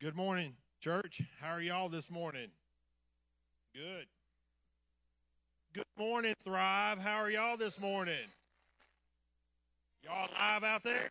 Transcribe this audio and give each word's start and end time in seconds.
Good 0.00 0.16
morning, 0.16 0.54
church. 0.80 1.22
How 1.40 1.52
are 1.52 1.60
y'all 1.60 1.88
this 1.88 2.10
morning? 2.10 2.48
Good. 3.74 4.06
Good 5.72 5.84
morning, 5.96 6.34
Thrive. 6.44 6.98
How 6.98 7.16
are 7.16 7.30
y'all 7.30 7.56
this 7.56 7.80
morning? 7.80 8.26
Y'all 10.02 10.28
live 10.38 10.64
out 10.64 10.82
there? 10.82 11.10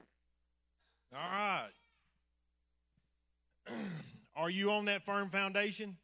All 1.13 1.19
right. 1.31 1.69
are 4.35 4.49
you 4.49 4.69
on 4.71 4.85
that 4.85 5.03
firm 5.03 5.29
foundation? 5.29 5.95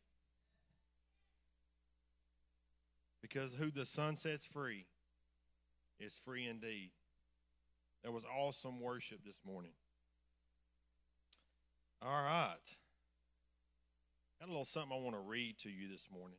Because 3.21 3.53
who 3.53 3.71
the 3.71 3.85
Son 3.85 4.15
sets 4.15 4.45
free 4.45 4.85
is 5.99 6.17
free 6.17 6.47
indeed. 6.47 6.91
That 8.03 8.13
was 8.13 8.23
awesome 8.25 8.79
worship 8.79 9.19
this 9.25 9.41
morning. 9.45 9.73
All 12.01 12.23
right. 12.23 12.55
Got 14.39 14.47
a 14.47 14.51
little 14.51 14.65
something 14.65 14.97
I 14.97 15.01
want 15.01 15.15
to 15.15 15.21
read 15.21 15.57
to 15.59 15.69
you 15.69 15.89
this 15.89 16.07
morning. 16.11 16.37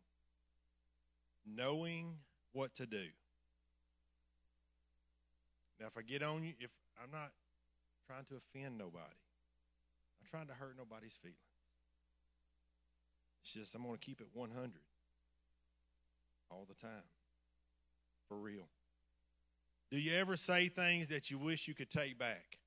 Knowing 1.47 2.17
what 2.53 2.75
to 2.77 2.87
do. 2.87 3.05
Now, 5.79 5.87
if 5.87 5.97
I 5.97 6.03
get 6.03 6.23
on 6.23 6.43
you, 6.45 6.53
if 6.61 6.71
I'm 7.03 7.11
not 7.11 7.33
trying 8.07 8.25
to 8.27 8.37
offend 8.37 8.79
nobody, 8.79 9.05
I'm 10.21 10.29
trying 10.31 10.47
to 10.49 10.55
hurt 10.55 10.77
nobody's 10.79 11.17
feelings. 11.17 11.39
It's 13.43 13.53
just 13.53 13.75
I'm 13.75 13.83
going 13.83 13.95
to 13.95 14.01
keep 14.01 14.21
it 14.21 14.29
100 14.33 14.71
all 16.51 16.67
the 16.69 16.75
time. 16.75 17.09
For 18.29 18.37
real. 18.37 18.69
Do 19.91 19.99
you 19.99 20.17
ever 20.17 20.37
say 20.37 20.69
things 20.69 21.09
that 21.09 21.31
you 21.31 21.39
wish 21.39 21.67
you 21.67 21.75
could 21.75 21.91
take 21.91 22.19
back? 22.19 22.60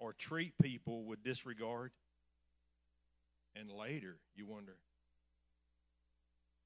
Or 0.00 0.12
treat 0.12 0.54
people 0.60 1.04
with 1.04 1.22
disregard? 1.22 1.92
And 3.54 3.70
later 3.70 4.16
you 4.34 4.46
wonder, 4.46 4.76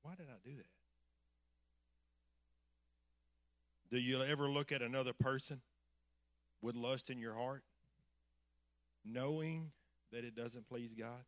why 0.02 0.14
did 0.14 0.26
I 0.30 0.38
do 0.48 0.56
that? 0.56 0.66
Do 3.90 3.98
you 3.98 4.22
ever 4.22 4.48
look 4.48 4.72
at 4.72 4.82
another 4.82 5.12
person 5.12 5.60
with 6.62 6.74
lust 6.74 7.10
in 7.10 7.18
your 7.18 7.34
heart, 7.34 7.62
knowing 9.04 9.70
that 10.12 10.24
it 10.24 10.34
doesn't 10.34 10.68
please 10.68 10.94
God? 10.94 11.24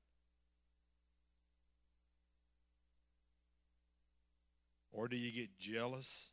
Or 4.92 5.08
do 5.08 5.16
you 5.16 5.30
get 5.30 5.58
jealous 5.58 6.30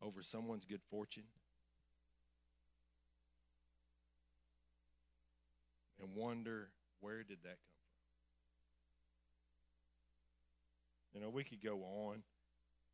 over 0.00 0.22
someone's 0.22 0.64
good 0.64 0.82
fortune? 0.90 1.24
Wonder, 6.14 6.68
where 7.00 7.18
did 7.18 7.38
that 7.42 7.58
come 7.58 7.80
from? 11.12 11.14
You 11.14 11.20
know, 11.20 11.30
we 11.30 11.44
could 11.44 11.62
go 11.62 11.82
on 11.82 12.22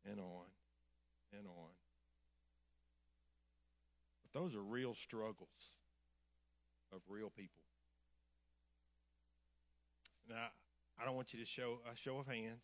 and 0.09 0.19
on 0.19 0.45
and 1.37 1.47
on. 1.47 1.71
But 4.23 4.39
those 4.39 4.55
are 4.55 4.61
real 4.61 4.93
struggles 4.93 5.75
of 6.93 7.01
real 7.07 7.29
people. 7.29 7.63
Now, 10.29 10.47
I 10.99 11.05
don't 11.05 11.15
want 11.15 11.33
you 11.33 11.39
to 11.39 11.45
show 11.45 11.79
a 11.91 11.95
show 11.95 12.19
of 12.19 12.27
hands. 12.27 12.61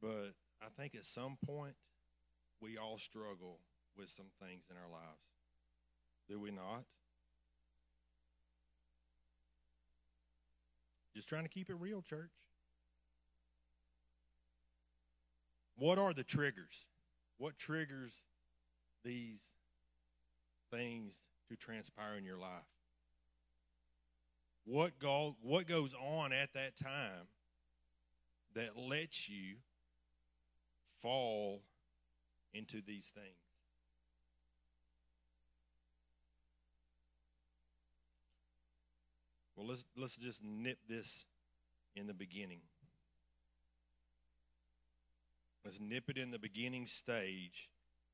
But 0.00 0.34
I 0.62 0.68
think 0.76 0.94
at 0.94 1.04
some 1.04 1.36
point, 1.44 1.74
we 2.60 2.76
all 2.76 2.98
struggle 2.98 3.60
with 3.96 4.08
some 4.08 4.26
things 4.40 4.64
in 4.70 4.76
our 4.76 4.90
lives. 4.90 5.20
Do 6.28 6.40
we 6.40 6.50
not? 6.50 6.84
Just 11.16 11.30
trying 11.30 11.44
to 11.44 11.48
keep 11.48 11.70
it 11.70 11.76
real, 11.80 12.02
church. 12.02 12.28
What 15.78 15.98
are 15.98 16.12
the 16.12 16.22
triggers? 16.22 16.88
What 17.38 17.56
triggers 17.56 18.22
these 19.02 19.40
things 20.70 21.18
to 21.48 21.56
transpire 21.56 22.16
in 22.18 22.24
your 22.26 22.36
life? 22.36 22.50
What, 24.66 24.98
go, 24.98 25.36
what 25.40 25.66
goes 25.66 25.94
on 25.94 26.34
at 26.34 26.52
that 26.52 26.76
time 26.76 27.28
that 28.54 28.76
lets 28.76 29.26
you 29.26 29.54
fall 31.00 31.62
into 32.52 32.82
these 32.86 33.10
things. 33.14 33.45
Well, 39.56 39.66
let's 39.66 39.84
let's 39.96 40.16
just 40.16 40.44
nip 40.44 40.78
this 40.88 41.24
in 41.94 42.06
the 42.06 42.14
beginning. 42.14 42.60
Let's 45.64 45.80
nip 45.80 46.08
it 46.08 46.18
in 46.18 46.30
the 46.30 46.38
beginning 46.38 46.86
stage 46.86 47.68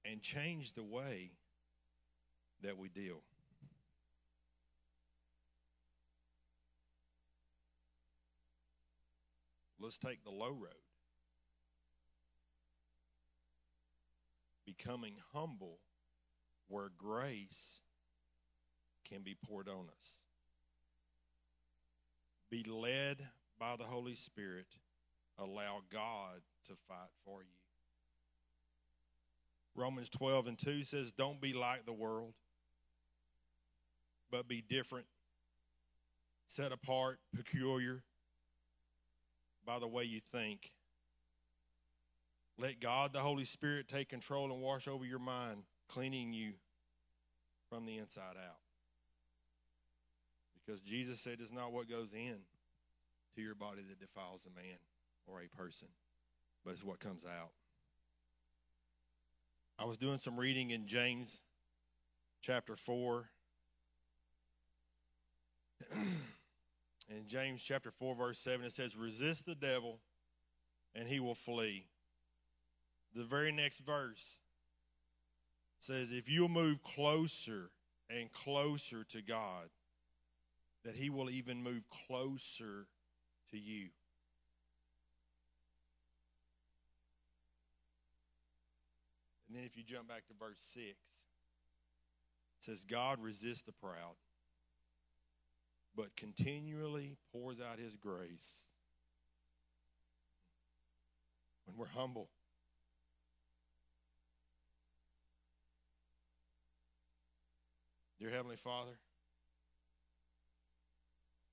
and 0.04 0.22
change 0.22 0.72
the 0.72 0.84
way 0.84 1.32
that 2.62 2.78
we 2.78 2.88
deal. 2.88 3.20
Let's 9.78 9.98
take 9.98 10.24
the 10.24 10.30
low 10.30 10.52
road. 10.52 10.82
becoming 14.64 15.14
humble 15.32 15.78
where 16.68 16.90
grace 16.96 17.80
can 19.04 19.22
be 19.22 19.34
poured 19.34 19.68
on 19.68 19.86
us. 19.98 20.22
Be 22.52 22.62
led 22.62 23.16
by 23.58 23.74
the 23.76 23.84
Holy 23.84 24.14
Spirit. 24.14 24.66
Allow 25.38 25.80
God 25.90 26.42
to 26.66 26.74
fight 26.86 27.10
for 27.24 27.40
you. 27.42 27.48
Romans 29.74 30.10
12 30.10 30.46
and 30.46 30.58
2 30.58 30.84
says, 30.84 31.10
Don't 31.10 31.40
be 31.40 31.54
like 31.54 31.86
the 31.86 31.92
world, 31.92 32.34
but 34.30 34.46
be 34.46 34.60
different, 34.60 35.06
set 36.46 36.70
apart, 36.70 37.18
peculiar 37.34 38.04
by 39.64 39.78
the 39.78 39.88
way 39.88 40.04
you 40.04 40.20
think 40.32 40.72
let 42.58 42.80
God, 42.80 43.12
the 43.12 43.18
Holy 43.18 43.44
Spirit, 43.44 43.88
take 43.88 44.08
control 44.08 44.52
and 44.52 44.60
wash 44.60 44.86
over 44.86 45.04
your 45.04 45.18
mind, 45.18 45.64
cleaning 45.88 46.32
you 46.32 46.52
from 47.68 47.86
the 47.86 47.98
inside 47.98 48.36
out. 48.36 48.61
Because 50.64 50.80
Jesus 50.80 51.20
said 51.20 51.38
it's 51.40 51.52
not 51.52 51.72
what 51.72 51.90
goes 51.90 52.12
in 52.12 52.36
to 53.34 53.42
your 53.42 53.54
body 53.54 53.82
that 53.88 53.98
defiles 53.98 54.46
a 54.46 54.50
man 54.56 54.78
or 55.26 55.40
a 55.40 55.48
person, 55.48 55.88
but 56.64 56.72
it's 56.72 56.84
what 56.84 57.00
comes 57.00 57.24
out. 57.24 57.50
I 59.78 59.84
was 59.84 59.98
doing 59.98 60.18
some 60.18 60.38
reading 60.38 60.70
in 60.70 60.86
James 60.86 61.42
chapter 62.40 62.76
4. 62.76 63.28
in 65.92 67.26
James 67.26 67.62
chapter 67.62 67.90
4, 67.90 68.14
verse 68.14 68.38
7, 68.38 68.64
it 68.64 68.72
says, 68.72 68.96
Resist 68.96 69.46
the 69.46 69.54
devil, 69.54 69.98
and 70.94 71.08
he 71.08 71.18
will 71.18 71.34
flee 71.34 71.86
the 73.14 73.24
very 73.24 73.52
next 73.52 73.80
verse 73.80 74.38
says, 75.78 76.12
If 76.12 76.28
you'll 76.28 76.48
move 76.48 76.82
closer 76.82 77.70
and 78.08 78.32
closer 78.32 79.04
to 79.04 79.22
God, 79.22 79.68
that 80.84 80.94
He 80.94 81.10
will 81.10 81.30
even 81.30 81.62
move 81.62 81.82
closer 82.06 82.86
to 83.50 83.58
you. 83.58 83.88
And 89.48 89.56
then 89.58 89.64
if 89.66 89.76
you 89.76 89.82
jump 89.82 90.08
back 90.08 90.26
to 90.28 90.34
verse 90.38 90.58
6, 90.60 90.86
it 90.88 90.94
says, 92.60 92.84
God 92.84 93.18
resists 93.20 93.62
the 93.62 93.72
proud, 93.72 94.16
but 95.94 96.16
continually 96.16 97.16
pours 97.32 97.58
out 97.60 97.78
His 97.78 97.96
grace 97.96 98.68
when 101.66 101.76
we're 101.76 101.86
humble. 101.86 102.28
Dear 108.18 108.30
Heavenly 108.30 108.56
Father, 108.56 108.92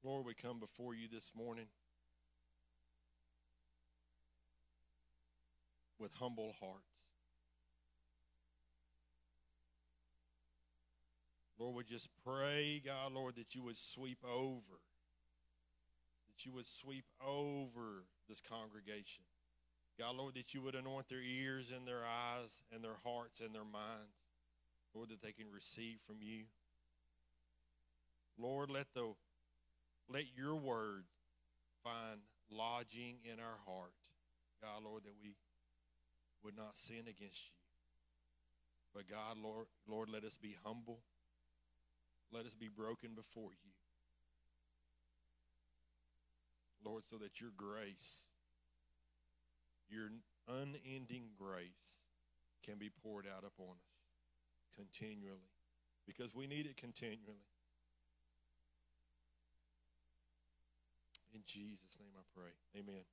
Lord, 0.04 0.25
we 0.25 0.34
come 0.34 0.60
before 0.60 0.96
you 0.96 1.07
this 1.12 1.31
morning 1.36 1.68
with 6.00 6.13
humble 6.13 6.56
hearts. 6.62 6.86
Lord, 11.60 11.75
we 11.75 11.84
just 11.84 12.10
pray, 12.24 12.81
God, 12.86 13.12
Lord, 13.12 13.36
that 13.36 13.54
you 13.54 13.63
would 13.63 13.78
sweep 13.78 14.19
over, 14.24 14.80
that 16.28 16.46
you 16.46 16.54
would 16.54 16.66
sweep 16.66 17.04
over 17.22 18.06
this 18.30 18.40
congregation. 18.40 19.25
God, 20.00 20.16
Lord, 20.16 20.36
that 20.36 20.54
you 20.54 20.62
would 20.62 20.75
anoint 20.75 21.10
their 21.10 21.22
ears 21.22 21.74
and 21.75 21.86
their 21.86 22.04
eyes 22.06 22.63
and 22.74 22.81
their 22.81 22.96
hearts 23.04 23.42
and 23.42 23.54
their 23.54 23.66
minds. 23.66 24.16
Lord, 24.96 25.10
that 25.10 25.22
they 25.22 25.34
can 25.34 25.51
receive 25.54 26.00
from 26.07 26.18
you. 26.22 26.46
Lord, 28.38 28.69
let 28.69 28.88
the 28.94 29.13
let 30.12 30.26
your 30.36 30.56
word 30.56 31.06
find 31.84 32.20
lodging 32.52 33.18
in 33.24 33.40
our 33.40 33.60
heart. 33.66 33.94
God, 34.62 34.84
Lord, 34.84 35.04
that 35.04 35.14
we 35.22 35.36
would 36.44 36.58
not 36.58 36.76
sin 36.76 37.02
against 37.08 37.48
you. 37.48 37.56
But 38.94 39.08
God, 39.08 39.38
Lord, 39.42 39.68
Lord, 39.88 40.10
let 40.10 40.24
us 40.24 40.38
be 40.38 40.56
humble. 40.64 41.00
Let 42.32 42.46
us 42.46 42.56
be 42.56 42.68
broken 42.68 43.12
before 43.16 43.52
you. 43.52 43.72
Lord, 46.84 47.04
so 47.04 47.18
that 47.18 47.42
your 47.42 47.52
grace, 47.56 48.24
your 49.90 50.10
unending 50.48 51.30
grace, 51.38 52.02
can 52.66 52.78
be 52.78 52.90
poured 53.04 53.26
out 53.26 53.44
upon 53.46 53.76
us 53.76 54.76
continually 54.76 55.52
because 56.08 56.34
we 56.34 56.48
need 56.48 56.66
it 56.66 56.78
continually. 56.78 57.49
In 61.34 61.42
Jesus' 61.46 61.98
name 62.00 62.10
I 62.18 62.24
pray. 62.36 62.81
Amen. 62.81 63.04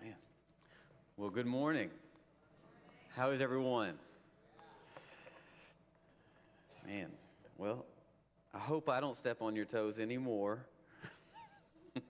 Man. 0.00 0.14
Well, 1.16 1.30
good 1.30 1.46
morning. 1.46 1.90
How 3.16 3.30
is 3.30 3.40
everyone? 3.40 3.94
Man, 6.86 7.08
well, 7.58 7.84
I 8.54 8.58
hope 8.58 8.88
I 8.88 9.00
don't 9.00 9.16
step 9.16 9.42
on 9.42 9.56
your 9.56 9.64
toes 9.64 9.98
anymore. 9.98 10.64
I 11.96 12.00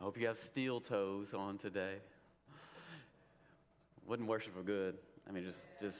hope 0.00 0.16
you 0.16 0.28
have 0.28 0.38
steel 0.38 0.80
toes 0.80 1.34
on 1.34 1.58
today. 1.58 1.96
Wouldn't 4.06 4.28
worship 4.28 4.54
for 4.54 4.62
good. 4.62 4.96
I 5.28 5.32
mean, 5.32 5.44
just, 5.44 5.64
just 5.80 5.98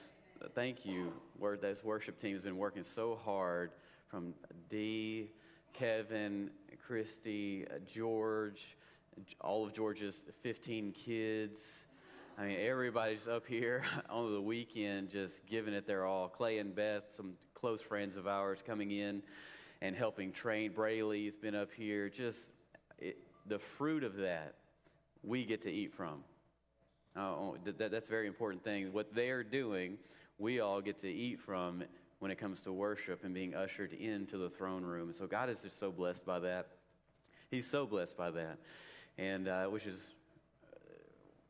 thank 0.54 0.84
you. 0.84 1.12
Word, 1.38 1.60
this 1.60 1.82
worship 1.84 2.20
team 2.20 2.34
has 2.34 2.44
been 2.44 2.56
working 2.56 2.82
so 2.82 3.18
hard 3.24 3.72
from 4.08 4.34
Dee, 4.68 5.30
Kevin, 5.72 6.50
Christy, 6.86 7.66
George, 7.86 8.76
all 9.40 9.66
of 9.66 9.72
George's 9.72 10.22
15 10.42 10.92
kids. 10.92 11.86
I 12.38 12.46
mean, 12.46 12.58
everybody's 12.60 13.26
up 13.26 13.46
here 13.46 13.82
on 14.10 14.32
the 14.32 14.40
weekend 14.40 15.10
just 15.10 15.46
giving 15.46 15.74
it 15.74 15.86
their 15.86 16.04
all. 16.04 16.28
Clay 16.28 16.58
and 16.58 16.74
Beth, 16.74 17.04
some 17.10 17.34
close 17.54 17.82
friends 17.82 18.16
of 18.16 18.26
ours, 18.26 18.62
coming 18.64 18.90
in 18.90 19.22
and 19.82 19.94
helping 19.94 20.32
train. 20.32 20.72
Brayley's 20.72 21.36
been 21.36 21.54
up 21.54 21.72
here. 21.72 22.08
Just 22.08 22.50
it, 22.98 23.18
the 23.46 23.58
fruit 23.58 24.04
of 24.04 24.16
that, 24.16 24.54
we 25.22 25.44
get 25.44 25.62
to 25.62 25.70
eat 25.70 25.92
from. 25.92 26.22
Uh, 27.16 27.52
that, 27.64 27.90
that's 27.90 28.06
a 28.06 28.10
very 28.10 28.28
important 28.28 28.62
thing. 28.62 28.92
What 28.92 29.14
they're 29.14 29.42
doing, 29.42 29.98
we 30.38 30.60
all 30.60 30.80
get 30.80 31.00
to 31.00 31.08
eat 31.08 31.40
from 31.40 31.82
when 32.20 32.30
it 32.30 32.38
comes 32.38 32.60
to 32.60 32.72
worship 32.72 33.24
and 33.24 33.34
being 33.34 33.54
ushered 33.54 33.92
into 33.92 34.38
the 34.38 34.48
throne 34.48 34.84
room. 34.84 35.12
So 35.12 35.26
God 35.26 35.50
is 35.50 35.62
just 35.62 35.78
so 35.78 35.90
blessed 35.90 36.24
by 36.24 36.38
that. 36.40 36.68
He's 37.50 37.68
so 37.68 37.86
blessed 37.86 38.16
by 38.16 38.30
that. 38.32 38.58
And 39.16 39.48
uh, 39.48 39.66
which 39.66 39.86
is 39.86 40.10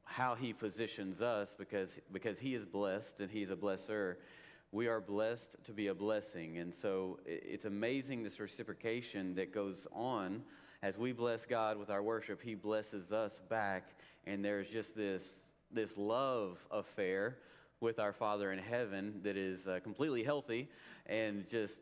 how 0.05 0.35
he 0.35 0.53
positions 0.53 1.21
us 1.21 1.55
because, 1.57 2.01
because 2.13 2.39
he 2.39 2.55
is 2.55 2.65
blessed 2.65 3.21
and 3.21 3.31
he's 3.31 3.51
a 3.51 3.57
blesser. 3.57 4.17
We 4.73 4.89
are 4.89 5.01
blessed 5.01 5.57
to 5.65 5.73
be 5.73 5.89
a 5.89 5.95
blessing. 5.95 6.59
And 6.59 6.75
so 6.75 7.21
it's 7.27 7.67
amazing 7.67 8.23
this 8.23 8.41
reciprocation 8.41 9.35
that 9.37 9.53
goes 9.53 9.87
on. 9.93 10.43
As 10.83 10.97
we 10.97 11.13
bless 11.13 11.47
God 11.47 11.79
with 11.79 11.91
our 11.91 12.03
worship, 12.03 12.43
he 12.43 12.55
blesses 12.55 13.13
us 13.13 13.41
back. 13.49 13.91
And 14.27 14.45
there's 14.45 14.69
just 14.69 14.97
this, 14.97 15.45
this 15.71 15.97
love 15.97 16.59
affair 16.71 17.37
with 17.81 17.99
our 17.99 18.13
Father 18.13 18.53
in 18.53 18.59
heaven 18.59 19.21
that 19.23 19.37
is 19.37 19.69
uh, 19.69 19.79
completely 19.83 20.25
healthy 20.25 20.69
and 21.07 21.47
just 21.49 21.79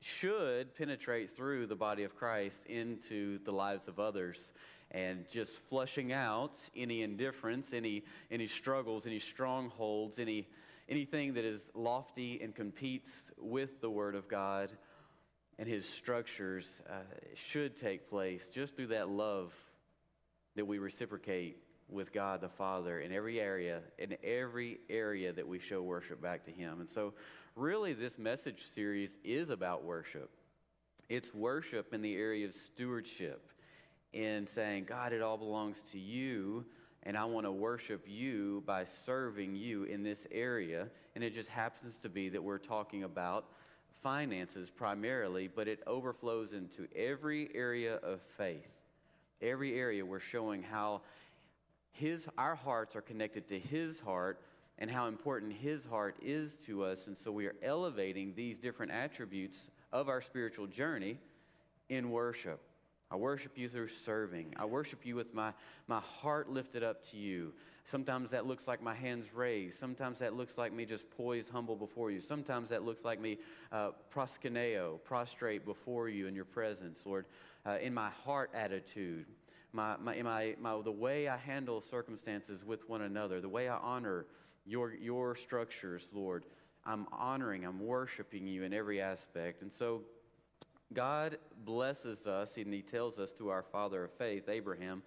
should 0.00 0.74
penetrate 0.74 1.30
through 1.30 1.66
the 1.66 1.76
body 1.76 2.04
of 2.04 2.14
Christ 2.14 2.66
into 2.66 3.38
the 3.44 3.52
lives 3.52 3.88
of 3.88 3.98
others 3.98 4.52
and 4.90 5.28
just 5.30 5.52
flushing 5.52 6.12
out 6.12 6.56
any 6.76 7.02
indifference, 7.02 7.72
any, 7.72 8.04
any 8.30 8.46
struggles, 8.46 9.06
any 9.06 9.18
strongholds, 9.18 10.18
any, 10.18 10.46
anything 10.88 11.34
that 11.34 11.44
is 11.44 11.70
lofty 11.74 12.40
and 12.42 12.54
competes 12.54 13.32
with 13.38 13.80
the 13.80 13.90
Word 13.90 14.14
of 14.14 14.28
God 14.28 14.70
and 15.58 15.68
His 15.68 15.88
structures 15.88 16.82
uh, 16.88 16.94
should 17.34 17.76
take 17.76 18.08
place 18.08 18.48
just 18.48 18.76
through 18.76 18.88
that 18.88 19.08
love 19.08 19.54
that 20.56 20.66
we 20.66 20.78
reciprocate 20.78 21.63
with 21.88 22.12
God 22.12 22.40
the 22.40 22.48
Father 22.48 23.00
in 23.00 23.12
every 23.12 23.40
area, 23.40 23.80
in 23.98 24.16
every 24.22 24.78
area 24.88 25.32
that 25.32 25.46
we 25.46 25.58
show 25.58 25.82
worship 25.82 26.20
back 26.22 26.44
to 26.44 26.50
Him. 26.50 26.80
And 26.80 26.90
so, 26.90 27.14
really, 27.56 27.92
this 27.92 28.18
message 28.18 28.64
series 28.64 29.18
is 29.24 29.50
about 29.50 29.84
worship. 29.84 30.30
It's 31.08 31.34
worship 31.34 31.92
in 31.92 32.02
the 32.02 32.16
area 32.16 32.46
of 32.46 32.54
stewardship 32.54 33.50
in 34.12 34.46
saying, 34.46 34.84
God, 34.84 35.12
it 35.12 35.20
all 35.20 35.36
belongs 35.36 35.82
to 35.92 35.98
you, 35.98 36.64
and 37.02 37.16
I 37.16 37.24
want 37.24 37.46
to 37.46 37.52
worship 37.52 38.04
you 38.06 38.62
by 38.64 38.84
serving 38.84 39.56
you 39.56 39.84
in 39.84 40.02
this 40.02 40.26
area. 40.30 40.88
And 41.14 41.22
it 41.22 41.34
just 41.34 41.48
happens 41.48 41.98
to 41.98 42.08
be 42.08 42.30
that 42.30 42.42
we're 42.42 42.58
talking 42.58 43.02
about 43.02 43.46
finances 44.02 44.70
primarily, 44.70 45.48
but 45.48 45.68
it 45.68 45.82
overflows 45.86 46.52
into 46.52 46.86
every 46.94 47.50
area 47.54 47.96
of 47.96 48.20
faith. 48.36 48.70
Every 49.42 49.78
area 49.78 50.04
we're 50.06 50.20
showing 50.20 50.62
how 50.62 51.02
his, 51.94 52.28
our 52.36 52.54
hearts 52.54 52.96
are 52.96 53.00
connected 53.00 53.48
to 53.48 53.58
his 53.58 54.00
heart 54.00 54.40
and 54.78 54.90
how 54.90 55.06
important 55.06 55.52
his 55.52 55.84
heart 55.84 56.16
is 56.20 56.56
to 56.66 56.84
us. 56.84 57.06
And 57.06 57.16
so 57.16 57.30
we 57.30 57.46
are 57.46 57.54
elevating 57.62 58.34
these 58.34 58.58
different 58.58 58.92
attributes 58.92 59.70
of 59.92 60.08
our 60.08 60.20
spiritual 60.20 60.66
journey 60.66 61.18
in 61.88 62.10
worship. 62.10 62.60
I 63.10 63.16
worship 63.16 63.56
you 63.56 63.68
through 63.68 63.88
serving. 63.88 64.54
I 64.56 64.64
worship 64.64 65.06
you 65.06 65.14
with 65.14 65.32
my, 65.34 65.52
my 65.86 66.00
heart 66.00 66.50
lifted 66.50 66.82
up 66.82 67.04
to 67.10 67.16
you. 67.16 67.52
Sometimes 67.84 68.30
that 68.30 68.46
looks 68.46 68.66
like 68.66 68.82
my 68.82 68.94
hands 68.94 69.32
raised. 69.32 69.78
Sometimes 69.78 70.18
that 70.18 70.34
looks 70.34 70.58
like 70.58 70.72
me 70.72 70.86
just 70.86 71.08
poised, 71.10 71.50
humble 71.50 71.76
before 71.76 72.10
you. 72.10 72.20
Sometimes 72.20 72.70
that 72.70 72.82
looks 72.82 73.04
like 73.04 73.20
me 73.20 73.38
uh, 73.70 73.90
proskuneo, 74.12 74.98
prostrate 75.04 75.64
before 75.64 76.08
you 76.08 76.26
in 76.26 76.34
your 76.34 76.46
presence, 76.46 77.02
Lord, 77.04 77.26
uh, 77.64 77.76
in 77.80 77.94
my 77.94 78.08
heart 78.24 78.50
attitude, 78.54 79.26
my, 79.74 79.96
my, 79.96 80.22
my, 80.22 80.54
my, 80.60 80.80
the 80.82 80.92
way 80.92 81.28
I 81.28 81.36
handle 81.36 81.80
circumstances 81.80 82.64
with 82.64 82.88
one 82.88 83.02
another, 83.02 83.40
the 83.40 83.48
way 83.48 83.68
I 83.68 83.76
honor 83.76 84.26
your, 84.64 84.94
your 84.94 85.34
structures, 85.34 86.08
Lord. 86.12 86.44
I'm 86.86 87.06
honoring, 87.12 87.64
I'm 87.64 87.80
worshiping 87.80 88.46
you 88.46 88.62
in 88.62 88.72
every 88.72 89.00
aspect. 89.00 89.62
And 89.62 89.72
so, 89.72 90.02
God 90.92 91.38
blesses 91.64 92.26
us, 92.26 92.56
and 92.56 92.72
He 92.72 92.82
tells 92.82 93.18
us 93.18 93.32
to 93.32 93.48
our 93.48 93.62
father 93.62 94.04
of 94.04 94.12
faith, 94.12 94.48
Abraham, 94.48 95.02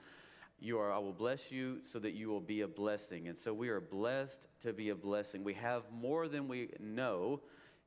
you 0.60 0.80
are, 0.80 0.92
I 0.92 0.98
will 0.98 1.14
bless 1.14 1.52
you 1.52 1.80
so 1.84 2.00
that 2.00 2.14
you 2.14 2.30
will 2.30 2.42
be 2.42 2.62
a 2.62 2.68
blessing. 2.68 3.28
And 3.28 3.40
so 3.40 3.54
we 3.54 3.70
are 3.70 3.80
blessed 3.80 4.48
to 4.64 4.74
be 4.74 4.90
a 4.90 4.96
blessing. 4.96 5.44
We 5.44 5.54
have 5.54 5.84
more 5.92 6.28
than 6.28 6.48
we 6.48 6.70
know, 6.80 7.42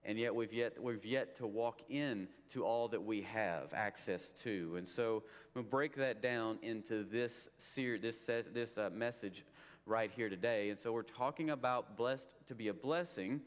and 0.05 0.19
yet 0.19 0.35
we've 0.35 0.53
yet, 0.53 0.83
we've 0.83 1.05
yet 1.05 1.37
to 1.37 1.47
walk 1.47 1.83
in 1.89 2.29
to 2.51 2.65
all 2.65 2.89
that 2.89 3.03
we 3.03 3.23
have 3.23 3.73
access 3.75 4.31
to. 4.43 4.75
And 4.77 4.89
so 4.89 5.23
we'll 5.55 5.65
break 5.65 5.97
that 5.97 6.23
down 6.23 6.59
into 6.63 7.05
this, 7.05 7.49
series, 7.59 8.03
this, 8.03 8.45
this 8.53 8.79
uh, 8.79 8.91
message 8.93 9.45
right 9.87 10.11
here 10.15 10.29
today. 10.29 10.71
And 10.71 10.79
so 10.79 10.93
we're 10.93 11.03
talking 11.03 11.51
about 11.51 11.97
blessed 11.97 12.29
to 12.49 12.55
be 12.55 12.69
a 12.69 12.75
blessing 12.75 13.41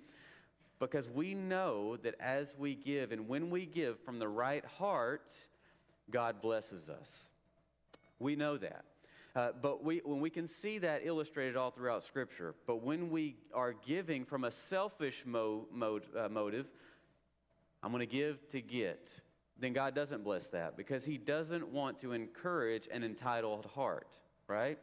because 0.80 1.10
we 1.10 1.34
know 1.34 1.98
that 1.98 2.16
as 2.20 2.56
we 2.58 2.76
give 2.76 3.12
and 3.12 3.28
when 3.28 3.50
we 3.50 3.66
give 3.66 4.00
from 4.02 4.20
the 4.20 4.28
right 4.28 4.66
heart, 4.66 5.32
God 6.12 6.42
blesses 6.42 6.90
us. 6.90 7.30
We 8.20 8.36
know 8.36 8.58
that. 8.58 8.86
Uh, 9.36 9.50
but 9.62 9.84
we, 9.84 10.02
when 10.06 10.20
we 10.20 10.30
can 10.30 10.48
see 10.48 10.78
that 10.78 11.02
illustrated 11.04 11.56
all 11.56 11.72
throughout 11.72 12.04
Scripture, 12.04 12.54
but 12.68 12.84
when 12.84 13.10
we 13.10 13.36
are 13.54 13.74
giving 13.74 14.26
from 14.26 14.44
a 14.44 14.52
selfish 14.52 15.24
mo- 15.26 15.68
mode, 15.72 16.04
uh, 16.16 16.30
motive, 16.30 16.68
I'm 17.82 17.92
going 17.92 18.02
to 18.02 18.06
give 18.06 18.48
to 18.50 18.62
get, 18.62 19.10
then 19.60 19.74
God 19.74 19.96
doesn't 19.96 20.24
bless 20.24 20.48
that 20.50 20.78
because 20.78 21.04
He 21.04 21.18
doesn't 21.18 21.68
want 21.68 22.00
to 22.00 22.12
encourage 22.12 22.88
an 22.92 23.04
entitled 23.04 23.66
heart, 23.66 24.20
right? 24.48 24.78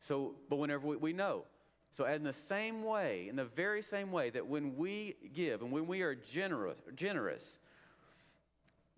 So, 0.00 0.36
but 0.48 0.56
whenever 0.56 0.86
we, 0.86 0.96
we 0.96 1.12
know 1.12 1.44
so, 1.92 2.06
in 2.06 2.22
the 2.22 2.32
same 2.32 2.84
way, 2.84 3.26
in 3.28 3.36
the 3.36 3.44
very 3.44 3.82
same 3.82 4.12
way 4.12 4.30
that 4.30 4.46
when 4.46 4.76
we 4.76 5.14
give 5.34 5.60
and 5.60 5.70
when 5.70 5.86
we 5.86 6.00
are 6.00 6.14
generous, 6.14 6.78
generous 6.94 7.58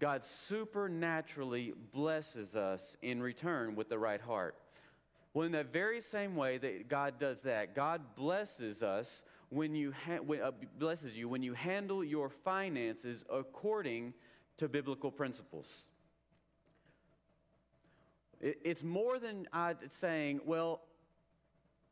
God 0.00 0.24
supernaturally 0.24 1.72
blesses 1.92 2.56
us 2.56 2.96
in 3.00 3.22
return 3.22 3.76
with 3.76 3.88
the 3.88 3.98
right 3.98 4.20
heart. 4.20 4.56
Well, 5.32 5.46
in 5.46 5.52
that 5.52 5.72
very 5.72 6.00
same 6.00 6.36
way 6.36 6.58
that 6.58 6.88
God 6.88 7.18
does 7.18 7.42
that, 7.42 7.74
God 7.74 8.00
blesses 8.16 8.82
us 8.82 9.22
when 9.50 9.74
you 9.74 9.92
ha- 9.92 10.18
when, 10.18 10.40
uh, 10.40 10.52
blesses 10.78 11.16
you 11.16 11.28
when 11.28 11.42
you 11.42 11.54
handle 11.54 12.04
your 12.04 12.28
finances 12.28 13.24
according 13.30 14.14
to 14.56 14.68
biblical 14.68 15.10
principles. 15.10 15.86
It's 18.40 18.84
more 18.84 19.18
than 19.18 19.48
saying, 19.88 20.40
well, 20.44 20.82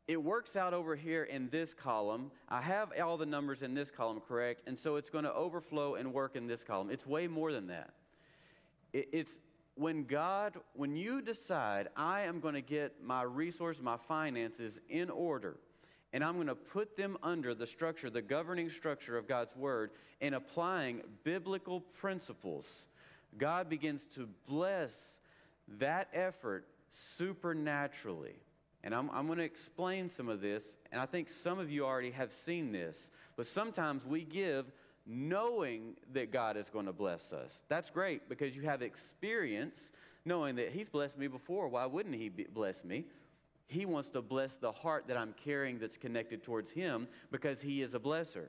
it 0.07 0.21
works 0.21 0.55
out 0.55 0.73
over 0.73 0.95
here 0.95 1.23
in 1.23 1.49
this 1.49 1.73
column. 1.73 2.31
I 2.49 2.61
have 2.61 2.91
all 3.01 3.17
the 3.17 3.25
numbers 3.25 3.61
in 3.61 3.73
this 3.73 3.89
column 3.89 4.21
correct, 4.27 4.63
and 4.67 4.77
so 4.77 4.97
it's 4.97 5.09
going 5.09 5.23
to 5.23 5.33
overflow 5.33 5.95
and 5.95 6.13
work 6.13 6.35
in 6.35 6.47
this 6.47 6.63
column. 6.63 6.89
It's 6.89 7.07
way 7.07 7.27
more 7.27 7.51
than 7.53 7.67
that. 7.67 7.91
It's 8.91 9.39
when 9.75 10.03
God, 10.03 10.57
when 10.73 10.95
you 10.95 11.21
decide, 11.21 11.87
I 11.95 12.21
am 12.21 12.39
going 12.39 12.53
to 12.53 12.61
get 12.61 13.01
my 13.03 13.23
resources, 13.23 13.81
my 13.81 13.97
finances 13.97 14.79
in 14.89 15.09
order, 15.09 15.57
and 16.11 16.23
I'm 16.23 16.35
going 16.35 16.47
to 16.47 16.55
put 16.55 16.95
them 16.95 17.17
under 17.23 17.55
the 17.55 17.65
structure, 17.65 18.09
the 18.09 18.21
governing 18.21 18.69
structure 18.69 19.17
of 19.17 19.27
God's 19.27 19.55
Word, 19.55 19.91
and 20.21 20.35
applying 20.35 21.01
biblical 21.23 21.79
principles, 21.81 22.87
God 23.37 23.67
begins 23.67 24.05
to 24.15 24.29
bless 24.47 25.17
that 25.79 26.09
effort 26.13 26.67
supernaturally. 26.91 28.35
And 28.83 28.93
I'm, 28.93 29.09
I'm 29.11 29.27
going 29.27 29.37
to 29.37 29.45
explain 29.45 30.09
some 30.09 30.27
of 30.27 30.41
this, 30.41 30.63
and 30.91 30.99
I 30.99 31.05
think 31.05 31.29
some 31.29 31.59
of 31.59 31.71
you 31.71 31.85
already 31.85 32.11
have 32.11 32.33
seen 32.33 32.71
this, 32.71 33.11
but 33.37 33.45
sometimes 33.45 34.05
we 34.05 34.23
give 34.23 34.71
knowing 35.05 35.95
that 36.11 36.31
God 36.31 36.57
is 36.57 36.69
going 36.69 36.85
to 36.85 36.93
bless 36.93 37.31
us. 37.31 37.61
That's 37.69 37.89
great 37.89 38.27
because 38.29 38.55
you 38.55 38.63
have 38.63 38.81
experience 38.81 39.91
knowing 40.25 40.55
that 40.55 40.71
He's 40.71 40.89
blessed 40.89 41.17
me 41.17 41.27
before. 41.27 41.67
Why 41.67 41.85
wouldn't 41.85 42.15
He 42.15 42.29
bless 42.29 42.83
me? 42.83 43.05
He 43.67 43.85
wants 43.85 44.09
to 44.09 44.21
bless 44.21 44.57
the 44.57 44.71
heart 44.71 45.07
that 45.07 45.17
I'm 45.17 45.33
carrying 45.43 45.79
that's 45.79 45.97
connected 45.97 46.43
towards 46.43 46.71
Him 46.71 47.07
because 47.31 47.61
He 47.61 47.81
is 47.81 47.93
a 47.93 47.99
blesser 47.99 48.47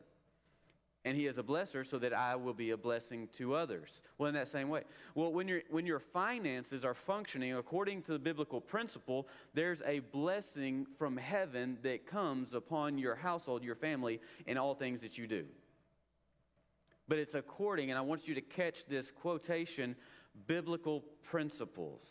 and 1.05 1.17
he 1.17 1.27
is 1.27 1.37
a 1.37 1.43
blesser 1.43 1.87
so 1.87 1.99
that 1.99 2.15
I 2.15 2.35
will 2.37 2.55
be 2.55 2.71
a 2.71 2.77
blessing 2.77 3.29
to 3.37 3.55
others. 3.55 4.01
Well, 4.17 4.29
in 4.29 4.35
that 4.35 4.49
same 4.49 4.69
way. 4.69 4.83
Well, 5.15 5.33
when, 5.33 5.49
you 5.49 5.61
when 5.71 5.85
your 5.85 5.99
finances 5.99 6.85
are 6.85 6.95
functioning 6.95 7.55
according 7.55 8.03
to 8.03 8.13
the 8.13 8.19
biblical 8.19 8.61
principle, 8.61 9.29
there's 9.53 9.83
a 9.83 9.99
blessing 9.99 10.87
from 10.99 11.17
heaven 11.17 11.79
that 11.83 12.07
comes 12.07 12.55
upon 12.55 12.97
your 12.97 13.15
household, 13.15 13.63
your 13.63 13.75
family, 13.75 14.21
and 14.47 14.59
all 14.59 14.75
things 14.75 15.03
that 15.03 15.19
you 15.19 15.27
do. 15.27 15.45
But 17.07 17.19
it's 17.19 17.35
according, 17.35 17.91
and 17.91 17.99
I 17.99 18.03
want 18.03 18.27
you 18.27 18.35
to 18.35 18.41
catch 18.41 18.87
this 18.87 19.11
quotation 19.11 19.97
biblical 20.47 21.05
principles. 21.23 22.07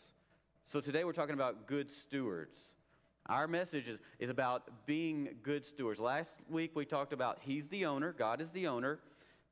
So 0.66 0.80
today 0.80 1.04
we're 1.04 1.12
talking 1.12 1.34
about 1.34 1.66
good 1.66 1.90
stewards. 1.90 2.73
Our 3.26 3.48
message 3.48 3.88
is, 3.88 3.98
is 4.18 4.28
about 4.28 4.86
being 4.86 5.36
good 5.42 5.64
stewards. 5.64 5.98
Last 5.98 6.34
week 6.50 6.72
we 6.74 6.84
talked 6.84 7.12
about 7.14 7.38
He's 7.40 7.68
the 7.68 7.86
owner, 7.86 8.12
God 8.12 8.40
is 8.40 8.50
the 8.50 8.66
owner. 8.66 8.98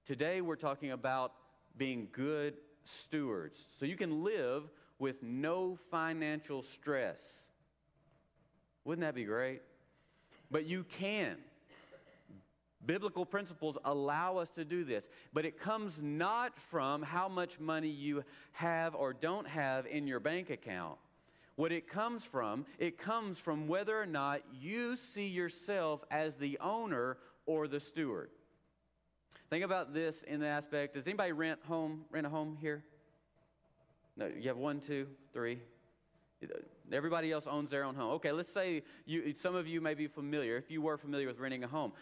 Today 0.04 0.40
we're 0.40 0.56
talking 0.56 0.90
about 0.90 1.32
being 1.78 2.08
good 2.12 2.54
stewards. 2.84 3.66
So 3.78 3.86
you 3.86 3.96
can 3.96 4.24
live 4.24 4.64
with 4.98 5.22
no 5.22 5.78
financial 5.90 6.62
stress. 6.62 7.44
Wouldn't 8.84 9.06
that 9.06 9.14
be 9.14 9.24
great? 9.24 9.62
But 10.50 10.66
you 10.66 10.84
can. 10.84 11.36
Biblical 12.84 13.24
principles 13.24 13.78
allow 13.84 14.38
us 14.38 14.50
to 14.50 14.64
do 14.64 14.84
this, 14.84 15.08
but 15.32 15.46
it 15.46 15.58
comes 15.58 16.00
not 16.02 16.58
from 16.58 17.00
how 17.00 17.28
much 17.28 17.60
money 17.60 17.88
you 17.88 18.24
have 18.52 18.96
or 18.96 19.12
don't 19.12 19.46
have 19.46 19.86
in 19.86 20.08
your 20.08 20.18
bank 20.18 20.50
account. 20.50 20.98
What 21.56 21.72
it 21.72 21.86
comes 21.86 22.24
from, 22.24 22.64
it 22.78 22.98
comes 22.98 23.38
from 23.38 23.68
whether 23.68 24.00
or 24.00 24.06
not 24.06 24.42
you 24.52 24.96
see 24.96 25.26
yourself 25.26 26.02
as 26.10 26.36
the 26.36 26.58
owner 26.60 27.18
or 27.46 27.68
the 27.68 27.80
steward. 27.80 28.30
Think 29.50 29.64
about 29.64 29.92
this 29.92 30.22
in 30.22 30.40
the 30.40 30.46
aspect 30.46 30.94
does 30.94 31.06
anybody 31.06 31.32
rent 31.32 31.60
home, 31.68 32.06
rent 32.10 32.26
a 32.26 32.30
home 32.30 32.56
here? 32.60 32.82
No, 34.16 34.26
you 34.26 34.48
have 34.48 34.56
one, 34.56 34.80
two, 34.80 35.06
three. 35.32 35.58
Everybody 36.90 37.30
else 37.32 37.46
owns 37.46 37.70
their 37.70 37.84
own 37.84 37.94
home. 37.94 38.12
Okay, 38.12 38.32
let's 38.32 38.52
say 38.52 38.82
you, 39.06 39.32
some 39.34 39.54
of 39.54 39.66
you 39.66 39.80
may 39.80 39.94
be 39.94 40.06
familiar, 40.06 40.56
if 40.56 40.70
you 40.70 40.82
were 40.82 40.96
familiar 40.96 41.26
with 41.26 41.38
renting 41.38 41.64
a 41.64 41.68
home. 41.68 41.92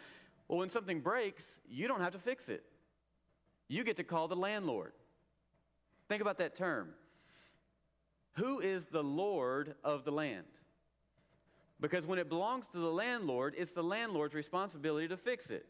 Well, 0.48 0.58
when 0.58 0.70
something 0.70 1.00
breaks, 1.00 1.60
you 1.68 1.86
don't 1.86 2.00
have 2.00 2.12
to 2.12 2.18
fix 2.18 2.48
it. 2.48 2.64
You 3.68 3.84
get 3.84 3.96
to 3.96 4.04
call 4.04 4.26
the 4.26 4.36
landlord. 4.36 4.92
Think 6.08 6.22
about 6.22 6.38
that 6.38 6.56
term. 6.56 6.90
Who 8.34 8.60
is 8.60 8.86
the 8.86 9.02
Lord 9.02 9.74
of 9.82 10.04
the 10.04 10.12
land? 10.12 10.46
Because 11.80 12.06
when 12.06 12.18
it 12.18 12.28
belongs 12.28 12.68
to 12.68 12.78
the 12.78 12.90
landlord, 12.90 13.54
it's 13.56 13.72
the 13.72 13.82
landlord's 13.82 14.34
responsibility 14.34 15.08
to 15.08 15.16
fix 15.16 15.50
it. 15.50 15.66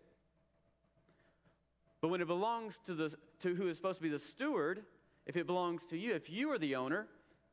But 2.00 2.08
when 2.08 2.20
it 2.20 2.26
belongs 2.26 2.78
to, 2.86 2.94
the, 2.94 3.14
to 3.40 3.54
who 3.54 3.68
is 3.68 3.76
supposed 3.76 3.98
to 3.98 4.02
be 4.02 4.08
the 4.08 4.18
steward, 4.18 4.82
if 5.26 5.36
it 5.36 5.46
belongs 5.46 5.84
to 5.86 5.98
you, 5.98 6.14
if 6.14 6.30
you 6.30 6.50
are 6.50 6.58
the 6.58 6.74
owner, 6.74 7.06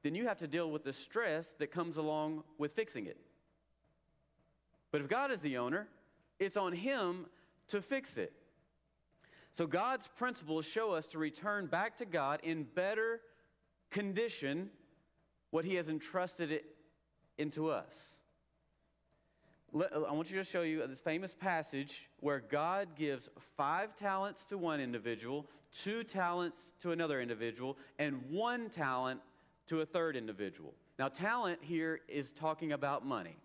then 0.04 0.16
you 0.16 0.28
have 0.28 0.38
to 0.38 0.48
deal 0.48 0.72
with 0.72 0.84
the 0.84 0.94
stress 0.94 1.54
that 1.60 1.72
comes 1.72 1.98
along 1.98 2.44
with 2.58 2.74
fixing 2.74 3.06
it. 3.06 3.18
But 4.92 5.02
if 5.02 5.10
God 5.10 5.32
is 5.32 5.42
the 5.42 5.58
owner, 5.58 5.88
it's 6.40 6.58
on 6.58 6.72
Him 6.72 7.26
to 7.68 7.82
fix 7.82 8.18
it. 8.18 8.34
So 9.52 9.68
God's 9.68 10.08
principles 10.08 10.66
show 10.66 10.92
us 10.92 11.06
to 11.08 11.20
return 11.20 11.66
back 11.66 11.98
to 11.98 12.06
God 12.06 12.40
in 12.44 12.64
better 12.64 13.22
condition 13.90 14.70
what 15.52 15.66
He 15.66 15.76
has 15.76 15.90
entrusted 15.90 16.52
it 16.52 16.66
into 17.38 17.70
us. 17.70 18.18
I 19.76 20.12
want 20.12 20.32
you 20.32 20.38
to 20.38 20.44
show 20.44 20.62
you 20.62 20.86
this 20.88 21.02
famous 21.02 21.34
passage 21.34 22.10
where 22.22 22.40
God 22.40 22.90
gives 22.96 23.30
five 23.58 23.96
talents 23.96 24.46
to 24.46 24.58
one 24.58 24.80
individual, 24.80 25.46
two 25.74 26.04
talents 26.04 26.72
to 26.80 26.92
another 26.92 27.22
individual, 27.22 27.78
and 28.00 28.22
one 28.30 28.70
talent 28.70 29.20
to 29.68 29.82
a 29.82 29.86
third 29.86 30.16
individual. 30.16 30.74
Now, 30.98 31.10
talent 31.10 31.60
here 31.62 32.00
is 32.08 32.32
talking 32.32 32.72
about 32.72 33.06
money. 33.06 33.38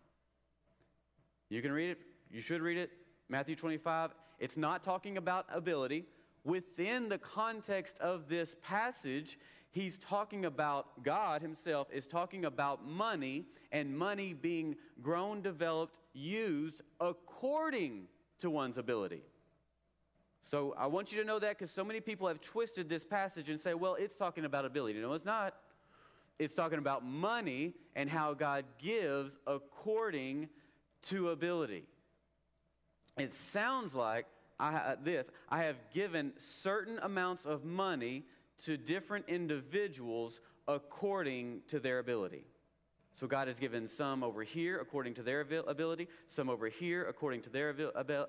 You 1.50 1.60
can 1.60 1.72
read 1.72 1.90
it, 1.90 1.98
you 2.30 2.40
should 2.40 2.62
read 2.62 2.78
it, 2.78 2.90
Matthew 3.28 3.56
25. 3.56 4.12
It's 4.38 4.56
not 4.56 4.82
talking 4.82 5.18
about 5.18 5.46
ability. 5.52 6.04
Within 6.44 7.08
the 7.08 7.18
context 7.18 7.98
of 7.98 8.28
this 8.28 8.56
passage, 8.62 9.38
he's 9.72 9.98
talking 9.98 10.44
about 10.44 11.02
God 11.02 11.42
himself 11.42 11.88
is 11.92 12.06
talking 12.06 12.44
about 12.44 12.86
money 12.86 13.46
and 13.72 13.96
money 13.96 14.32
being 14.32 14.76
grown, 15.02 15.42
developed, 15.42 15.98
used 16.12 16.82
according 17.00 18.04
to 18.38 18.50
one's 18.50 18.78
ability. 18.78 19.22
So 20.42 20.74
I 20.76 20.86
want 20.86 21.12
you 21.12 21.20
to 21.20 21.26
know 21.26 21.38
that 21.38 21.58
because 21.58 21.70
so 21.70 21.84
many 21.84 22.00
people 22.00 22.28
have 22.28 22.40
twisted 22.40 22.88
this 22.88 23.04
passage 23.04 23.48
and 23.48 23.60
say, 23.60 23.74
well, 23.74 23.94
it's 23.94 24.16
talking 24.16 24.44
about 24.44 24.64
ability. 24.64 25.00
No, 25.00 25.14
it's 25.14 25.24
not. 25.24 25.54
It's 26.38 26.54
talking 26.54 26.78
about 26.78 27.04
money 27.04 27.74
and 27.94 28.10
how 28.10 28.34
God 28.34 28.64
gives 28.78 29.36
according 29.46 30.48
to 31.02 31.30
ability. 31.30 31.84
It 33.16 33.34
sounds 33.34 33.94
like 33.94 34.26
I, 34.58 34.74
uh, 34.74 34.96
this 35.02 35.28
I 35.48 35.64
have 35.64 35.76
given 35.92 36.32
certain 36.38 36.98
amounts 37.02 37.46
of 37.46 37.64
money 37.64 38.24
to 38.60 38.76
different 38.76 39.28
individuals 39.28 40.40
according 40.68 41.62
to 41.68 41.80
their 41.80 41.98
ability. 41.98 42.44
So 43.14 43.26
God 43.26 43.48
has 43.48 43.58
given 43.58 43.88
some 43.88 44.22
over 44.22 44.42
here 44.42 44.80
according 44.80 45.14
to 45.14 45.22
their 45.22 45.40
ability, 45.40 46.08
some 46.28 46.48
over 46.48 46.68
here 46.68 47.04
according 47.04 47.42
to 47.42 47.50
their 47.50 47.74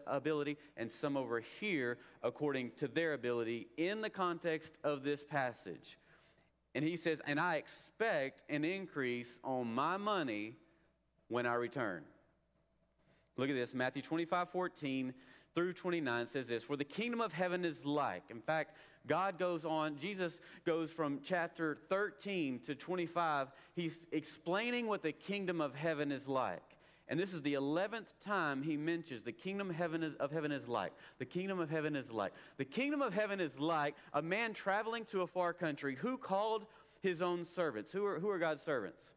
ability, 0.08 0.58
and 0.76 0.92
some 0.92 1.16
over 1.16 1.40
here 1.40 1.98
according 2.22 2.72
to 2.78 2.88
their 2.88 3.14
ability 3.14 3.68
in 3.78 4.02
the 4.02 4.10
context 4.10 4.78
of 4.84 5.04
this 5.04 5.24
passage. 5.24 5.98
And 6.76 6.84
he 6.84 6.98
says, 6.98 7.22
And 7.26 7.40
I 7.40 7.56
expect 7.56 8.44
an 8.50 8.66
increase 8.66 9.40
on 9.44 9.74
my 9.74 9.96
money 9.96 10.58
when 11.30 11.46
I 11.46 11.54
return. 11.54 12.04
Look 13.38 13.50
at 13.50 13.56
this 13.56 13.74
Matthew 13.74 14.02
25 14.02 14.50
14 14.50 15.14
through 15.56 15.74
29 15.74 16.28
says 16.28 16.48
this 16.48 16.64
For 16.64 16.76
the 16.76 16.84
kingdom 16.84 17.22
of 17.22 17.32
heaven 17.32 17.64
is 17.64 17.86
like. 17.86 18.24
In 18.30 18.42
fact, 18.42 18.76
God 19.06 19.38
goes 19.38 19.66
on, 19.66 19.98
Jesus 19.98 20.40
goes 20.66 20.92
from 20.92 21.20
chapter 21.24 21.78
13 21.90 22.60
to 22.62 22.76
25. 22.76 23.50
He's 23.76 24.00
explaining 24.12 24.88
what 24.88 25.04
the 25.04 25.12
kingdom 25.12 25.60
of 25.60 25.76
heaven 25.76 26.12
is 26.12 26.28
like. 26.28 26.62
And 27.10 27.20
this 27.20 27.34
is 27.34 27.42
the 27.42 27.56
11th 27.56 28.08
time 28.22 28.64
he 28.64 28.78
mentions 28.78 29.24
the 29.24 29.34
kingdom 29.34 29.70
of 29.70 29.76
heaven, 29.76 30.04
is, 30.04 30.16
of 30.16 30.32
heaven 30.32 30.52
is 30.52 30.70
like. 30.70 30.94
The 31.20 31.26
kingdom 31.26 31.60
of 31.60 31.70
heaven 31.70 31.96
is 31.96 32.10
like. 32.10 32.34
The 32.58 32.66
kingdom 32.66 33.02
of 33.02 33.14
heaven 33.14 33.42
is 33.42 33.60
like 33.60 33.96
a 34.14 34.22
man 34.22 34.54
traveling 34.54 35.06
to 35.06 35.22
a 35.22 35.28
far 35.28 35.54
country 35.54 35.96
who 35.96 36.18
called 36.18 36.66
his 37.02 37.22
own 37.22 37.44
servants. 37.44 37.92
Who 37.92 38.06
are, 38.06 38.20
who 38.20 38.30
are 38.30 38.40
God's 38.40 38.64
servants? 38.64 39.12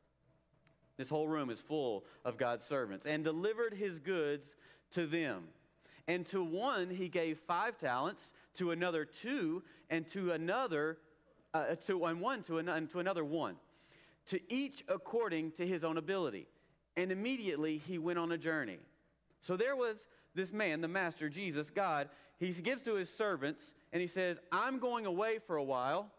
This 0.97 1.09
whole 1.09 1.29
room 1.29 1.49
is 1.49 1.61
full 1.61 2.05
of 2.25 2.39
God's 2.39 2.65
servants. 2.65 3.07
And 3.07 3.23
delivered 3.23 3.75
his 3.75 4.01
goods 4.01 4.57
to 4.93 5.07
them. 5.07 5.45
And 6.09 6.27
to 6.27 6.43
one 6.43 6.91
he 6.91 7.09
gave 7.09 7.39
five 7.39 7.79
talents, 7.79 8.33
to 8.57 8.71
another 8.71 9.05
two, 9.05 9.63
and 9.91 10.07
to 10.09 10.33
another, 10.33 10.99
uh, 11.55 11.75
to 11.87 12.05
and 12.05 12.21
one 12.21 12.43
to, 12.45 12.59
an, 12.59 12.69
and 12.69 12.91
to 12.91 13.01
another 13.01 13.25
one, 13.25 13.57
to 14.27 14.41
each 14.53 14.85
according 14.89 15.53
to 15.53 15.67
his 15.67 15.85
own 15.85 15.97
ability. 15.97 16.47
And 16.97 17.13
immediately 17.13 17.79
he 17.79 17.99
went 17.99 18.19
on 18.19 18.33
a 18.33 18.39
journey. 18.39 18.79
So 19.41 19.57
there 19.57 19.77
was 19.77 20.09
this 20.35 20.53
man, 20.53 20.81
the 20.81 20.89
master, 20.89 21.29
Jesus, 21.29 21.71
God, 21.71 22.09
he 22.39 22.53
gives 22.53 22.83
to 22.83 22.95
his 22.95 23.09
servants, 23.09 23.73
and 23.93 24.01
he 24.01 24.07
says, 24.07 24.39
I'm 24.53 24.79
going 24.79 25.07
away 25.07 25.39
for 25.47 25.57
a 25.57 25.65
while, 25.65 26.11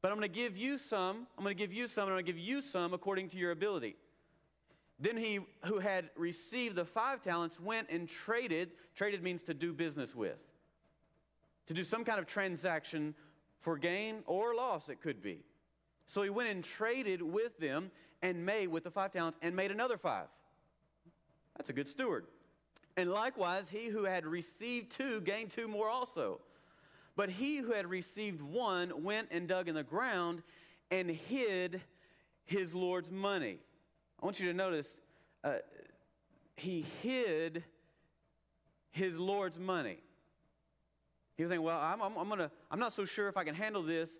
but 0.00 0.10
I'm 0.10 0.18
going 0.18 0.30
to 0.30 0.34
give 0.34 0.56
you 0.56 0.78
some, 0.78 1.26
I'm 1.36 1.44
going 1.44 1.56
to 1.56 1.62
give 1.62 1.72
you 1.72 1.88
some, 1.88 2.04
and 2.04 2.12
I'm 2.12 2.16
going 2.16 2.26
to 2.26 2.32
give 2.32 2.40
you 2.40 2.62
some 2.62 2.94
according 2.94 3.28
to 3.30 3.38
your 3.38 3.50
ability. 3.50 3.96
Then 5.00 5.16
he 5.16 5.40
who 5.64 5.80
had 5.80 6.10
received 6.16 6.76
the 6.76 6.84
five 6.84 7.20
talents 7.20 7.58
went 7.58 7.90
and 7.90 8.08
traded. 8.08 8.70
Traded 8.94 9.22
means 9.22 9.42
to 9.42 9.54
do 9.54 9.72
business 9.72 10.14
with, 10.14 10.38
to 11.66 11.74
do 11.74 11.82
some 11.82 12.04
kind 12.04 12.18
of 12.18 12.26
transaction 12.26 13.14
for 13.60 13.78
gain 13.78 14.22
or 14.26 14.54
loss, 14.54 14.88
it 14.88 15.00
could 15.00 15.22
be. 15.22 15.40
So 16.06 16.22
he 16.22 16.30
went 16.30 16.50
and 16.50 16.62
traded 16.62 17.22
with 17.22 17.58
them 17.58 17.90
and 18.22 18.44
made, 18.44 18.68
with 18.68 18.84
the 18.84 18.90
five 18.90 19.10
talents, 19.10 19.38
and 19.42 19.56
made 19.56 19.70
another 19.70 19.96
five. 19.96 20.26
That's 21.56 21.70
a 21.70 21.72
good 21.72 21.88
steward. 21.88 22.26
And 22.96 23.10
likewise, 23.10 23.70
he 23.70 23.88
who 23.88 24.04
had 24.04 24.26
received 24.26 24.90
two 24.90 25.20
gained 25.20 25.50
two 25.50 25.66
more 25.66 25.88
also. 25.88 26.40
But 27.16 27.30
he 27.30 27.58
who 27.58 27.72
had 27.72 27.86
received 27.86 28.42
one 28.42 29.02
went 29.02 29.32
and 29.32 29.48
dug 29.48 29.68
in 29.68 29.74
the 29.74 29.82
ground 29.82 30.42
and 30.90 31.10
hid 31.10 31.80
his 32.44 32.74
Lord's 32.74 33.10
money. 33.10 33.58
I 34.20 34.24
want 34.24 34.40
you 34.40 34.48
to 34.48 34.56
notice 34.56 34.88
uh, 35.42 35.56
he 36.56 36.84
hid 37.02 37.64
his 38.90 39.18
Lord's 39.18 39.58
money. 39.58 39.98
He 41.36 41.42
was 41.42 41.50
saying, 41.50 41.62
Well, 41.62 41.78
I'm, 41.78 42.00
I'm, 42.00 42.16
I'm, 42.16 42.28
gonna, 42.28 42.50
I'm 42.70 42.78
not 42.78 42.92
so 42.92 43.04
sure 43.04 43.28
if 43.28 43.36
I 43.36 43.44
can 43.44 43.54
handle 43.54 43.82
this. 43.82 44.10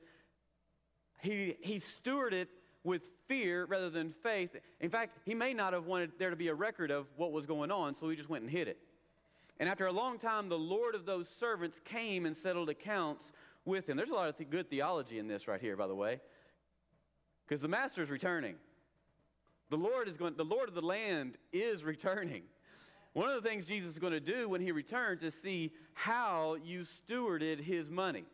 He, 1.23 1.57
he 1.61 1.77
stewarded 1.77 2.49
with 2.83 3.09
fear 3.27 3.65
rather 3.65 3.89
than 3.89 4.13
faith. 4.23 4.57
In 4.81 4.91
fact, 4.91 5.19
he 5.25 5.35
may 5.35 5.55
not 5.55 5.73
have 5.73 5.87
wanted 5.87 6.13
there 6.19 6.31
to 6.31 6.37
be 6.37 6.49
a 6.49 6.55
record 6.55 6.91
of 6.91 7.07
what 7.17 7.33
was 7.33 7.47
going 7.47 7.71
on, 7.71 7.95
so 7.95 8.09
he 8.09 8.17
just 8.17 8.29
went 8.29 8.43
and 8.43 8.51
hid 8.51 8.69
it. 8.69 8.79
And 9.59 9.69
after 9.69 9.87
a 9.87 9.93
long 9.93 10.19
time, 10.19 10.49
the 10.49 10.59
Lord 10.59 10.95
of 10.95 11.07
those 11.07 11.29
servants 11.29 11.81
came 11.85 12.27
and 12.27 12.37
settled 12.37 12.69
accounts 12.69 13.33
with 13.65 13.89
him. 13.89 13.97
There's 13.97 14.11
a 14.11 14.15
lot 14.15 14.29
of 14.29 14.37
th- 14.37 14.51
good 14.51 14.69
theology 14.69 15.19
in 15.19 15.29
this 15.29 15.49
right 15.49 15.61
here, 15.61 15.77
by 15.77 15.87
the 15.87 15.95
way, 15.95 16.21
because 17.47 17.63
the 17.63 17.69
master 17.69 18.03
is 18.03 18.11
returning. 18.11 18.57
The 19.71 19.77
Lord 19.79 20.09
is 20.09 20.17
going. 20.17 20.35
The 20.37 20.45
Lord 20.45 20.69
of 20.69 20.75
the 20.75 20.83
land 20.83 21.39
is 21.53 21.85
returning. 21.85 22.43
One 23.15 23.29
of 23.29 23.43
the 23.43 23.49
things 23.49 23.65
Jesus 23.65 23.93
is 23.93 23.99
going 23.99 24.13
to 24.13 24.21
do 24.21 24.49
when 24.49 24.61
he 24.61 24.73
returns 24.73 25.23
is 25.23 25.35
see 25.35 25.73
how 25.95 26.57
you 26.63 26.85
stewarded 26.85 27.61
his 27.61 27.89
money. 27.89 28.25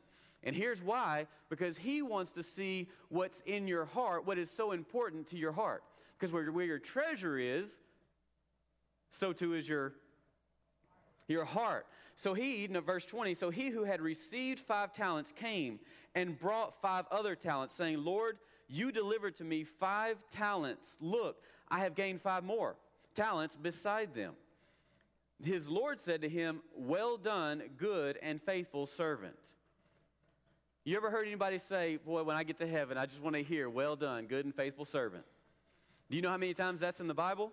And 0.42 0.56
here's 0.56 0.82
why 0.82 1.26
because 1.50 1.76
he 1.76 2.00
wants 2.00 2.30
to 2.32 2.42
see 2.42 2.88
what's 3.10 3.40
in 3.44 3.68
your 3.68 3.84
heart, 3.84 4.26
what 4.26 4.38
is 4.38 4.50
so 4.50 4.72
important 4.72 5.26
to 5.28 5.36
your 5.36 5.52
heart. 5.52 5.84
Because 6.18 6.32
where, 6.32 6.50
where 6.50 6.64
your 6.64 6.78
treasure 6.78 7.38
is, 7.38 7.78
so 9.10 9.32
too 9.32 9.54
is 9.54 9.68
your 9.68 9.92
your 11.28 11.44
heart. 11.44 11.86
So 12.16 12.34
he, 12.34 12.64
in 12.64 12.78
verse 12.80 13.06
20, 13.06 13.34
so 13.34 13.50
he 13.50 13.68
who 13.68 13.84
had 13.84 14.00
received 14.00 14.60
five 14.60 14.92
talents 14.92 15.32
came 15.32 15.78
and 16.14 16.38
brought 16.38 16.82
five 16.82 17.06
other 17.10 17.36
talents, 17.36 17.76
saying, 17.76 18.04
Lord, 18.04 18.38
you 18.68 18.90
delivered 18.92 19.36
to 19.36 19.44
me 19.44 19.64
five 19.64 20.16
talents. 20.30 20.96
Look, 21.00 21.36
I 21.68 21.78
have 21.80 21.94
gained 21.94 22.20
five 22.20 22.42
more 22.42 22.76
talents 23.14 23.56
beside 23.56 24.12
them. 24.12 24.34
His 25.42 25.68
Lord 25.68 26.00
said 26.00 26.22
to 26.22 26.28
him, 26.28 26.60
Well 26.74 27.16
done, 27.16 27.62
good 27.76 28.18
and 28.22 28.40
faithful 28.42 28.86
servant. 28.86 29.34
You 30.84 30.96
ever 30.96 31.10
heard 31.10 31.26
anybody 31.26 31.58
say, 31.58 31.96
Boy, 31.96 32.22
when 32.22 32.36
I 32.36 32.42
get 32.42 32.58
to 32.58 32.66
heaven, 32.66 32.98
I 32.98 33.06
just 33.06 33.20
want 33.20 33.36
to 33.36 33.42
hear, 33.42 33.68
Well 33.70 33.96
done, 33.96 34.26
good 34.26 34.44
and 34.44 34.54
faithful 34.54 34.84
servant? 34.84 35.24
Do 36.10 36.16
you 36.16 36.22
know 36.22 36.30
how 36.30 36.36
many 36.36 36.54
times 36.54 36.80
that's 36.80 37.00
in 37.00 37.06
the 37.06 37.14
Bible? 37.14 37.52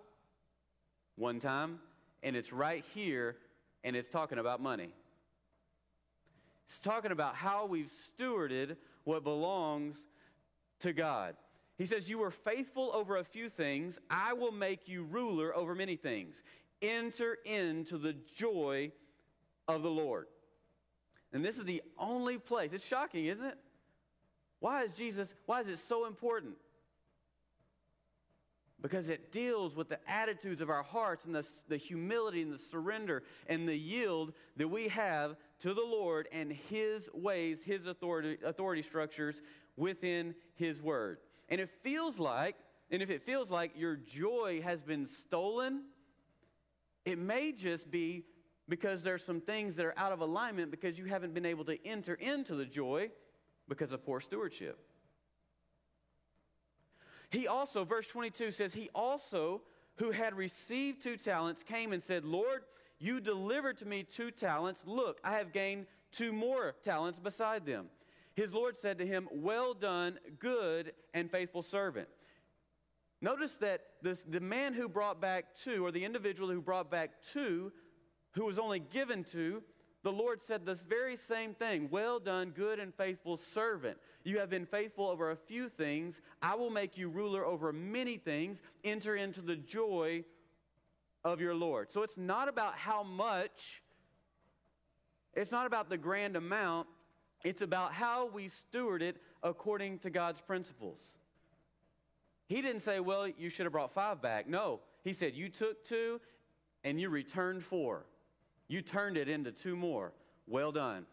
One 1.16 1.40
time, 1.40 1.80
and 2.22 2.36
it's 2.36 2.52
right 2.52 2.84
here 2.94 3.36
and 3.84 3.96
it's 3.96 4.08
talking 4.08 4.38
about 4.38 4.60
money. 4.60 4.90
It's 6.66 6.80
talking 6.80 7.12
about 7.12 7.34
how 7.34 7.66
we've 7.66 7.90
stewarded 7.90 8.76
what 9.04 9.24
belongs 9.24 9.96
to 10.80 10.92
God. 10.92 11.34
He 11.78 11.86
says, 11.86 12.10
You 12.10 12.18
were 12.18 12.30
faithful 12.30 12.90
over 12.92 13.16
a 13.16 13.24
few 13.24 13.48
things, 13.48 13.98
I 14.10 14.34
will 14.34 14.52
make 14.52 14.88
you 14.88 15.04
ruler 15.04 15.56
over 15.56 15.74
many 15.74 15.96
things. 15.96 16.42
Enter 16.80 17.36
into 17.44 17.98
the 17.98 18.14
joy 18.36 18.92
of 19.66 19.82
the 19.82 19.90
Lord. 19.90 20.26
And 21.32 21.44
this 21.44 21.58
is 21.58 21.64
the 21.64 21.82
only 21.98 22.38
place. 22.38 22.72
It's 22.72 22.86
shocking, 22.86 23.26
isn't 23.26 23.44
it? 23.44 23.58
Why 24.60 24.82
is 24.82 24.94
Jesus, 24.94 25.34
why 25.46 25.60
is 25.60 25.68
it 25.68 25.78
so 25.78 26.06
important? 26.06 26.54
because 28.80 29.08
it 29.08 29.32
deals 29.32 29.74
with 29.74 29.88
the 29.88 29.98
attitudes 30.08 30.60
of 30.60 30.70
our 30.70 30.82
hearts 30.82 31.24
and 31.24 31.34
the, 31.34 31.46
the 31.68 31.76
humility 31.76 32.42
and 32.42 32.52
the 32.52 32.58
surrender 32.58 33.22
and 33.48 33.68
the 33.68 33.76
yield 33.76 34.32
that 34.56 34.68
we 34.68 34.88
have 34.88 35.36
to 35.60 35.74
the 35.74 35.82
Lord 35.82 36.28
and 36.30 36.52
His 36.52 37.08
ways, 37.12 37.64
His 37.64 37.86
authority, 37.86 38.38
authority 38.44 38.82
structures 38.82 39.42
within 39.76 40.34
His 40.54 40.80
Word. 40.80 41.18
And 41.48 41.60
it 41.60 41.70
feels 41.82 42.18
like, 42.18 42.56
and 42.90 43.02
if 43.02 43.10
it 43.10 43.22
feels 43.22 43.50
like 43.50 43.72
your 43.76 43.96
joy 43.96 44.60
has 44.62 44.82
been 44.82 45.06
stolen, 45.06 45.82
it 47.08 47.18
may 47.18 47.52
just 47.52 47.90
be 47.90 48.24
because 48.68 49.02
there's 49.02 49.24
some 49.24 49.40
things 49.40 49.76
that 49.76 49.86
are 49.86 49.94
out 49.96 50.12
of 50.12 50.20
alignment 50.20 50.70
because 50.70 50.98
you 50.98 51.06
haven't 51.06 51.32
been 51.32 51.46
able 51.46 51.64
to 51.64 51.86
enter 51.86 52.14
into 52.14 52.54
the 52.54 52.66
joy 52.66 53.10
because 53.66 53.92
of 53.92 54.04
poor 54.04 54.20
stewardship. 54.20 54.78
He 57.30 57.48
also, 57.48 57.84
verse 57.84 58.06
22 58.06 58.50
says, 58.50 58.74
He 58.74 58.90
also, 58.94 59.62
who 59.96 60.10
had 60.10 60.34
received 60.34 61.02
two 61.02 61.16
talents, 61.16 61.62
came 61.62 61.94
and 61.94 62.02
said, 62.02 62.26
Lord, 62.26 62.64
you 62.98 63.20
delivered 63.20 63.78
to 63.78 63.86
me 63.86 64.02
two 64.02 64.30
talents. 64.30 64.82
Look, 64.84 65.18
I 65.24 65.38
have 65.38 65.50
gained 65.50 65.86
two 66.12 66.32
more 66.32 66.74
talents 66.84 67.18
beside 67.18 67.64
them. 67.64 67.86
His 68.34 68.52
Lord 68.52 68.76
said 68.76 68.98
to 68.98 69.06
him, 69.06 69.28
Well 69.32 69.72
done, 69.72 70.18
good 70.38 70.92
and 71.14 71.30
faithful 71.30 71.62
servant. 71.62 72.08
Notice 73.20 73.56
that 73.56 73.82
this, 74.02 74.22
the 74.22 74.40
man 74.40 74.74
who 74.74 74.88
brought 74.88 75.20
back 75.20 75.56
two, 75.56 75.84
or 75.84 75.90
the 75.90 76.04
individual 76.04 76.50
who 76.50 76.62
brought 76.62 76.90
back 76.90 77.22
two, 77.22 77.72
who 78.32 78.44
was 78.44 78.58
only 78.58 78.78
given 78.78 79.24
two, 79.24 79.62
the 80.04 80.12
Lord 80.12 80.42
said 80.42 80.64
this 80.64 80.84
very 80.84 81.16
same 81.16 81.54
thing 81.54 81.88
Well 81.90 82.20
done, 82.20 82.50
good 82.50 82.78
and 82.78 82.94
faithful 82.94 83.36
servant. 83.36 83.98
You 84.24 84.38
have 84.38 84.50
been 84.50 84.66
faithful 84.66 85.06
over 85.06 85.30
a 85.30 85.36
few 85.36 85.68
things. 85.68 86.20
I 86.40 86.54
will 86.54 86.70
make 86.70 86.96
you 86.96 87.08
ruler 87.08 87.44
over 87.44 87.72
many 87.72 88.16
things. 88.16 88.62
Enter 88.84 89.16
into 89.16 89.40
the 89.40 89.56
joy 89.56 90.24
of 91.24 91.40
your 91.40 91.54
Lord. 91.54 91.90
So 91.90 92.02
it's 92.02 92.16
not 92.16 92.48
about 92.48 92.76
how 92.76 93.02
much, 93.02 93.82
it's 95.34 95.50
not 95.50 95.66
about 95.66 95.90
the 95.90 95.98
grand 95.98 96.36
amount, 96.36 96.86
it's 97.44 97.62
about 97.62 97.92
how 97.92 98.28
we 98.28 98.48
steward 98.48 99.02
it 99.02 99.16
according 99.42 99.98
to 100.00 100.10
God's 100.10 100.40
principles. 100.40 101.17
He 102.48 102.62
didn't 102.62 102.80
say, 102.80 103.00
Well, 103.00 103.28
you 103.28 103.50
should 103.50 103.66
have 103.66 103.72
brought 103.72 103.92
five 103.92 104.20
back. 104.20 104.48
No, 104.48 104.80
he 105.04 105.12
said, 105.12 105.34
You 105.34 105.48
took 105.48 105.84
two 105.84 106.20
and 106.84 107.00
you 107.00 107.08
returned 107.10 107.62
four. 107.62 108.06
You 108.68 108.82
turned 108.82 109.16
it 109.16 109.28
into 109.28 109.52
two 109.52 109.76
more. 109.76 110.12
Well 110.46 110.72
done, 110.72 111.06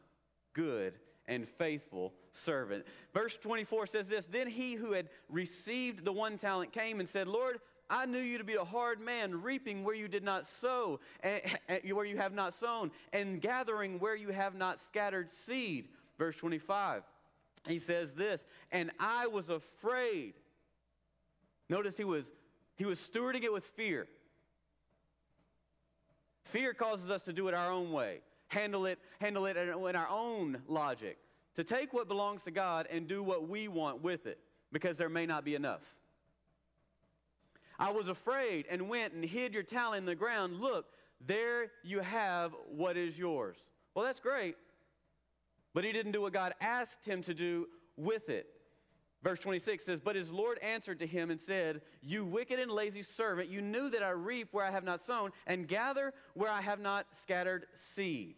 good 0.53 0.93
and 1.27 1.47
faithful 1.47 2.13
servant. 2.31 2.85
Verse 3.13 3.37
24 3.37 3.87
says 3.87 4.07
this 4.07 4.25
Then 4.25 4.47
he 4.47 4.73
who 4.73 4.93
had 4.93 5.09
received 5.29 6.05
the 6.05 6.13
one 6.13 6.37
talent 6.37 6.71
came 6.71 6.99
and 6.99 7.09
said, 7.09 7.27
Lord, 7.27 7.59
I 7.89 8.05
knew 8.05 8.19
you 8.19 8.37
to 8.37 8.43
be 8.43 8.55
a 8.55 8.63
hard 8.63 8.99
man, 8.99 9.41
reaping 9.43 9.83
where 9.83 9.95
you 9.95 10.07
did 10.07 10.23
not 10.23 10.45
sow, 10.45 10.99
and, 11.21 11.41
and, 11.67 11.93
where 11.93 12.05
you 12.05 12.17
have 12.17 12.33
not 12.33 12.53
sown, 12.53 12.91
and 13.13 13.39
gathering 13.39 13.99
where 13.99 14.15
you 14.15 14.29
have 14.29 14.55
not 14.55 14.79
scattered 14.79 15.29
seed. 15.29 15.89
Verse 16.17 16.35
25, 16.37 17.03
he 17.67 17.77
says 17.77 18.13
this, 18.13 18.43
and 18.71 18.89
I 18.99 19.27
was 19.27 19.49
afraid. 19.49 20.33
Notice 21.69 21.97
he 21.97 22.03
was 22.03 22.31
he 22.75 22.85
was 22.85 22.99
stewarding 22.99 23.43
it 23.43 23.53
with 23.53 23.65
fear. 23.65 24.07
Fear 26.43 26.73
causes 26.73 27.09
us 27.09 27.23
to 27.23 27.33
do 27.33 27.47
it 27.47 27.53
our 27.53 27.71
own 27.71 27.91
way, 27.91 28.19
handle 28.49 28.85
it, 28.85 28.99
handle 29.19 29.45
it 29.45 29.57
in 29.57 29.95
our 29.95 30.09
own 30.09 30.61
logic, 30.67 31.17
to 31.55 31.63
take 31.63 31.93
what 31.93 32.07
belongs 32.07 32.43
to 32.43 32.51
God 32.51 32.87
and 32.91 33.07
do 33.07 33.23
what 33.23 33.47
we 33.47 33.67
want 33.67 34.03
with 34.03 34.27
it, 34.27 34.39
because 34.71 34.97
there 34.97 35.09
may 35.09 35.25
not 35.25 35.43
be 35.43 35.55
enough. 35.55 35.81
I 37.79 37.91
was 37.91 38.07
afraid 38.07 38.65
and 38.69 38.87
went 38.87 39.13
and 39.13 39.25
hid 39.25 39.53
your 39.53 39.63
talent 39.63 39.99
in 39.99 40.05
the 40.05 40.15
ground. 40.15 40.61
Look, 40.61 40.85
there 41.25 41.71
you 41.83 42.01
have 42.01 42.53
what 42.69 42.95
is 42.95 43.17
yours. 43.17 43.57
Well, 43.95 44.05
that's 44.05 44.19
great, 44.19 44.55
but 45.73 45.83
he 45.83 45.91
didn't 45.91 46.11
do 46.11 46.21
what 46.21 46.33
God 46.33 46.53
asked 46.61 47.05
him 47.05 47.21
to 47.23 47.33
do 47.33 47.67
with 47.97 48.29
it. 48.29 48.47
Verse 49.25 49.39
26 49.39 49.83
says, 49.83 49.99
But 49.99 50.15
his 50.15 50.31
Lord 50.31 50.59
answered 50.59 50.99
to 50.99 51.07
him 51.07 51.31
and 51.31 51.41
said, 51.41 51.81
You 52.03 52.23
wicked 52.23 52.59
and 52.59 52.69
lazy 52.69 53.01
servant, 53.01 53.49
you 53.49 53.59
knew 53.59 53.89
that 53.89 54.03
I 54.03 54.11
reap 54.11 54.49
where 54.51 54.63
I 54.63 54.69
have 54.69 54.83
not 54.83 55.01
sown 55.01 55.31
and 55.47 55.67
gather 55.67 56.13
where 56.35 56.51
I 56.51 56.61
have 56.61 56.79
not 56.79 57.07
scattered 57.09 57.65
seed. 57.73 58.35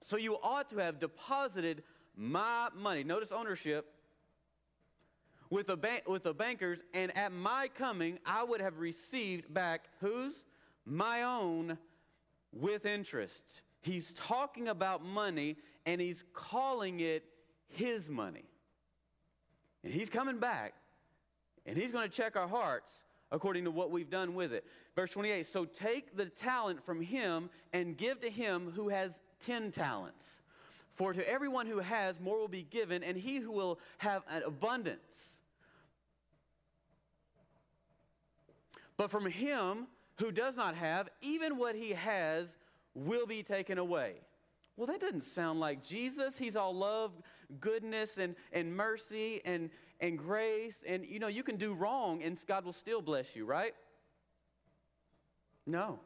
So 0.00 0.16
you 0.16 0.38
ought 0.42 0.70
to 0.70 0.78
have 0.78 0.98
deposited 0.98 1.82
my 2.16 2.68
money. 2.74 3.04
Notice 3.04 3.30
ownership 3.30 3.92
with 5.50 5.66
the, 5.66 5.76
ba- 5.76 6.00
with 6.06 6.22
the 6.22 6.32
bankers, 6.32 6.82
and 6.94 7.14
at 7.14 7.30
my 7.30 7.68
coming, 7.68 8.18
I 8.24 8.42
would 8.42 8.62
have 8.62 8.78
received 8.78 9.52
back 9.52 9.82
whose? 10.00 10.46
My 10.86 11.24
own 11.24 11.76
with 12.52 12.86
interest. 12.86 13.44
He's 13.82 14.14
talking 14.14 14.68
about 14.68 15.04
money 15.04 15.58
and 15.84 16.00
he's 16.00 16.24
calling 16.32 17.00
it 17.00 17.24
his 17.68 18.08
money. 18.08 18.44
And 19.84 19.92
he's 19.92 20.10
coming 20.10 20.38
back, 20.38 20.74
and 21.64 21.76
he's 21.76 21.92
going 21.92 22.08
to 22.08 22.14
check 22.14 22.36
our 22.36 22.48
hearts 22.48 23.02
according 23.30 23.64
to 23.64 23.70
what 23.70 23.90
we've 23.90 24.10
done 24.10 24.34
with 24.34 24.52
it. 24.52 24.64
Verse 24.94 25.10
28 25.10 25.46
So 25.46 25.64
take 25.64 26.16
the 26.16 26.26
talent 26.26 26.84
from 26.84 27.00
him 27.00 27.50
and 27.72 27.96
give 27.96 28.20
to 28.20 28.30
him 28.30 28.72
who 28.74 28.88
has 28.88 29.20
10 29.40 29.72
talents. 29.72 30.40
For 30.94 31.12
to 31.12 31.28
everyone 31.28 31.66
who 31.66 31.80
has, 31.80 32.18
more 32.20 32.38
will 32.38 32.48
be 32.48 32.62
given, 32.62 33.02
and 33.02 33.16
he 33.16 33.36
who 33.36 33.52
will 33.52 33.78
have 33.98 34.22
an 34.30 34.42
abundance. 34.44 35.36
But 38.96 39.10
from 39.10 39.26
him 39.26 39.88
who 40.18 40.32
does 40.32 40.56
not 40.56 40.74
have, 40.74 41.10
even 41.20 41.58
what 41.58 41.74
he 41.74 41.90
has 41.90 42.48
will 42.94 43.26
be 43.26 43.42
taken 43.42 43.76
away. 43.76 44.14
Well, 44.76 44.86
that 44.86 45.00
doesn't 45.00 45.24
sound 45.24 45.60
like 45.60 45.82
Jesus. 45.82 46.38
He's 46.38 46.56
all 46.56 46.74
love, 46.74 47.12
goodness, 47.60 48.18
and, 48.18 48.34
and 48.52 48.76
mercy, 48.76 49.40
and, 49.44 49.70
and 50.00 50.18
grace. 50.18 50.82
And 50.86 51.04
you 51.04 51.18
know, 51.18 51.28
you 51.28 51.42
can 51.42 51.56
do 51.56 51.74
wrong, 51.74 52.22
and 52.22 52.38
God 52.46 52.64
will 52.64 52.72
still 52.72 53.02
bless 53.02 53.34
you, 53.36 53.44
right? 53.44 53.74
No. 55.66 55.98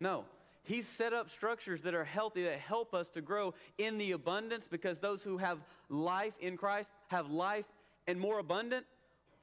No. 0.00 0.24
He's 0.64 0.86
set 0.86 1.12
up 1.12 1.28
structures 1.28 1.82
that 1.82 1.94
are 1.94 2.04
healthy, 2.04 2.44
that 2.44 2.58
help 2.58 2.94
us 2.94 3.08
to 3.10 3.20
grow 3.20 3.54
in 3.78 3.98
the 3.98 4.12
abundance 4.12 4.68
because 4.68 5.00
those 5.00 5.22
who 5.22 5.38
have 5.38 5.58
life 5.88 6.34
in 6.40 6.56
Christ 6.56 6.88
have 7.08 7.30
life 7.30 7.64
and 8.06 8.18
more 8.18 8.38
abundant. 8.38 8.86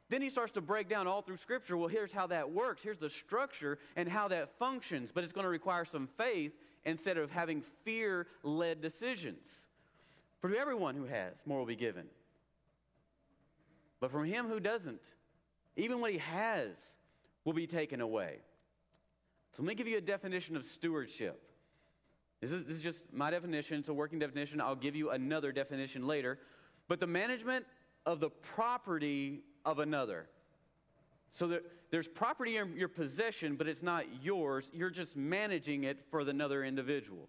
Then 0.09 0.21
he 0.21 0.29
starts 0.29 0.53
to 0.53 0.61
break 0.61 0.89
down 0.89 1.07
all 1.07 1.21
through 1.21 1.37
Scripture. 1.37 1.77
Well, 1.77 1.87
here's 1.87 2.11
how 2.11 2.27
that 2.27 2.51
works. 2.51 2.81
Here's 2.81 2.97
the 2.97 3.09
structure 3.09 3.77
and 3.95 4.09
how 4.09 4.29
that 4.29 4.57
functions. 4.57 5.11
But 5.11 5.23
it's 5.23 5.33
going 5.33 5.43
to 5.43 5.49
require 5.49 5.85
some 5.85 6.07
faith 6.17 6.53
instead 6.83 7.17
of 7.17 7.31
having 7.31 7.61
fear 7.83 8.25
led 8.41 8.81
decisions. 8.81 9.65
For 10.39 10.49
to 10.49 10.57
everyone 10.57 10.95
who 10.95 11.05
has, 11.05 11.35
more 11.45 11.59
will 11.59 11.65
be 11.65 11.75
given. 11.75 12.05
But 13.99 14.11
from 14.11 14.25
him 14.25 14.47
who 14.47 14.59
doesn't, 14.59 15.01
even 15.75 15.99
what 15.99 16.11
he 16.11 16.19
has 16.19 16.77
will 17.43 17.53
be 17.53 17.67
taken 17.67 18.01
away. 18.01 18.37
So 19.53 19.63
let 19.63 19.69
me 19.69 19.75
give 19.75 19.87
you 19.87 19.97
a 19.97 20.01
definition 20.01 20.55
of 20.55 20.63
stewardship. 20.63 21.41
This 22.41 22.51
is, 22.51 22.65
this 22.65 22.77
is 22.77 22.83
just 22.83 23.03
my 23.11 23.29
definition. 23.31 23.79
It's 23.79 23.89
a 23.89 23.93
working 23.93 24.19
definition. 24.19 24.61
I'll 24.61 24.75
give 24.75 24.95
you 24.95 25.09
another 25.09 25.51
definition 25.51 26.07
later. 26.07 26.39
But 26.87 26.99
the 26.99 27.07
management 27.07 27.65
of 28.05 28.19
the 28.19 28.29
property 28.29 29.41
of 29.65 29.79
another. 29.79 30.29
So 31.31 31.47
there, 31.47 31.61
there's 31.91 32.07
property 32.07 32.57
in 32.57 32.77
your 32.77 32.87
possession, 32.87 33.55
but 33.55 33.67
it's 33.67 33.83
not 33.83 34.05
yours. 34.23 34.69
You're 34.73 34.89
just 34.89 35.17
managing 35.17 35.83
it 35.83 36.05
for 36.09 36.21
another 36.21 36.63
individual. 36.63 37.27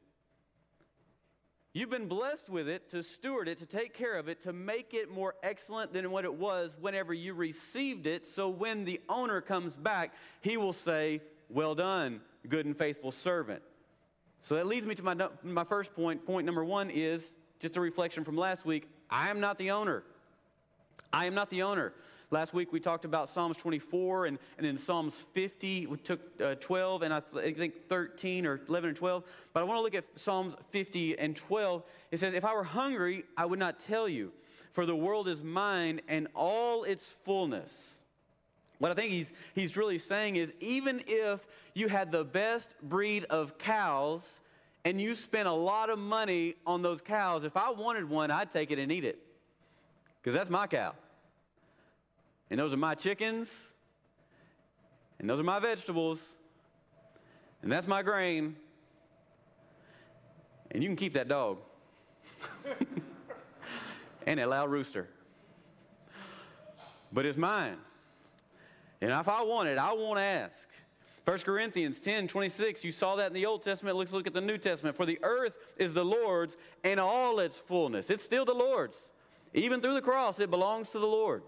You've 1.72 1.90
been 1.90 2.08
blessed 2.08 2.50
with 2.50 2.68
it 2.68 2.90
to 2.90 3.02
steward 3.04 3.46
it, 3.46 3.58
to 3.58 3.66
take 3.66 3.94
care 3.94 4.18
of 4.18 4.28
it, 4.28 4.40
to 4.42 4.52
make 4.52 4.92
it 4.92 5.08
more 5.08 5.36
excellent 5.42 5.92
than 5.92 6.10
what 6.10 6.24
it 6.24 6.34
was 6.34 6.76
whenever 6.80 7.14
you 7.14 7.32
received 7.32 8.08
it. 8.08 8.26
So 8.26 8.48
when 8.48 8.84
the 8.84 9.00
owner 9.08 9.40
comes 9.40 9.76
back, 9.76 10.12
he 10.40 10.56
will 10.56 10.72
say, 10.72 11.20
Well 11.48 11.76
done, 11.76 12.22
good 12.48 12.66
and 12.66 12.76
faithful 12.76 13.12
servant. 13.12 13.62
So 14.40 14.56
that 14.56 14.66
leads 14.66 14.84
me 14.84 14.96
to 14.96 15.02
my, 15.04 15.28
my 15.44 15.64
first 15.64 15.94
point. 15.94 16.26
Point 16.26 16.44
number 16.44 16.64
one 16.64 16.90
is 16.90 17.32
just 17.60 17.76
a 17.76 17.80
reflection 17.80 18.24
from 18.24 18.36
last 18.36 18.64
week 18.64 18.88
I 19.08 19.30
am 19.30 19.38
not 19.38 19.56
the 19.56 19.70
owner. 19.70 20.02
I 21.12 21.26
am 21.26 21.34
not 21.34 21.50
the 21.50 21.62
owner. 21.62 21.92
Last 22.32 22.54
week 22.54 22.72
we 22.72 22.78
talked 22.78 23.04
about 23.04 23.28
Psalms 23.28 23.56
24 23.56 24.26
and, 24.26 24.38
and 24.56 24.64
in 24.64 24.78
Psalms 24.78 25.26
50, 25.32 25.86
we 25.86 25.96
took 25.96 26.20
uh, 26.40 26.54
12 26.54 27.02
and 27.02 27.12
I, 27.12 27.20
th- 27.20 27.44
I 27.44 27.58
think 27.58 27.88
13 27.88 28.46
or 28.46 28.60
11 28.68 28.90
and 28.90 28.96
12. 28.96 29.24
But 29.52 29.60
I 29.60 29.64
want 29.64 29.78
to 29.78 29.82
look 29.82 29.96
at 29.96 30.04
Psalms 30.16 30.54
50 30.70 31.18
and 31.18 31.34
12. 31.34 31.82
It 32.12 32.20
says, 32.20 32.32
If 32.34 32.44
I 32.44 32.54
were 32.54 32.62
hungry, 32.62 33.24
I 33.36 33.46
would 33.46 33.58
not 33.58 33.80
tell 33.80 34.08
you, 34.08 34.30
for 34.70 34.86
the 34.86 34.94
world 34.94 35.26
is 35.26 35.42
mine 35.42 36.02
and 36.06 36.28
all 36.36 36.84
its 36.84 37.04
fullness. 37.24 37.96
What 38.78 38.92
I 38.92 38.94
think 38.94 39.10
he's, 39.10 39.32
he's 39.56 39.76
really 39.76 39.98
saying 39.98 40.36
is 40.36 40.52
even 40.60 41.02
if 41.08 41.44
you 41.74 41.88
had 41.88 42.12
the 42.12 42.22
best 42.22 42.76
breed 42.80 43.24
of 43.24 43.58
cows 43.58 44.40
and 44.84 45.00
you 45.00 45.16
spent 45.16 45.48
a 45.48 45.52
lot 45.52 45.90
of 45.90 45.98
money 45.98 46.54
on 46.64 46.80
those 46.80 47.02
cows, 47.02 47.42
if 47.42 47.56
I 47.56 47.70
wanted 47.70 48.08
one, 48.08 48.30
I'd 48.30 48.52
take 48.52 48.70
it 48.70 48.78
and 48.78 48.92
eat 48.92 49.04
it. 49.04 49.18
Because 50.22 50.34
that's 50.34 50.48
my 50.48 50.68
cow. 50.68 50.94
And 52.50 52.58
those 52.58 52.74
are 52.74 52.78
my 52.78 52.94
chickens. 52.94 53.74
And 55.18 55.28
those 55.28 55.38
are 55.38 55.44
my 55.44 55.58
vegetables. 55.58 56.38
And 57.62 57.70
that's 57.70 57.86
my 57.86 58.02
grain. 58.02 58.56
And 60.70 60.82
you 60.82 60.88
can 60.88 60.96
keep 60.96 61.14
that 61.14 61.28
dog. 61.28 61.58
and 64.26 64.40
that 64.40 64.48
loud 64.48 64.70
rooster. 64.70 65.08
But 67.12 67.26
it's 67.26 67.38
mine. 67.38 67.76
And 69.00 69.10
if 69.10 69.28
I 69.28 69.42
want 69.42 69.68
it, 69.68 69.78
I 69.78 69.92
won't 69.92 70.18
ask. 70.18 70.68
1 71.24 71.38
Corinthians 71.40 72.00
10 72.00 72.28
26, 72.28 72.84
you 72.84 72.92
saw 72.92 73.16
that 73.16 73.28
in 73.28 73.32
the 73.34 73.46
Old 73.46 73.62
Testament. 73.62 73.96
Let's 73.96 74.12
look 74.12 74.26
at 74.26 74.34
the 74.34 74.40
New 74.40 74.58
Testament. 74.58 74.96
For 74.96 75.06
the 75.06 75.18
earth 75.22 75.52
is 75.76 75.92
the 75.92 76.04
Lord's 76.04 76.56
and 76.82 76.98
all 76.98 77.40
its 77.40 77.56
fullness. 77.56 78.10
It's 78.10 78.22
still 78.22 78.44
the 78.44 78.54
Lord's. 78.54 78.98
Even 79.52 79.80
through 79.80 79.94
the 79.94 80.02
cross, 80.02 80.40
it 80.40 80.50
belongs 80.50 80.90
to 80.90 80.98
the 80.98 81.06
Lord. 81.06 81.42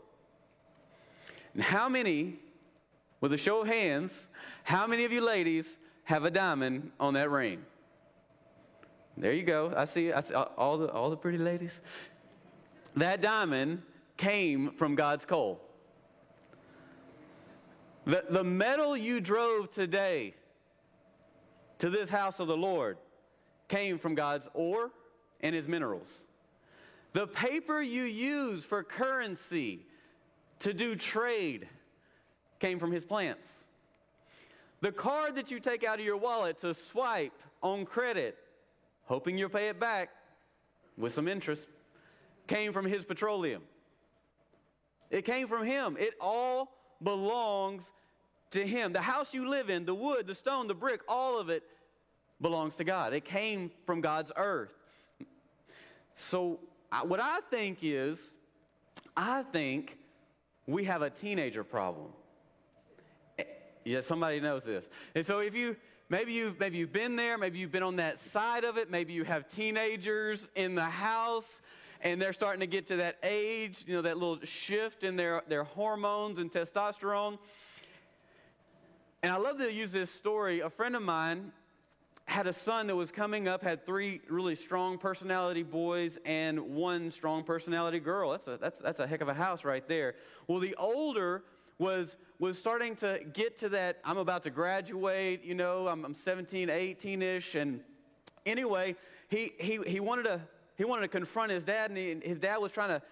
And 1.55 1.63
how 1.63 1.89
many, 1.89 2.39
with 3.21 3.33
a 3.33 3.39
show 3.39 3.63
of 3.63 3.69
hands, 3.69 4.29
how 4.65 4.87
many 4.87 5.05
of 5.05 5.13
you 5.13 5.21
ladies 5.21 5.79
have 6.05 6.25
a 6.25 6.31
diamond 6.31 6.93
on 6.99 7.15
that 7.15 7.31
ring? 7.31 7.65
There 9.17 9.33
you 9.33 9.43
go. 9.43 9.73
I 9.77 9.85
see, 9.85 10.13
I 10.13 10.21
see 10.21 10.35
all, 10.35 10.79
the, 10.79 10.91
all 10.91 11.11
the 11.11 11.17
pretty 11.17 11.39
ladies. 11.39 11.81
That 12.97 13.21
diamond 13.21 13.83
came 14.17 14.71
from 14.71 14.95
God's 14.95 15.25
coal. 15.25 15.61
The, 18.05 18.25
the 18.29 18.45
metal 18.45 18.97
you 18.97 19.21
drove 19.21 19.71
today 19.71 20.35
to 21.79 21.91
this 21.91 22.11
house 22.11 22.41
of 22.41 22.49
the 22.49 22.57
Lord 22.57 22.97
came 23.69 23.99
from 23.99 24.15
God's 24.15 24.49
ore 24.55 24.91
and 25.41 25.55
his 25.55 25.69
minerals. 25.69 26.09
The 27.13 27.27
paper 27.27 27.81
you 27.81 28.05
use 28.05 28.65
for 28.65 28.83
currency 28.83 29.87
to 30.63 30.73
do 30.73 30.95
trade 30.95 31.69
came 32.61 32.79
from 32.79 32.93
his 32.93 33.05
plants. 33.05 33.65
The 34.81 34.93
card 34.93 35.35
that 35.35 35.51
you 35.51 35.61
take 35.61 35.85
out 35.85 35.99
of 35.99 36.05
your 36.05 36.17
wallet 36.17 36.61
to 36.61 36.73
swipe 36.73 37.41
on 37.63 37.85
credit, 37.85 38.37
hoping 39.05 39.37
you'll 39.37 39.49
pay 39.49 39.69
it 39.69 39.81
back 39.81 40.11
with 40.97 41.13
some 41.13 41.27
interest, 41.27 41.67
came 42.47 42.73
from 42.73 42.87
his 42.87 43.05
petroleum. 43.05 43.63
It 45.11 45.25
came 45.25 45.49
from 45.49 45.67
him. 45.67 45.97
It 45.99 46.15
all 46.21 46.73
belongs 47.03 47.91
to 48.51 48.65
him. 48.65 48.93
The 48.93 49.01
house 49.01 49.35
you 49.35 49.49
live 49.49 49.69
in, 49.69 49.85
the 49.85 49.95
wood, 49.95 50.27
the 50.27 50.35
stone, 50.35 50.69
the 50.69 50.75
brick, 50.75 51.01
all 51.09 51.39
of 51.39 51.51
it 51.51 51.65
belongs 52.41 52.77
to 52.77 52.85
God. 52.85 53.13
It 53.13 53.25
came 53.25 53.73
from 53.85 54.01
God's 54.01 54.31
earth. 54.37 54.75
So, 56.15 56.61
what 57.05 57.21
I 57.21 57.41
think 57.51 57.79
is, 57.83 58.33
I 59.17 59.43
think 59.43 59.99
we 60.73 60.85
have 60.85 61.03
a 61.03 61.11
teenager 61.11 61.63
problem. 61.63 62.09
Yeah, 63.85 64.01
somebody 64.01 64.41
knows 64.41 64.65
this. 64.65 64.89
And 65.15 65.27
so 65.27 65.41
if 65.41 65.55
you 65.55 65.77
maybe 66.09 66.33
you've 66.33 66.59
maybe 66.59 66.79
you've 66.79 66.93
been 66.93 67.17
there, 67.17 67.37
maybe 67.37 67.59
you've 67.59 67.73
been 67.73 67.83
on 67.83 67.97
that 67.97 68.19
side 68.19 68.65
of 68.65 68.79
it, 68.79 68.91
maybe 68.91 69.13
you 69.13 69.25
have 69.25 69.49
teenagers 69.49 70.49
in 70.55 70.75
the 70.75 70.85
house 70.85 71.61
and 72.01 72.21
they're 72.21 72.33
starting 72.33 72.61
to 72.61 72.67
get 72.67 72.87
to 72.87 72.97
that 72.97 73.19
age, 73.23 73.85
you 73.87 73.95
know, 73.95 74.03
that 74.03 74.19
little 74.19 74.39
shift 74.45 75.05
in 75.05 75.17
their, 75.17 75.43
their 75.49 75.65
hormones 75.65 76.39
and 76.39 76.51
testosterone. 76.51 77.39
And 79.23 79.33
I 79.33 79.37
love 79.37 79.59
to 79.59 79.73
use 79.73 79.93
this 79.93 80.11
story. 80.11 80.61
A 80.61 80.71
friend 80.71 80.97
of 80.97 81.03
mine 81.03 81.53
had 82.27 82.47
a 82.47 82.53
son 82.53 82.87
that 82.87 82.97
was 82.97 83.11
coming 83.11 83.49
up, 83.49 83.63
had 83.63 83.85
three 83.85 84.21
really 84.29 84.55
strong 84.55 84.97
personality 84.99 85.63
boys 85.63 86.19
and 86.25 86.59
one 86.61 87.11
strong 87.11 87.43
personality 87.43 88.01
girl. 88.01 88.31
That's 88.31 88.49
a, 88.49 88.57
that's, 88.57 88.79
that's 88.79 89.01
a 89.01 89.07
heck 89.07 89.21
of 89.21 89.29
a 89.29 89.35
house 89.35 89.65
right 89.65 89.87
there. 89.89 90.15
Well, 90.47 90.61
the 90.61 90.75
older 90.77 91.45
was, 91.79 92.17
was 92.39 92.59
starting 92.59 92.95
to 92.97 93.21
get 93.33 93.59
to 93.59 93.69
that, 93.71 93.99
I'm 94.05 94.19
about 94.19 94.45
to 94.45 94.51
graduate, 94.51 95.45
you 95.45 95.55
know, 95.55 95.89
I'm, 95.89 96.05
I'm 96.05 96.15
17, 96.15 96.71
18 96.71 97.23
ish. 97.23 97.55
And 97.55 97.81
anyway, 98.47 98.95
he, 99.29 99.53
he, 99.59 99.79
he, 99.87 100.01
wanted 100.01 100.25
to, 100.25 100.41
he 100.77 100.85
wanted 100.85 101.03
to 101.03 101.09
confront 101.09 101.51
his 101.51 101.65
dad, 101.65 101.91
and 101.91 101.99
he, 101.99 102.17
his 102.23 102.39
dad 102.39 102.59
was 102.59 102.73
trying 102.73 102.91
to 102.91 103.03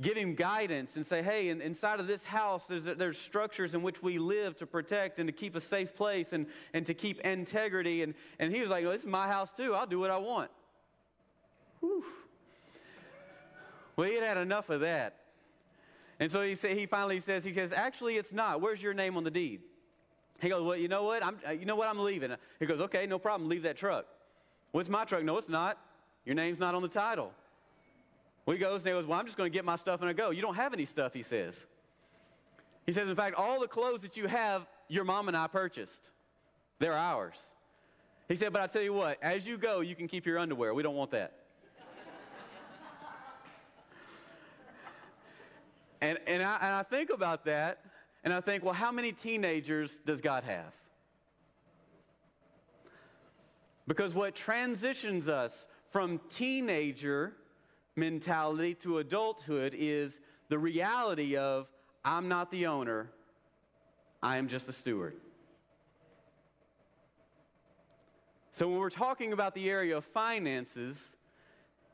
give 0.00 0.16
him 0.16 0.34
guidance 0.34 0.96
and 0.96 1.04
say, 1.04 1.22
hey, 1.22 1.48
in, 1.48 1.60
inside 1.60 2.00
of 2.00 2.06
this 2.06 2.24
house, 2.24 2.66
there's, 2.66 2.84
there's 2.84 3.18
structures 3.18 3.74
in 3.74 3.82
which 3.82 4.02
we 4.02 4.18
live 4.18 4.56
to 4.56 4.66
protect 4.66 5.18
and 5.18 5.28
to 5.28 5.32
keep 5.32 5.54
a 5.54 5.60
safe 5.60 5.94
place 5.94 6.32
and, 6.32 6.46
and 6.72 6.86
to 6.86 6.94
keep 6.94 7.20
integrity. 7.20 8.02
And, 8.02 8.14
and 8.38 8.52
he 8.52 8.60
was 8.60 8.70
like, 8.70 8.84
well, 8.84 8.92
this 8.92 9.02
is 9.02 9.06
my 9.06 9.26
house 9.26 9.52
too. 9.52 9.74
I'll 9.74 9.86
do 9.86 10.00
what 10.00 10.10
I 10.10 10.18
want. 10.18 10.50
Whew. 11.80 12.04
Well, 13.96 14.08
he 14.08 14.14
had 14.14 14.24
had 14.24 14.36
enough 14.38 14.70
of 14.70 14.80
that. 14.80 15.16
And 16.18 16.30
so 16.30 16.42
he, 16.42 16.54
say, 16.54 16.78
he 16.78 16.86
finally 16.86 17.20
says, 17.20 17.44
he 17.44 17.52
says, 17.52 17.72
actually, 17.72 18.16
it's 18.16 18.32
not. 18.32 18.60
Where's 18.60 18.82
your 18.82 18.94
name 18.94 19.16
on 19.16 19.24
the 19.24 19.30
deed? 19.30 19.60
He 20.40 20.48
goes, 20.48 20.62
well, 20.62 20.76
you 20.76 20.88
know 20.88 21.04
what? 21.04 21.24
I'm, 21.24 21.36
uh, 21.46 21.52
you 21.52 21.66
know 21.66 21.76
what? 21.76 21.88
I'm 21.88 21.98
leaving. 21.98 22.34
He 22.58 22.66
goes, 22.66 22.80
okay, 22.80 23.06
no 23.06 23.18
problem. 23.18 23.48
Leave 23.48 23.62
that 23.64 23.76
truck. 23.76 24.06
Well, 24.72 24.84
my 24.88 25.04
truck. 25.04 25.22
No, 25.22 25.36
it's 25.38 25.48
not. 25.48 25.78
Your 26.24 26.34
name's 26.34 26.60
not 26.60 26.74
on 26.74 26.82
the 26.82 26.88
title. 26.88 27.32
Well, 28.46 28.56
he 28.56 28.60
goes 28.60 28.82
and 28.82 28.88
he 28.88 28.94
goes, 28.94 29.06
Well, 29.06 29.18
I'm 29.18 29.26
just 29.26 29.36
going 29.36 29.50
to 29.50 29.56
get 29.56 29.64
my 29.64 29.76
stuff 29.76 30.00
and 30.00 30.08
I 30.08 30.12
go. 30.12 30.30
You 30.30 30.42
don't 30.42 30.56
have 30.56 30.72
any 30.72 30.84
stuff, 30.84 31.12
he 31.12 31.22
says. 31.22 31.66
He 32.86 32.92
says, 32.92 33.08
In 33.08 33.16
fact, 33.16 33.36
all 33.36 33.60
the 33.60 33.68
clothes 33.68 34.02
that 34.02 34.16
you 34.16 34.26
have, 34.26 34.66
your 34.88 35.04
mom 35.04 35.28
and 35.28 35.36
I 35.36 35.46
purchased. 35.46 36.10
They're 36.78 36.96
ours. 36.96 37.40
He 38.28 38.36
said, 38.36 38.52
But 38.52 38.62
I 38.62 38.66
tell 38.66 38.82
you 38.82 38.92
what, 38.92 39.22
as 39.22 39.46
you 39.46 39.58
go, 39.58 39.80
you 39.80 39.94
can 39.94 40.08
keep 40.08 40.26
your 40.26 40.38
underwear. 40.38 40.74
We 40.74 40.82
don't 40.82 40.96
want 40.96 41.10
that. 41.12 41.34
and, 46.00 46.18
and, 46.26 46.42
I, 46.42 46.56
and 46.56 46.74
I 46.76 46.82
think 46.82 47.10
about 47.10 47.44
that, 47.44 47.84
and 48.24 48.32
I 48.32 48.40
think, 48.40 48.64
well, 48.64 48.74
how 48.74 48.90
many 48.90 49.12
teenagers 49.12 49.98
does 50.04 50.20
God 50.20 50.44
have? 50.44 50.72
Because 53.86 54.14
what 54.14 54.34
transitions 54.34 55.26
us 55.26 55.66
from 55.90 56.20
teenager 56.28 57.34
mentality 57.96 58.74
to 58.74 58.98
adulthood 58.98 59.74
is 59.76 60.20
the 60.48 60.58
reality 60.58 61.36
of 61.36 61.68
I'm 62.04 62.28
not 62.28 62.50
the 62.50 62.66
owner, 62.66 63.10
I 64.22 64.36
am 64.36 64.48
just 64.48 64.68
a 64.68 64.72
steward. 64.72 65.16
So 68.52 68.68
when 68.68 68.78
we're 68.78 68.90
talking 68.90 69.32
about 69.32 69.54
the 69.54 69.70
area 69.70 69.96
of 69.96 70.04
finances, 70.04 71.16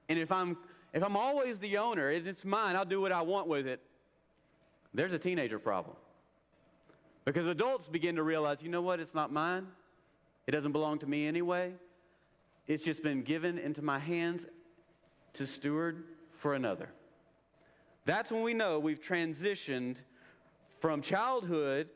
and 0.09 0.19
if 0.19 0.33
I'm 0.33 0.57
if 0.93 1.03
I'm 1.03 1.17
always 1.17 1.59
the 1.59 1.77
owner, 1.77 2.11
it's 2.11 2.45
mine, 2.45 2.75
I'll 2.75 2.87
do 2.87 3.03
what 3.03 3.13
I 3.13 3.21
want 3.21 3.49
with 3.49 3.67
it. 3.67 3.83
There's 4.95 5.13
a 5.13 5.19
teenager 5.19 5.59
problem. 5.59 5.97
Because 7.27 7.47
adults 7.49 7.89
begin 7.89 8.17
to 8.17 8.23
realize, 8.23 8.63
you 8.63 8.71
know 8.71 8.81
what, 8.81 8.99
it's 8.99 9.15
not 9.15 9.31
mine. 9.31 9.67
It 10.47 10.53
doesn't 10.53 10.73
belong 10.73 10.99
to 11.01 11.07
me 11.07 11.27
anyway. 11.27 11.75
It's 12.67 12.83
just 12.83 13.03
been 13.03 13.23
given 13.23 13.59
into 13.59 13.83
my 13.83 13.99
hands 13.99 14.47
to 15.37 15.47
steward 15.47 16.05
for 16.37 16.55
another. 16.55 16.89
That's 18.05 18.31
when 18.31 18.43
we 18.43 18.55
know 18.55 18.79
we've 18.79 19.01
transitioned 19.01 19.97
from 20.81 21.03
childhood 21.03 21.89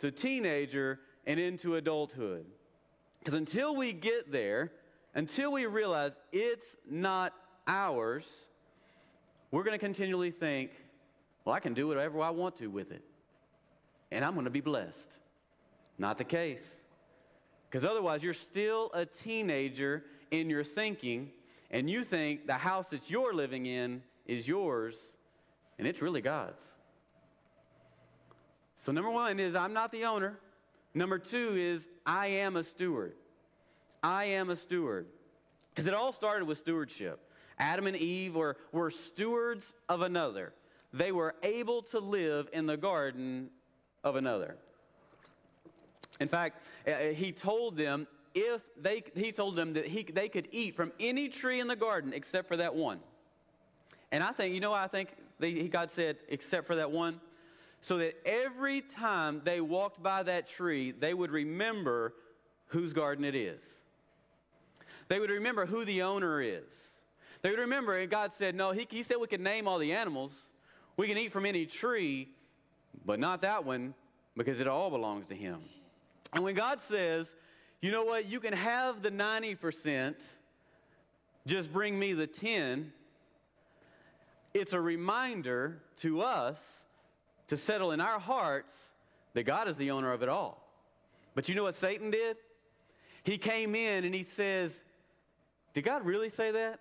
to 0.00 0.10
teenager 0.10 1.00
and 1.26 1.40
into 1.40 1.76
adulthood. 1.76 2.44
Because 3.18 3.34
until 3.34 3.74
we 3.74 3.92
get 3.92 4.30
there, 4.30 4.72
until 5.14 5.52
we 5.52 5.64
realize 5.66 6.12
it's 6.32 6.76
not 6.88 7.32
ours, 7.66 8.48
we're 9.50 9.62
going 9.62 9.78
to 9.78 9.84
continually 9.84 10.30
think, 10.30 10.70
well, 11.44 11.54
I 11.54 11.60
can 11.60 11.74
do 11.74 11.86
whatever 11.88 12.20
I 12.20 12.30
want 12.30 12.56
to 12.56 12.66
with 12.66 12.92
it, 12.92 13.02
and 14.10 14.24
I'm 14.24 14.34
going 14.34 14.44
to 14.44 14.50
be 14.50 14.60
blessed. 14.60 15.12
Not 15.96 16.18
the 16.18 16.24
case. 16.24 16.82
Because 17.70 17.84
otherwise, 17.84 18.22
you're 18.22 18.34
still 18.34 18.90
a 18.92 19.06
teenager 19.06 20.04
in 20.30 20.50
your 20.50 20.64
thinking, 20.64 21.30
and 21.74 21.90
you 21.90 22.04
think 22.04 22.46
the 22.46 22.54
house 22.54 22.90
that 22.90 23.10
you're 23.10 23.34
living 23.34 23.66
in 23.66 24.00
is 24.26 24.46
yours, 24.46 24.96
and 25.76 25.88
it's 25.88 26.00
really 26.00 26.20
God's. 26.20 26.64
So, 28.76 28.92
number 28.92 29.10
one 29.10 29.40
is 29.40 29.56
I'm 29.56 29.72
not 29.72 29.90
the 29.90 30.04
owner. 30.04 30.38
Number 30.94 31.18
two 31.18 31.56
is 31.56 31.88
I 32.06 32.28
am 32.28 32.54
a 32.54 32.62
steward. 32.62 33.14
I 34.04 34.26
am 34.26 34.50
a 34.50 34.56
steward. 34.56 35.08
Because 35.74 35.88
it 35.88 35.94
all 35.94 36.12
started 36.12 36.44
with 36.44 36.58
stewardship. 36.58 37.18
Adam 37.58 37.88
and 37.88 37.96
Eve 37.96 38.36
were, 38.36 38.56
were 38.70 38.92
stewards 38.92 39.74
of 39.88 40.00
another, 40.00 40.52
they 40.92 41.10
were 41.10 41.34
able 41.42 41.82
to 41.82 41.98
live 41.98 42.48
in 42.52 42.66
the 42.66 42.76
garden 42.76 43.50
of 44.04 44.14
another. 44.14 44.56
In 46.20 46.28
fact, 46.28 46.64
uh, 46.86 47.08
he 47.16 47.32
told 47.32 47.76
them 47.76 48.06
if 48.34 48.62
they, 48.80 49.04
he 49.14 49.32
told 49.32 49.56
them 49.56 49.74
that 49.74 49.86
he, 49.86 50.02
they 50.02 50.28
could 50.28 50.48
eat 50.50 50.74
from 50.74 50.92
any 50.98 51.28
tree 51.28 51.60
in 51.60 51.68
the 51.68 51.76
garden 51.76 52.12
except 52.12 52.48
for 52.48 52.56
that 52.56 52.74
one. 52.74 53.00
And 54.10 54.22
I 54.22 54.32
think, 54.32 54.54
you 54.54 54.60
know, 54.60 54.72
I 54.72 54.86
think 54.86 55.10
they, 55.38 55.68
God 55.68 55.90
said, 55.90 56.18
except 56.28 56.66
for 56.66 56.76
that 56.76 56.90
one, 56.90 57.20
so 57.80 57.98
that 57.98 58.14
every 58.26 58.80
time 58.80 59.42
they 59.44 59.60
walked 59.60 60.02
by 60.02 60.22
that 60.22 60.48
tree, 60.48 60.90
they 60.90 61.14
would 61.14 61.30
remember 61.30 62.14
whose 62.68 62.92
garden 62.92 63.24
it 63.24 63.34
is. 63.34 63.62
They 65.08 65.20
would 65.20 65.30
remember 65.30 65.66
who 65.66 65.84
the 65.84 66.02
owner 66.02 66.40
is. 66.40 67.00
They 67.42 67.50
would 67.50 67.58
remember, 67.58 67.98
and 67.98 68.10
God 68.10 68.32
said, 68.32 68.54
No, 68.54 68.72
he, 68.72 68.86
he 68.88 69.02
said 69.02 69.18
we 69.20 69.26
can 69.26 69.42
name 69.42 69.68
all 69.68 69.78
the 69.78 69.92
animals. 69.92 70.48
We 70.96 71.08
can 71.08 71.18
eat 71.18 71.30
from 71.30 71.44
any 71.44 71.66
tree, 71.66 72.30
but 73.04 73.20
not 73.20 73.42
that 73.42 73.64
one 73.64 73.94
because 74.36 74.60
it 74.60 74.66
all 74.66 74.90
belongs 74.90 75.26
to 75.26 75.34
Him. 75.34 75.60
And 76.32 76.42
when 76.42 76.54
God 76.54 76.80
says, 76.80 77.34
you 77.84 77.90
know 77.90 78.04
what? 78.04 78.30
You 78.30 78.40
can 78.40 78.54
have 78.54 79.02
the 79.02 79.10
90%, 79.10 80.14
just 81.46 81.70
bring 81.70 81.98
me 81.98 82.14
the 82.14 82.26
10. 82.26 82.94
It's 84.54 84.72
a 84.72 84.80
reminder 84.80 85.82
to 85.98 86.22
us 86.22 86.84
to 87.48 87.58
settle 87.58 87.92
in 87.92 88.00
our 88.00 88.18
hearts 88.18 88.92
that 89.34 89.42
God 89.42 89.68
is 89.68 89.76
the 89.76 89.90
owner 89.90 90.14
of 90.14 90.22
it 90.22 90.30
all. 90.30 90.66
But 91.34 91.50
you 91.50 91.54
know 91.54 91.64
what 91.64 91.74
Satan 91.74 92.10
did? 92.10 92.38
He 93.22 93.36
came 93.36 93.74
in 93.74 94.04
and 94.04 94.14
he 94.14 94.22
says, 94.22 94.82
Did 95.74 95.84
God 95.84 96.06
really 96.06 96.30
say 96.30 96.52
that? 96.52 96.80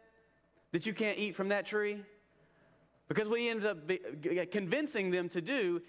That 0.72 0.86
you 0.86 0.94
can't 0.94 1.18
eat 1.18 1.36
from 1.36 1.50
that 1.50 1.66
tree? 1.66 1.98
Because 3.10 3.28
what 3.28 3.42
he 3.42 3.50
ends 3.50 3.66
up 3.66 3.78
convincing 4.52 5.12
them 5.12 5.28
to 5.28 5.42
do 5.42 5.82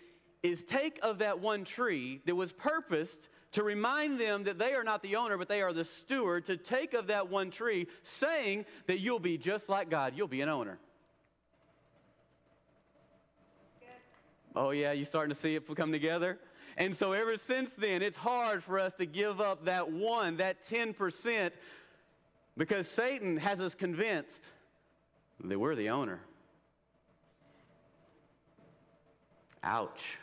is 0.42 0.64
take 0.64 0.98
of 1.04 1.18
that 1.18 1.38
one 1.38 1.62
tree 1.62 2.20
that 2.26 2.34
was 2.34 2.50
purposed 2.50 3.28
to 3.54 3.62
remind 3.62 4.18
them 4.18 4.42
that 4.44 4.58
they 4.58 4.74
are 4.74 4.82
not 4.82 5.00
the 5.00 5.14
owner, 5.14 5.38
but 5.38 5.48
they 5.48 5.62
are 5.62 5.72
the 5.72 5.84
steward, 5.84 6.44
to 6.46 6.56
take 6.56 6.92
of 6.92 7.06
that 7.06 7.30
one 7.30 7.52
tree, 7.52 7.86
saying 8.02 8.66
that 8.88 8.98
you'll 8.98 9.20
be 9.20 9.38
just 9.38 9.68
like 9.68 9.88
God, 9.88 10.14
you'll 10.16 10.26
be 10.26 10.40
an 10.40 10.48
owner. 10.48 10.78
Oh, 14.56 14.70
yeah, 14.70 14.90
you're 14.90 15.06
starting 15.06 15.32
to 15.32 15.40
see 15.40 15.54
it 15.54 15.76
come 15.76 15.92
together? 15.92 16.38
And 16.76 16.96
so, 16.96 17.12
ever 17.12 17.36
since 17.36 17.74
then, 17.74 18.02
it's 18.02 18.16
hard 18.16 18.62
for 18.62 18.80
us 18.80 18.94
to 18.94 19.06
give 19.06 19.40
up 19.40 19.66
that 19.66 19.90
one, 19.90 20.38
that 20.38 20.64
10%, 20.66 21.52
because 22.56 22.88
Satan 22.88 23.36
has 23.36 23.60
us 23.60 23.76
convinced 23.76 24.46
that 25.44 25.58
we're 25.58 25.76
the 25.76 25.90
owner. 25.90 26.20
Ouch. 29.62 30.18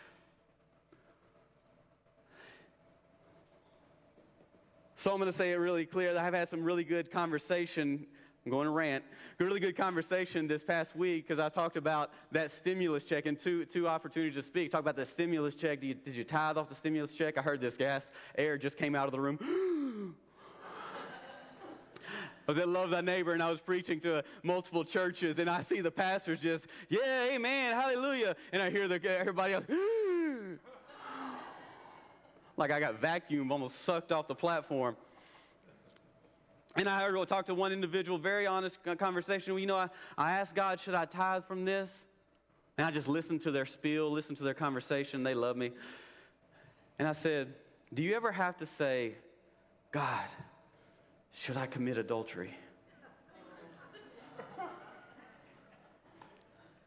So 5.01 5.11
I'm 5.11 5.17
going 5.17 5.31
to 5.31 5.35
say 5.35 5.51
it 5.51 5.55
really 5.55 5.87
clear. 5.87 6.15
I've 6.15 6.35
had 6.35 6.47
some 6.47 6.63
really 6.63 6.83
good 6.83 7.09
conversation. 7.09 8.05
I'm 8.45 8.51
going 8.51 8.65
to 8.65 8.71
rant. 8.71 9.03
Really 9.39 9.59
good 9.59 9.75
conversation 9.75 10.47
this 10.47 10.63
past 10.63 10.95
week 10.95 11.27
because 11.27 11.39
I 11.39 11.49
talked 11.49 11.75
about 11.75 12.11
that 12.31 12.51
stimulus 12.51 13.03
check 13.03 13.25
and 13.25 13.39
two, 13.39 13.65
two 13.65 13.87
opportunities 13.87 14.35
to 14.35 14.43
speak. 14.43 14.69
Talk 14.69 14.81
about 14.81 14.95
the 14.95 15.07
stimulus 15.07 15.55
check. 15.55 15.81
Did 15.81 15.87
you, 15.87 15.93
did 15.95 16.15
you 16.15 16.23
tithe 16.23 16.55
off 16.55 16.69
the 16.69 16.75
stimulus 16.75 17.15
check? 17.15 17.39
I 17.39 17.41
heard 17.41 17.61
this 17.61 17.77
gas 17.77 18.11
air 18.37 18.59
just 18.59 18.77
came 18.77 18.93
out 18.93 19.07
of 19.07 19.11
the 19.11 19.19
room. 19.19 19.39
I 22.47 22.51
was 22.51 22.59
at 22.59 22.69
Love 22.69 22.91
Thy 22.91 23.01
Neighbor 23.01 23.33
and 23.33 23.41
I 23.41 23.49
was 23.49 23.59
preaching 23.59 23.99
to 24.01 24.17
uh, 24.17 24.21
multiple 24.43 24.83
churches 24.83 25.39
and 25.39 25.49
I 25.49 25.61
see 25.61 25.81
the 25.81 25.89
pastors 25.89 26.43
just, 26.43 26.67
yeah, 26.89 27.29
amen, 27.31 27.73
hallelujah. 27.73 28.35
And 28.53 28.61
I 28.61 28.69
hear 28.69 28.87
the, 28.87 29.03
everybody 29.17 29.53
else, 29.53 29.65
like 32.61 32.71
I 32.71 32.79
got 32.79 33.01
vacuumed, 33.01 33.49
almost 33.49 33.81
sucked 33.81 34.11
off 34.11 34.27
the 34.27 34.35
platform. 34.35 34.95
And 36.77 36.87
I 36.87 37.01
heard, 37.01 37.27
talk 37.27 37.47
to 37.47 37.55
one 37.55 37.73
individual, 37.73 38.19
very 38.19 38.45
honest 38.45 38.77
conversation. 38.99 39.57
You 39.57 39.65
know, 39.65 39.77
I, 39.77 39.89
I 40.15 40.33
asked 40.33 40.53
God, 40.53 40.79
should 40.79 40.93
I 40.93 41.05
tithe 41.05 41.43
from 41.45 41.65
this? 41.65 42.05
And 42.77 42.85
I 42.85 42.91
just 42.91 43.07
listened 43.07 43.41
to 43.41 43.51
their 43.51 43.65
spiel, 43.65 44.11
listened 44.11 44.37
to 44.37 44.43
their 44.43 44.53
conversation. 44.53 45.23
They 45.23 45.33
love 45.33 45.57
me. 45.57 45.71
And 46.99 47.07
I 47.07 47.13
said, 47.13 47.55
Do 47.91 48.03
you 48.03 48.15
ever 48.15 48.31
have 48.31 48.57
to 48.57 48.67
say, 48.67 49.15
God, 49.91 50.29
should 51.33 51.57
I 51.57 51.65
commit 51.65 51.97
adultery? 51.97 52.55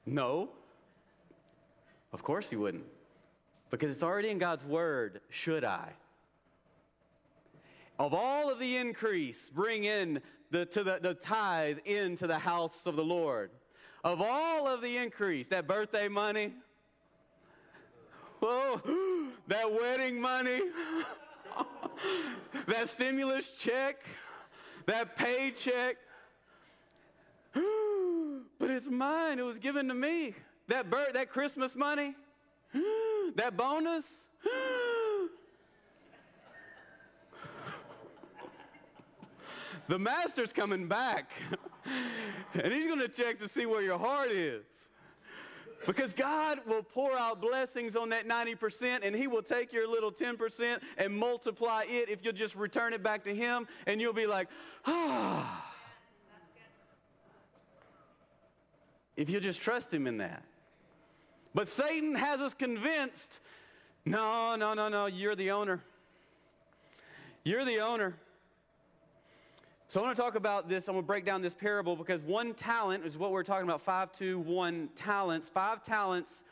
no. 0.06 0.50
Of 2.12 2.22
course 2.22 2.52
you 2.52 2.60
wouldn't. 2.60 2.84
Because 3.74 3.90
it's 3.90 4.04
already 4.04 4.28
in 4.28 4.38
God's 4.38 4.64
word, 4.64 5.20
should 5.30 5.64
I? 5.64 5.88
Of 7.98 8.14
all 8.14 8.48
of 8.48 8.60
the 8.60 8.76
increase, 8.76 9.50
bring 9.52 9.82
in 9.82 10.20
the, 10.52 10.64
to 10.66 10.84
the, 10.84 11.00
the 11.02 11.14
tithe 11.14 11.78
into 11.84 12.28
the 12.28 12.38
house 12.38 12.87
of 12.87 12.94
the 12.94 13.02
Lord. 13.02 13.50
Of 14.04 14.22
all 14.22 14.68
of 14.68 14.80
the 14.80 14.96
increase, 14.96 15.48
that 15.48 15.66
birthday 15.66 16.06
money, 16.06 16.52
whoa, 18.38 18.80
oh, 18.87 19.28
that 19.48 19.72
wedding 19.72 20.20
money, 20.20 20.60
that 22.68 22.88
stimulus 22.88 23.50
check, 23.58 24.04
that 24.87 25.16
paycheck, 25.16 25.96
but 27.52 28.70
it's 28.70 28.87
mine. 28.87 29.40
It 29.40 29.44
was 29.44 29.58
given 29.58 29.88
to 29.88 29.94
me. 29.94 30.37
That 30.68 30.88
birth, 30.90 31.14
that 31.14 31.28
Christmas 31.28 31.74
money, 31.74 32.14
that 33.37 33.56
bonus? 33.56 34.24
the 39.88 39.98
master's 39.98 40.52
coming 40.52 40.87
back. 40.88 41.30
and 42.54 42.72
He's 42.72 42.87
going 42.87 43.00
to 43.00 43.08
check 43.08 43.38
to 43.40 43.48
see 43.48 43.66
where 43.66 43.82
your 43.82 43.98
heart 43.98 44.30
is. 44.30 44.64
Because 45.87 46.12
God 46.14 46.60
will 46.66 46.82
pour 46.82 47.16
out 47.16 47.42
blessings 47.42 47.94
on 47.94 48.08
that 48.10 48.26
90% 48.26 49.00
and 49.04 49.14
He 49.14 49.26
will 49.26 49.42
take 49.42 49.72
your 49.72 49.88
little 49.88 50.10
10% 50.10 50.78
and 50.96 51.16
multiply 51.16 51.84
it 51.87 52.08
if 52.08 52.24
you'll 52.24 52.32
just 52.32 52.56
return 52.56 52.94
it 52.94 53.02
back 53.02 53.24
to 53.24 53.34
Him 53.34 53.66
and 53.87 54.00
you'll 54.00 54.14
be 54.14 54.26
like, 54.26 54.48
ah. 54.87 55.72
If 59.16 59.30
you'll 59.30 59.42
just 59.42 59.60
trust 59.60 59.92
Him 59.92 60.06
in 60.06 60.18
that. 60.18 60.42
But 61.54 61.68
Satan 61.68 62.14
has 62.14 62.40
us 62.40 62.54
convinced 62.54 63.40
no, 64.06 64.54
no, 64.56 64.74
no, 64.74 64.88
no, 64.88 65.06
you're 65.06 65.34
the 65.34 65.50
owner. 65.50 65.80
You're 67.42 67.64
the 67.64 67.78
owner. 67.78 68.14
So 69.88 70.00
I 70.00 70.04
want 70.04 70.16
to 70.16 70.22
talk 70.22 70.34
about 70.34 70.68
this. 70.68 70.88
I'm 70.88 70.94
going 70.94 71.04
to 71.04 71.06
break 71.06 71.24
down 71.24 71.40
this 71.40 71.54
parable 71.54 71.96
because 71.96 72.20
one 72.22 72.52
talent 72.52 73.06
is 73.06 73.16
what 73.16 73.32
we're 73.32 73.44
talking 73.44 73.64
about. 73.64 73.80
Five, 73.80 74.12
two, 74.12 74.40
one 74.40 74.90
talents. 74.94 75.48
Five 75.48 75.82
talents. 75.82 76.42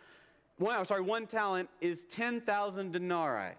One, 0.58 0.76
I'm 0.76 0.84
sorry, 0.84 1.02
one 1.02 1.26
talent 1.26 1.68
is 1.80 2.04
10,000 2.04 2.92
denarii. 2.92 3.54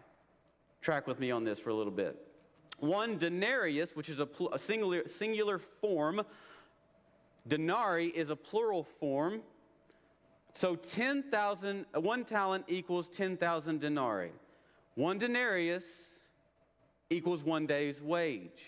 Track 0.82 1.06
with 1.06 1.20
me 1.20 1.32
on 1.32 1.44
this 1.44 1.60
for 1.60 1.70
a 1.70 1.74
little 1.76 1.92
bit. 1.92 2.18
One 2.80 3.18
denarius, 3.18 3.96
which 3.96 4.10
is 4.10 4.20
a, 4.20 4.28
a 4.52 4.60
singular, 4.60 5.08
singular 5.08 5.60
form, 5.60 6.22
denarii 7.48 8.08
is 8.08 8.30
a 8.30 8.36
plural 8.36 8.84
form. 8.84 9.42
So 10.54 10.76
10,000, 10.76 11.86
one 11.96 12.24
talent 12.26 12.66
equals 12.68 13.08
10,000 13.08 13.82
denarii. 13.82 14.32
One 14.96 15.18
denarius 15.18 15.86
equals 17.10 17.44
one 17.44 17.66
day's 17.66 18.02
wage. 18.02 18.64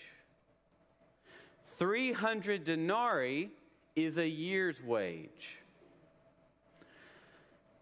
300 1.64 2.64
denarii 2.64 3.50
is 3.94 4.18
a 4.18 4.28
year's 4.28 4.82
wage. 4.82 5.58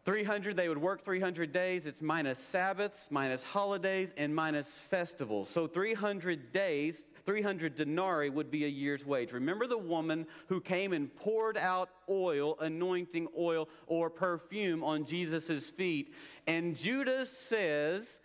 300, 0.04 0.54
they 0.54 0.68
would 0.68 0.78
work 0.78 1.02
300 1.02 1.50
days. 1.50 1.86
It's 1.86 2.02
minus 2.02 2.38
Sabbaths, 2.38 3.08
minus 3.10 3.42
holidays, 3.42 4.12
and 4.18 4.34
minus 4.34 4.68
festivals. 4.68 5.48
So 5.48 5.66
300 5.66 6.52
days, 6.52 7.04
300 7.24 7.74
denarii 7.74 8.30
would 8.30 8.50
be 8.50 8.64
a 8.64 8.68
year's 8.68 9.04
wage. 9.04 9.32
Remember 9.32 9.66
the 9.66 9.78
woman 9.78 10.26
who 10.48 10.60
came 10.60 10.92
and 10.92 11.14
poured 11.14 11.56
out 11.56 11.88
oil, 12.08 12.56
anointing 12.60 13.28
oil 13.38 13.68
or 13.86 14.10
perfume 14.10 14.84
on 14.84 15.04
Jesus' 15.04 15.70
feet. 15.70 16.14
And 16.46 16.76
Judas 16.76 17.30
says, 17.30 18.20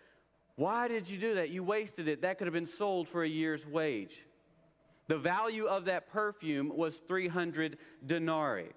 Why 0.56 0.88
did 0.88 1.10
you 1.10 1.18
do 1.18 1.36
that? 1.36 1.50
You 1.50 1.64
wasted 1.64 2.08
it. 2.08 2.22
That 2.22 2.38
could 2.38 2.48
have 2.48 2.54
been 2.54 2.66
sold 2.66 3.08
for 3.08 3.24
a 3.24 3.28
year's 3.28 3.66
wage. 3.66 4.26
The 5.08 5.18
value 5.18 5.66
of 5.66 5.86
that 5.86 6.12
perfume 6.12 6.72
was 6.76 6.98
300 6.98 7.78
denarii. 8.06 8.70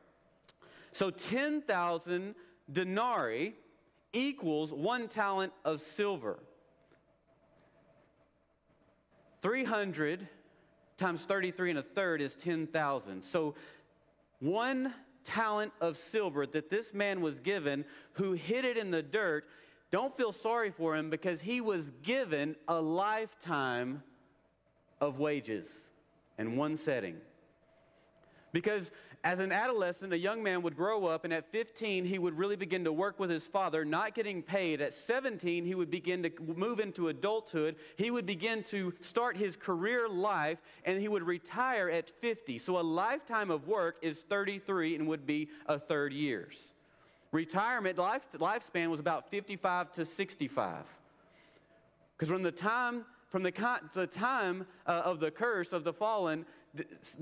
So 0.93 1.11
10,000 1.11 2.35
denarii 2.71 3.55
equals 4.13 4.73
one 4.73 5.09
talent 5.09 5.53
of 5.65 5.81
silver. 5.81 6.39
300 9.43 10.27
times 10.97 11.25
33 11.25 11.71
and 11.71 11.79
a 11.81 11.83
third 11.83 12.21
is 12.21 12.35
10,000. 12.37 13.23
So 13.23 13.55
one 14.41 14.95
talent 15.25 15.73
of 15.81 15.97
silver 15.97 16.47
that 16.47 16.71
this 16.71 16.95
man 16.95 17.21
was 17.21 17.41
given 17.41 17.85
who 18.15 18.33
hid 18.33 18.65
it 18.65 18.77
in 18.77 18.91
the 18.91 19.03
dirt, 19.03 19.45
don't 19.91 20.17
feel 20.17 20.33
sorry 20.33 20.71
for 20.71 20.97
him 20.97 21.11
because 21.11 21.41
he 21.41 21.61
was 21.61 21.93
given 22.03 22.57
a 22.67 22.81
lifetime 22.81 24.03
of 25.01 25.19
wages 25.19 25.69
in 26.39 26.57
one 26.57 26.77
setting. 26.77 27.17
Because 28.53 28.91
as 29.25 29.39
an 29.39 29.53
adolescent, 29.53 30.13
a 30.13 30.19
young 30.19 30.43
man 30.43 30.63
would 30.63 30.77
grow 30.77 31.07
up, 31.07 31.25
and 31.25 31.33
at 31.33 31.51
15, 31.53 32.05
he 32.05 32.19
would 32.19 32.37
really 32.37 32.57
begin 32.57 32.85
to 32.85 32.93
work 32.93 33.19
with 33.21 33.31
his 33.31 33.47
father, 33.47 33.85
not 33.85 34.15
getting 34.15 34.43
paid. 34.43 34.81
At 34.81 34.93
17, 34.95 35.65
he 35.65 35.75
would 35.75 35.91
begin 35.91 36.23
to 36.25 36.31
move 36.57 36.81
into 36.81 37.09
adulthood. 37.09 37.77
He 37.97 38.11
would 38.11 38.27
begin 38.27 38.63
to 38.65 38.93
start 39.01 39.37
his 39.37 39.57
career 39.57 40.09
life, 40.09 40.59
and 40.85 41.01
he 41.01 41.09
would 41.09 41.23
retire 41.23 41.89
at 41.89 42.11
50. 42.11 42.59
So 42.59 42.79
a 42.79 42.83
lifetime 42.83 43.51
of 43.51 43.69
work 43.69 43.97
is 44.03 44.21
33 44.23 44.97
and 44.97 45.07
would 45.07 45.25
be 45.25 45.49
a 45.67 45.79
third 45.79 46.13
years. 46.13 46.73
Retirement 47.31 47.97
life, 47.97 48.23
lifespan 48.33 48.89
was 48.89 49.01
about 49.01 49.31
55 49.31 49.93
to 49.93 50.05
65. 50.05 50.85
Because 52.17 52.29
from 52.29 52.43
the 52.43 52.53
time 52.53 53.07
from 53.31 53.43
the, 53.43 53.81
the 53.95 54.07
time 54.07 54.67
uh, 54.87 55.03
of 55.07 55.19
the 55.19 55.31
curse 55.31 55.73
of 55.73 55.85
the 55.85 55.93
fallen, 55.95 56.45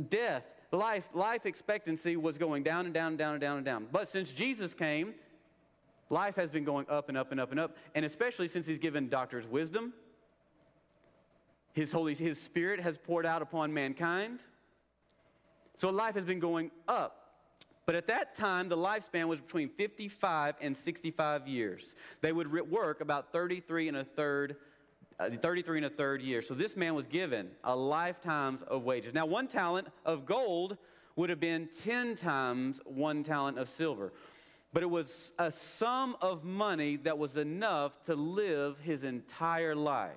death 0.08 0.42
life, 0.72 1.08
life 1.14 1.46
expectancy 1.46 2.16
was 2.16 2.38
going 2.38 2.62
down 2.62 2.84
and 2.84 2.94
down 2.94 3.08
and 3.08 3.18
down 3.18 3.32
and 3.34 3.40
down 3.40 3.56
and 3.56 3.66
down. 3.66 3.86
But 3.90 4.08
since 4.08 4.32
Jesus 4.32 4.74
came, 4.74 5.14
life 6.08 6.36
has 6.36 6.50
been 6.50 6.64
going 6.64 6.86
up 6.88 7.08
and 7.08 7.18
up 7.18 7.32
and 7.32 7.40
up 7.40 7.50
and 7.50 7.60
up. 7.60 7.76
And 7.94 8.04
especially 8.04 8.48
since 8.48 8.66
he's 8.66 8.78
given 8.78 9.08
doctors 9.08 9.46
wisdom, 9.46 9.92
his 11.72 11.92
Holy 11.92 12.14
His 12.14 12.40
Spirit 12.40 12.80
has 12.80 12.98
poured 12.98 13.26
out 13.26 13.42
upon 13.42 13.72
mankind. 13.72 14.40
So 15.76 15.90
life 15.90 16.14
has 16.14 16.24
been 16.24 16.40
going 16.40 16.70
up. 16.88 17.16
But 17.86 17.94
at 17.94 18.06
that 18.08 18.34
time, 18.34 18.68
the 18.68 18.76
lifespan 18.76 19.24
was 19.24 19.40
between 19.40 19.68
55 19.68 20.56
and 20.60 20.76
65 20.76 21.48
years. 21.48 21.94
They 22.20 22.32
would 22.32 22.70
work 22.70 23.00
about 23.00 23.32
33 23.32 23.88
and 23.88 23.96
a 23.96 24.04
third 24.04 24.56
uh, 25.20 25.28
33 25.30 25.78
and 25.78 25.86
a 25.86 25.90
third 25.90 26.22
year. 26.22 26.40
So 26.40 26.54
this 26.54 26.76
man 26.76 26.94
was 26.94 27.06
given 27.06 27.50
a 27.62 27.76
lifetime 27.76 28.58
of 28.66 28.84
wages. 28.84 29.12
Now, 29.12 29.26
one 29.26 29.46
talent 29.46 29.88
of 30.06 30.24
gold 30.24 30.78
would 31.16 31.28
have 31.28 31.40
been 31.40 31.68
10 31.82 32.16
times 32.16 32.80
one 32.84 33.22
talent 33.22 33.58
of 33.58 33.68
silver. 33.68 34.12
But 34.72 34.82
it 34.82 34.90
was 34.90 35.32
a 35.38 35.50
sum 35.50 36.16
of 36.22 36.44
money 36.44 36.96
that 36.96 37.18
was 37.18 37.36
enough 37.36 38.00
to 38.04 38.14
live 38.14 38.78
his 38.80 39.04
entire 39.04 39.74
life. 39.74 40.12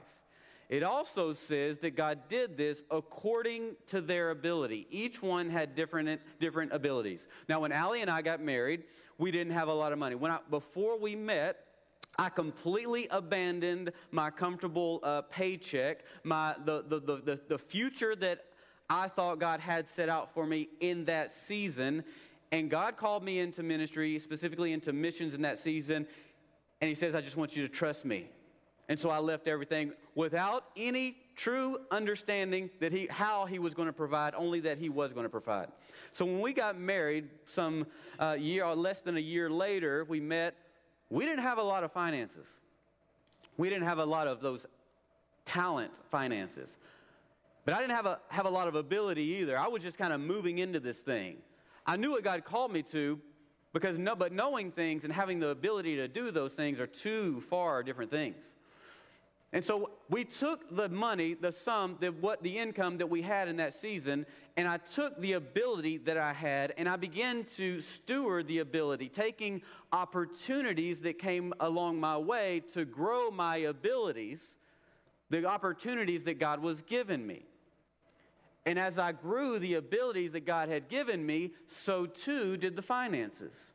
It 0.69 0.83
also 0.83 1.33
says 1.33 1.79
that 1.79 1.95
God 1.95 2.29
did 2.29 2.55
this 2.55 2.81
according 2.89 3.75
to 3.87 3.99
their 3.99 4.29
ability. 4.29 4.87
Each 4.89 5.21
one 5.21 5.49
had 5.49 5.75
different, 5.75 6.21
different 6.39 6.71
abilities. 6.71 7.27
Now, 7.49 7.59
when 7.59 7.71
Allie 7.71 8.01
and 8.01 8.09
I 8.09 8.21
got 8.21 8.41
married, 8.41 8.83
we 9.17 9.31
didn't 9.31 9.53
have 9.53 9.67
a 9.67 9.73
lot 9.73 9.91
of 9.91 9.99
money. 9.99 10.15
When 10.15 10.31
I, 10.31 10.39
before 10.49 10.97
we 10.97 11.15
met, 11.15 11.57
I 12.17 12.29
completely 12.29 13.07
abandoned 13.09 13.91
my 14.11 14.29
comfortable 14.29 14.99
uh, 15.03 15.23
paycheck, 15.23 16.03
my, 16.23 16.55
the, 16.63 16.83
the, 16.87 16.99
the, 16.99 17.41
the 17.47 17.57
future 17.57 18.15
that 18.17 18.45
I 18.89 19.07
thought 19.07 19.39
God 19.39 19.59
had 19.59 19.87
set 19.87 20.09
out 20.09 20.33
for 20.33 20.45
me 20.45 20.69
in 20.79 21.05
that 21.05 21.31
season. 21.31 22.03
And 22.51 22.69
God 22.69 22.97
called 22.97 23.23
me 23.23 23.39
into 23.39 23.63
ministry, 23.63 24.19
specifically 24.19 24.73
into 24.73 24.93
missions 24.93 25.33
in 25.33 25.41
that 25.41 25.57
season. 25.57 26.05
And 26.81 26.89
He 26.89 26.95
says, 26.95 27.15
I 27.15 27.21
just 27.21 27.37
want 27.37 27.55
you 27.55 27.63
to 27.63 27.69
trust 27.69 28.05
me. 28.05 28.27
And 28.89 28.99
so 28.99 29.09
I 29.09 29.19
left 29.19 29.47
everything 29.47 29.93
without 30.13 30.65
any 30.75 31.17
true 31.35 31.79
understanding 31.89 32.69
that 32.79 32.91
he, 32.91 33.07
how 33.07 33.45
he 33.45 33.57
was 33.57 33.73
going 33.73 33.87
to 33.87 33.93
provide, 33.93 34.35
only 34.35 34.59
that 34.59 34.77
he 34.77 34.89
was 34.89 35.13
going 35.13 35.23
to 35.23 35.29
provide. 35.29 35.69
So 36.11 36.25
when 36.25 36.41
we 36.41 36.53
got 36.53 36.77
married, 36.77 37.29
some 37.45 37.87
uh, 38.19 38.35
year 38.37 38.65
or 38.65 38.75
less 38.75 38.99
than 38.99 39.17
a 39.17 39.21
year 39.21 39.49
later, 39.49 40.05
we 40.07 40.19
met 40.19 40.55
we 41.13 41.25
didn't 41.25 41.43
have 41.43 41.59
a 41.59 41.63
lot 41.63 41.83
of 41.83 41.91
finances. 41.91 42.47
We 43.55 43.69
didn't 43.69 43.83
have 43.83 43.99
a 43.99 44.05
lot 44.05 44.27
of 44.27 44.41
those 44.41 44.65
talent 45.45 45.91
finances. 46.09 46.75
But 47.65 47.75
I 47.75 47.81
didn't 47.81 47.95
have 47.95 48.07
a, 48.07 48.19
have 48.29 48.47
a 48.47 48.49
lot 48.49 48.67
of 48.67 48.73
ability 48.73 49.21
either. 49.21 49.55
I 49.55 49.67
was 49.67 49.83
just 49.83 49.99
kind 49.99 50.11
of 50.11 50.19
moving 50.19 50.57
into 50.57 50.79
this 50.79 51.01
thing. 51.01 51.37
I 51.85 51.97
knew 51.97 52.09
what 52.09 52.23
God 52.23 52.43
called 52.43 52.73
me 52.73 52.81
to, 52.93 53.21
because 53.73 53.95
no, 53.95 54.15
but 54.15 54.31
knowing 54.31 54.71
things 54.71 55.03
and 55.03 55.13
having 55.13 55.39
the 55.39 55.49
ability 55.49 55.97
to 55.97 56.07
do 56.07 56.31
those 56.31 56.53
things 56.53 56.79
are 56.79 56.87
two 56.87 57.41
far 57.41 57.83
different 57.83 58.09
things. 58.09 58.51
And 59.53 59.63
so 59.63 59.91
we 60.09 60.25
took 60.25 60.75
the 60.75 60.89
money, 60.89 61.35
the 61.35 61.51
sum, 61.51 61.97
the, 61.99 62.07
what 62.07 62.41
the 62.41 62.57
income 62.57 62.97
that 62.97 63.07
we 63.07 63.21
had 63.21 63.47
in 63.47 63.57
that 63.57 63.75
season, 63.75 64.25
and 64.57 64.67
I 64.67 64.77
took 64.77 65.21
the 65.21 65.33
ability 65.33 65.97
that 65.99 66.17
I 66.17 66.33
had 66.33 66.73
and 66.75 66.89
I 66.89 66.95
began 66.95 67.43
to 67.57 67.79
steward 67.79 68.47
the 68.47 68.59
ability, 68.59 69.09
taking 69.09 69.61
opportunities 69.91 71.01
that 71.01 71.19
came 71.19 71.53
along 71.59 71.99
my 71.99 72.17
way 72.17 72.63
to 72.73 72.83
grow 72.83 73.29
my 73.29 73.57
abilities, 73.57 74.57
the 75.29 75.45
opportunities 75.45 76.23
that 76.23 76.39
God 76.39 76.59
was 76.59 76.81
giving 76.81 77.25
me. 77.25 77.45
And 78.65 78.79
as 78.79 78.97
I 78.97 79.11
grew 79.11 79.59
the 79.59 79.75
abilities 79.75 80.31
that 80.31 80.47
God 80.47 80.67
had 80.67 80.89
given 80.89 81.23
me, 81.23 81.51
so 81.67 82.07
too 82.07 82.57
did 82.57 82.75
the 82.75 82.81
finances 82.81 83.72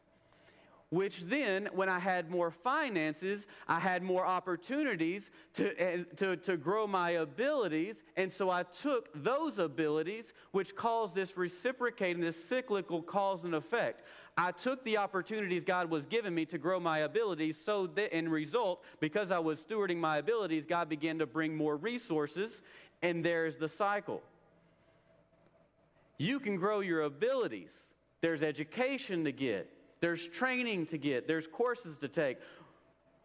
which 0.90 1.24
then, 1.24 1.68
when 1.72 1.90
I 1.90 1.98
had 1.98 2.30
more 2.30 2.50
finances, 2.50 3.46
I 3.66 3.78
had 3.78 4.02
more 4.02 4.24
opportunities 4.24 5.30
to, 5.54 6.04
to, 6.16 6.36
to 6.36 6.56
grow 6.56 6.86
my 6.86 7.10
abilities. 7.10 8.04
And 8.16 8.32
so 8.32 8.48
I 8.48 8.62
took 8.62 9.10
those 9.14 9.58
abilities, 9.58 10.32
which 10.52 10.74
caused 10.74 11.14
this 11.14 11.36
reciprocating, 11.36 12.22
this 12.22 12.42
cyclical 12.42 13.02
cause 13.02 13.44
and 13.44 13.54
effect. 13.54 14.06
I 14.38 14.52
took 14.52 14.82
the 14.84 14.96
opportunities 14.96 15.64
God 15.64 15.90
was 15.90 16.06
giving 16.06 16.34
me 16.34 16.46
to 16.46 16.58
grow 16.58 16.80
my 16.80 17.00
abilities, 17.00 17.62
so 17.62 17.86
that 17.88 18.16
in 18.16 18.28
result, 18.28 18.82
because 18.98 19.30
I 19.30 19.40
was 19.40 19.62
stewarding 19.62 19.98
my 19.98 20.18
abilities, 20.18 20.64
God 20.64 20.88
began 20.88 21.18
to 21.18 21.26
bring 21.26 21.54
more 21.54 21.76
resources, 21.76 22.62
and 23.02 23.22
there's 23.22 23.56
the 23.56 23.68
cycle. 23.68 24.22
You 26.18 26.40
can 26.40 26.56
grow 26.56 26.80
your 26.80 27.02
abilities. 27.02 27.76
There's 28.20 28.42
education 28.42 29.24
to 29.24 29.32
get, 29.32 29.70
there's 30.00 30.26
training 30.28 30.86
to 30.86 30.98
get, 30.98 31.26
there's 31.26 31.46
courses 31.46 31.98
to 31.98 32.08
take. 32.08 32.38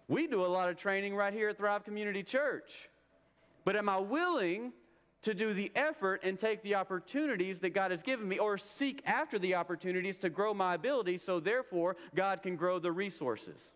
We 0.07 0.27
do 0.27 0.43
a 0.43 0.47
lot 0.47 0.69
of 0.69 0.75
training 0.75 1.15
right 1.15 1.33
here 1.33 1.49
at 1.49 1.57
Thrive 1.57 1.83
Community 1.83 2.23
Church. 2.23 2.89
But 3.65 3.75
am 3.75 3.87
I 3.87 3.97
willing 3.97 4.73
to 5.21 5.33
do 5.33 5.53
the 5.53 5.71
effort 5.75 6.21
and 6.23 6.37
take 6.37 6.61
the 6.63 6.75
opportunities 6.75 7.61
that 7.61 7.69
God 7.69 7.91
has 7.91 8.03
given 8.03 8.27
me 8.27 8.37
or 8.37 8.57
seek 8.57 9.01
after 9.05 9.39
the 9.39 9.55
opportunities 9.55 10.17
to 10.19 10.29
grow 10.29 10.53
my 10.53 10.73
ability 10.73 11.17
so 11.17 11.39
therefore 11.39 11.95
God 12.13 12.41
can 12.41 12.55
grow 12.57 12.79
the 12.79 12.91
resources? 12.91 13.73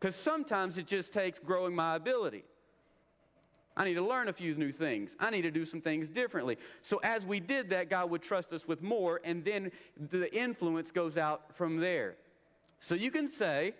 Because 0.00 0.16
sometimes 0.16 0.78
it 0.78 0.86
just 0.86 1.12
takes 1.12 1.38
growing 1.38 1.74
my 1.74 1.96
ability. 1.96 2.44
I 3.76 3.84
need 3.84 3.94
to 3.94 4.06
learn 4.06 4.28
a 4.28 4.32
few 4.32 4.54
new 4.54 4.70
things. 4.70 5.16
I 5.18 5.30
need 5.30 5.42
to 5.42 5.50
do 5.50 5.64
some 5.64 5.80
things 5.80 6.08
differently. 6.08 6.58
So, 6.82 7.00
as 7.02 7.26
we 7.26 7.40
did 7.40 7.70
that, 7.70 7.90
God 7.90 8.10
would 8.10 8.22
trust 8.22 8.52
us 8.52 8.68
with 8.68 8.82
more, 8.82 9.20
and 9.24 9.44
then 9.44 9.72
the 10.10 10.32
influence 10.34 10.90
goes 10.90 11.16
out 11.16 11.56
from 11.56 11.78
there. 11.78 12.16
So, 12.78 12.94
you 12.94 13.10
can 13.10 13.28
say, 13.28 13.74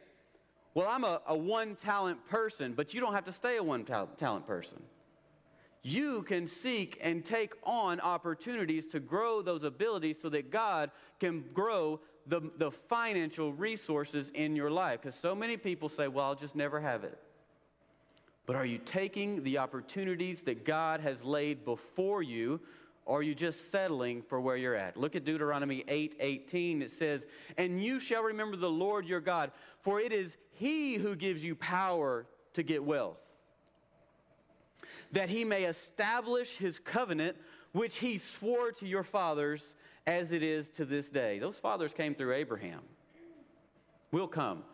Well, 0.75 0.89
I'm 0.89 1.05
a, 1.05 1.21
a 1.27 1.37
one 1.37 1.77
talent 1.77 2.27
person, 2.27 2.73
but 2.73 2.93
you 2.93 3.01
don't 3.01 3.15
have 3.15 3.25
to 3.25 3.33
stay 3.33 3.57
a 3.57 3.63
one 3.63 3.85
talent 3.85 4.47
person 4.47 4.83
you 5.85 6.23
can 6.23 6.49
seek 6.49 6.99
and 7.03 7.25
take 7.25 7.53
on 7.63 8.01
opportunities 8.01 8.87
to 8.87 9.01
grow 9.01 9.43
those 9.43 9.63
abilities 9.63 10.19
so 10.21 10.31
that 10.31 10.51
God 10.51 10.91
can 11.21 11.45
grow 11.53 12.01
the, 12.27 12.41
the 12.57 12.71
financial 12.71 13.53
resources 13.53 14.31
in 14.31 14.57
your 14.57 14.71
life. 14.71 15.03
Because 15.03 15.15
so 15.15 15.35
many 15.35 15.59
people 15.59 15.91
say, 15.91 16.09
well, 16.09 16.25
I'll 16.25 16.35
just 16.35 16.57
never 16.57 16.81
have 16.81 17.05
it. 17.05 17.19
But 18.47 18.57
are 18.57 18.67
you 18.67 18.79
taking 18.79 19.43
the 19.43 19.59
opportunities 19.59 20.43
that 20.43 20.65
God 20.65 21.01
has 21.01 21.25
laid 21.25 21.65
before 21.65 22.23
you? 22.23 22.61
Or 23.07 23.19
are 23.19 23.23
you 23.23 23.35
just 23.35 23.71
settling 23.71 24.23
for 24.23 24.41
where 24.41 24.57
you're 24.57 24.75
at? 24.75 24.97
Look 24.97 25.15
at 25.15 25.25
Deuteronomy 25.25 25.85
8 25.89 26.17
18. 26.21 26.83
It 26.83 26.91
says, 26.91 27.27
And 27.59 27.83
you 27.83 28.01
shall 28.01 28.23
remember 28.23 28.57
the 28.57 28.71
Lord 28.71 29.07
your 29.07 29.21
God, 29.21 29.51
for 29.81 30.01
it 30.01 30.13
is 30.13 30.37
He 30.53 30.97
who 30.97 31.15
gives 31.15 31.45
you 31.45 31.55
power 31.55 32.27
to 32.55 32.63
get 32.63 32.83
wealth 32.83 33.21
that 35.15 35.29
he 35.29 35.45
may 35.45 35.65
establish 35.65 36.57
his 36.57 36.79
covenant, 36.79 37.37
which 37.73 37.99
he 37.99 38.19
swore 38.19 38.73
to 38.73 38.87
your 38.87 39.03
fathers 39.03 39.75
as 40.07 40.33
it 40.33 40.43
is 40.43 40.69
to 40.69 40.85
this 40.85 41.09
day. 41.09 41.39
Those 41.39 41.57
fathers 41.57 41.95
came 41.95 42.15
through 42.15 42.35
Abraham. 42.35 42.81
We'll 44.11 44.29
come. 44.29 44.65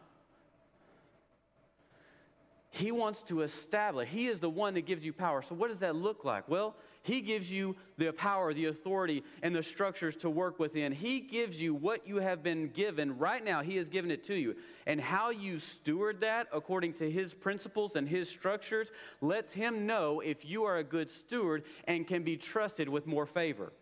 He 2.72 2.92
wants 2.92 3.22
to 3.22 3.42
establish, 3.42 4.08
He 4.08 4.28
is 4.28 4.38
the 4.38 4.48
one 4.48 4.74
that 4.74 4.86
gives 4.86 5.04
you 5.04 5.12
power. 5.12 5.42
So, 5.42 5.56
what 5.56 5.68
does 5.68 5.80
that 5.80 5.96
look 5.96 6.24
like? 6.24 6.48
Well, 6.48 6.76
He 7.02 7.20
gives 7.20 7.52
you 7.52 7.74
the 7.98 8.12
power, 8.12 8.54
the 8.54 8.66
authority, 8.66 9.24
and 9.42 9.54
the 9.54 9.62
structures 9.62 10.14
to 10.16 10.30
work 10.30 10.60
within. 10.60 10.92
He 10.92 11.18
gives 11.18 11.60
you 11.60 11.74
what 11.74 12.06
you 12.06 12.18
have 12.18 12.44
been 12.44 12.68
given 12.68 13.18
right 13.18 13.44
now. 13.44 13.62
He 13.62 13.76
has 13.78 13.88
given 13.88 14.12
it 14.12 14.22
to 14.24 14.34
you. 14.34 14.54
And 14.86 15.00
how 15.00 15.30
you 15.30 15.58
steward 15.58 16.20
that 16.20 16.46
according 16.52 16.92
to 16.94 17.10
His 17.10 17.34
principles 17.34 17.96
and 17.96 18.08
His 18.08 18.30
structures 18.30 18.92
lets 19.20 19.52
Him 19.52 19.84
know 19.84 20.20
if 20.20 20.44
you 20.44 20.62
are 20.62 20.76
a 20.76 20.84
good 20.84 21.10
steward 21.10 21.64
and 21.88 22.06
can 22.06 22.22
be 22.22 22.36
trusted 22.36 22.88
with 22.88 23.04
more 23.04 23.26
favor. 23.26 23.72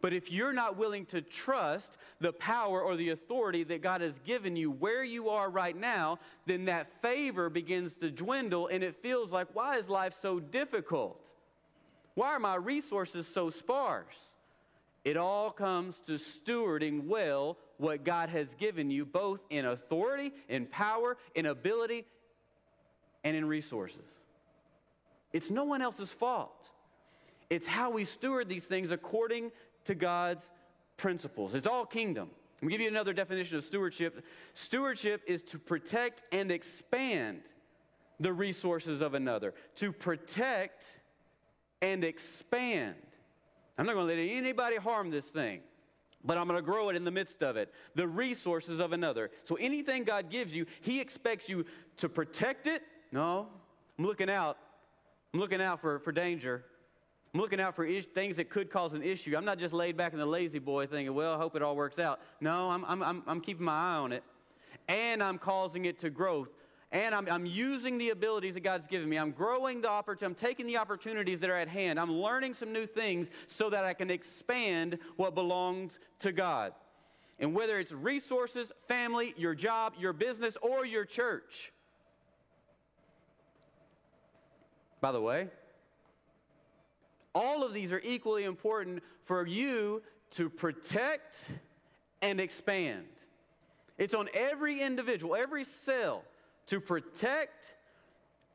But 0.00 0.12
if 0.12 0.30
you're 0.30 0.52
not 0.52 0.76
willing 0.76 1.06
to 1.06 1.22
trust 1.22 1.96
the 2.20 2.32
power 2.32 2.80
or 2.80 2.96
the 2.96 3.10
authority 3.10 3.64
that 3.64 3.82
God 3.82 4.00
has 4.00 4.18
given 4.20 4.56
you 4.56 4.70
where 4.70 5.02
you 5.02 5.30
are 5.30 5.48
right 5.48 5.76
now, 5.76 6.18
then 6.46 6.66
that 6.66 7.00
favor 7.00 7.48
begins 7.48 7.94
to 7.96 8.10
dwindle 8.10 8.68
and 8.68 8.84
it 8.84 8.96
feels 8.96 9.32
like, 9.32 9.48
why 9.54 9.78
is 9.78 9.88
life 9.88 10.14
so 10.20 10.40
difficult? 10.40 11.32
Why 12.14 12.28
are 12.28 12.38
my 12.38 12.54
resources 12.54 13.26
so 13.26 13.50
sparse? 13.50 14.28
It 15.04 15.16
all 15.16 15.50
comes 15.50 15.98
to 16.00 16.12
stewarding 16.12 17.06
well 17.06 17.58
what 17.76 18.04
God 18.04 18.30
has 18.30 18.54
given 18.54 18.90
you, 18.90 19.04
both 19.04 19.40
in 19.50 19.66
authority, 19.66 20.32
in 20.48 20.66
power, 20.66 21.18
in 21.34 21.46
ability, 21.46 22.06
and 23.22 23.36
in 23.36 23.46
resources. 23.46 24.22
It's 25.32 25.50
no 25.50 25.64
one 25.64 25.82
else's 25.82 26.12
fault. 26.12 26.70
It's 27.50 27.66
how 27.66 27.90
we 27.90 28.04
steward 28.04 28.48
these 28.48 28.64
things 28.64 28.92
according 28.92 29.50
to 29.84 29.94
God's 29.94 30.50
principles. 30.96 31.54
It's 31.54 31.66
all 31.66 31.86
kingdom. 31.86 32.30
Let 32.56 32.66
me 32.66 32.72
give 32.72 32.80
you 32.80 32.88
another 32.88 33.12
definition 33.12 33.56
of 33.56 33.64
stewardship. 33.64 34.24
Stewardship 34.54 35.22
is 35.26 35.42
to 35.42 35.58
protect 35.58 36.22
and 36.32 36.50
expand 36.50 37.42
the 38.20 38.32
resources 38.32 39.00
of 39.00 39.14
another, 39.14 39.54
to 39.76 39.92
protect 39.92 41.00
and 41.82 42.04
expand. 42.04 42.94
I'm 43.76 43.86
not 43.86 43.94
going 43.94 44.08
to 44.08 44.14
let 44.14 44.20
anybody 44.20 44.76
harm 44.76 45.10
this 45.10 45.26
thing, 45.26 45.60
but 46.24 46.38
I'm 46.38 46.46
going 46.46 46.58
to 46.58 46.64
grow 46.64 46.88
it 46.88 46.96
in 46.96 47.04
the 47.04 47.10
midst 47.10 47.42
of 47.42 47.56
it. 47.56 47.72
The 47.96 48.06
resources 48.06 48.80
of 48.80 48.92
another. 48.92 49.30
So 49.42 49.56
anything 49.56 50.04
God 50.04 50.30
gives 50.30 50.54
you, 50.54 50.66
He 50.80 51.00
expects 51.00 51.48
you 51.48 51.66
to 51.98 52.08
protect 52.08 52.66
it. 52.66 52.82
No, 53.10 53.48
I'm 53.98 54.06
looking 54.06 54.30
out. 54.30 54.56
I'm 55.32 55.40
looking 55.40 55.60
out 55.60 55.80
for, 55.80 55.98
for 55.98 56.12
danger. 56.12 56.64
I'm 57.34 57.40
looking 57.40 57.60
out 57.60 57.74
for 57.74 57.84
is- 57.84 58.04
things 58.04 58.36
that 58.36 58.48
could 58.48 58.70
cause 58.70 58.92
an 58.94 59.02
issue. 59.02 59.36
I'm 59.36 59.44
not 59.44 59.58
just 59.58 59.74
laid 59.74 59.96
back 59.96 60.12
in 60.12 60.20
the 60.20 60.26
lazy 60.26 60.60
boy 60.60 60.86
thinking, 60.86 61.12
well, 61.14 61.34
I 61.34 61.36
hope 61.36 61.56
it 61.56 61.62
all 61.62 61.74
works 61.74 61.98
out. 61.98 62.20
No, 62.40 62.70
I'm, 62.70 62.84
I'm, 62.84 63.24
I'm, 63.26 63.40
keeping 63.40 63.64
my 63.64 63.72
eye 63.72 63.96
on 63.96 64.12
it. 64.12 64.22
And 64.86 65.20
I'm 65.20 65.38
causing 65.38 65.86
it 65.86 65.98
to 66.00 66.10
growth. 66.10 66.50
And 66.92 67.12
I'm, 67.12 67.28
I'm 67.28 67.44
using 67.44 67.98
the 67.98 68.10
abilities 68.10 68.54
that 68.54 68.60
God's 68.60 68.86
given 68.86 69.08
me. 69.08 69.16
I'm 69.16 69.32
growing 69.32 69.80
the 69.80 69.90
opportunity. 69.90 70.26
I'm 70.26 70.34
taking 70.36 70.66
the 70.66 70.76
opportunities 70.76 71.40
that 71.40 71.50
are 71.50 71.56
at 71.56 71.66
hand. 71.66 71.98
I'm 71.98 72.12
learning 72.12 72.54
some 72.54 72.72
new 72.72 72.86
things 72.86 73.28
so 73.48 73.68
that 73.68 73.84
I 73.84 73.94
can 73.94 74.10
expand 74.10 74.98
what 75.16 75.34
belongs 75.34 75.98
to 76.20 76.30
God. 76.30 76.72
And 77.40 77.52
whether 77.52 77.80
it's 77.80 77.90
resources, 77.90 78.70
family, 78.86 79.34
your 79.36 79.56
job, 79.56 79.94
your 79.98 80.12
business, 80.12 80.56
or 80.62 80.86
your 80.86 81.04
church. 81.04 81.72
By 85.00 85.10
the 85.10 85.20
way, 85.20 85.48
all 87.34 87.64
of 87.64 87.72
these 87.72 87.92
are 87.92 88.00
equally 88.04 88.44
important 88.44 89.02
for 89.22 89.46
you 89.46 90.02
to 90.32 90.48
protect 90.48 91.50
and 92.22 92.40
expand. 92.40 93.06
It's 93.98 94.14
on 94.14 94.28
every 94.34 94.80
individual, 94.80 95.36
every 95.36 95.64
cell 95.64 96.24
to 96.66 96.80
protect 96.80 97.74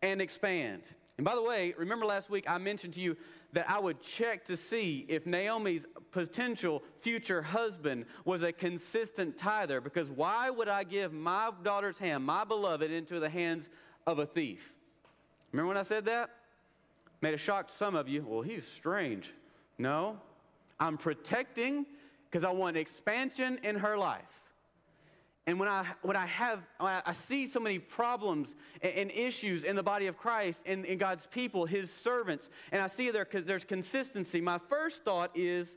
and 0.01 0.21
expand. 0.21 0.81
And 1.17 1.25
by 1.25 1.35
the 1.35 1.41
way, 1.41 1.73
remember 1.77 2.05
last 2.05 2.29
week 2.29 2.49
I 2.49 2.57
mentioned 2.57 2.93
to 2.93 3.01
you 3.01 3.17
that 3.53 3.69
I 3.69 3.79
would 3.79 4.01
check 4.01 4.45
to 4.45 4.55
see 4.55 5.05
if 5.09 5.25
Naomi's 5.25 5.85
potential 6.11 6.83
future 7.01 7.41
husband 7.41 8.05
was 8.23 8.43
a 8.43 8.51
consistent 8.51 9.37
tither 9.37 9.81
because 9.81 10.11
why 10.11 10.49
would 10.49 10.67
I 10.67 10.83
give 10.83 11.11
my 11.11 11.51
daughter's 11.63 11.97
hand, 11.97 12.25
my 12.25 12.43
beloved, 12.43 12.91
into 12.91 13.19
the 13.19 13.29
hands 13.29 13.69
of 14.05 14.19
a 14.19 14.25
thief? 14.25 14.73
Remember 15.51 15.67
when 15.67 15.77
I 15.77 15.83
said 15.83 16.05
that? 16.05 16.29
Made 17.21 17.33
a 17.33 17.37
shock 17.37 17.67
to 17.67 17.73
some 17.73 17.95
of 17.95 18.07
you. 18.07 18.25
Well, 18.27 18.41
he's 18.41 18.65
strange. 18.65 19.33
No, 19.77 20.17
I'm 20.79 20.97
protecting 20.97 21.85
because 22.25 22.43
I 22.43 22.51
want 22.51 22.77
expansion 22.77 23.59
in 23.63 23.75
her 23.75 23.97
life. 23.97 24.23
And 25.47 25.59
when 25.59 25.67
I, 25.67 25.83
when 26.03 26.15
I 26.15 26.27
have, 26.27 26.59
when 26.79 27.01
I 27.03 27.11
see 27.11 27.47
so 27.47 27.59
many 27.59 27.79
problems 27.79 28.55
and, 28.83 29.09
issues 29.09 29.63
in 29.63 29.75
the 29.75 29.81
body 29.81 30.05
of 30.05 30.15
Christ 30.15 30.61
and 30.67 30.85
in 30.85 30.99
God's 30.99 31.25
people, 31.25 31.65
his 31.65 31.91
servants, 31.91 32.49
and 32.71 32.81
I 32.83 32.87
see 32.87 33.09
there, 33.09 33.27
there's 33.31 33.65
consistency, 33.65 34.41
my 34.41 34.59
first 34.59 35.03
thought 35.03 35.31
is, 35.33 35.75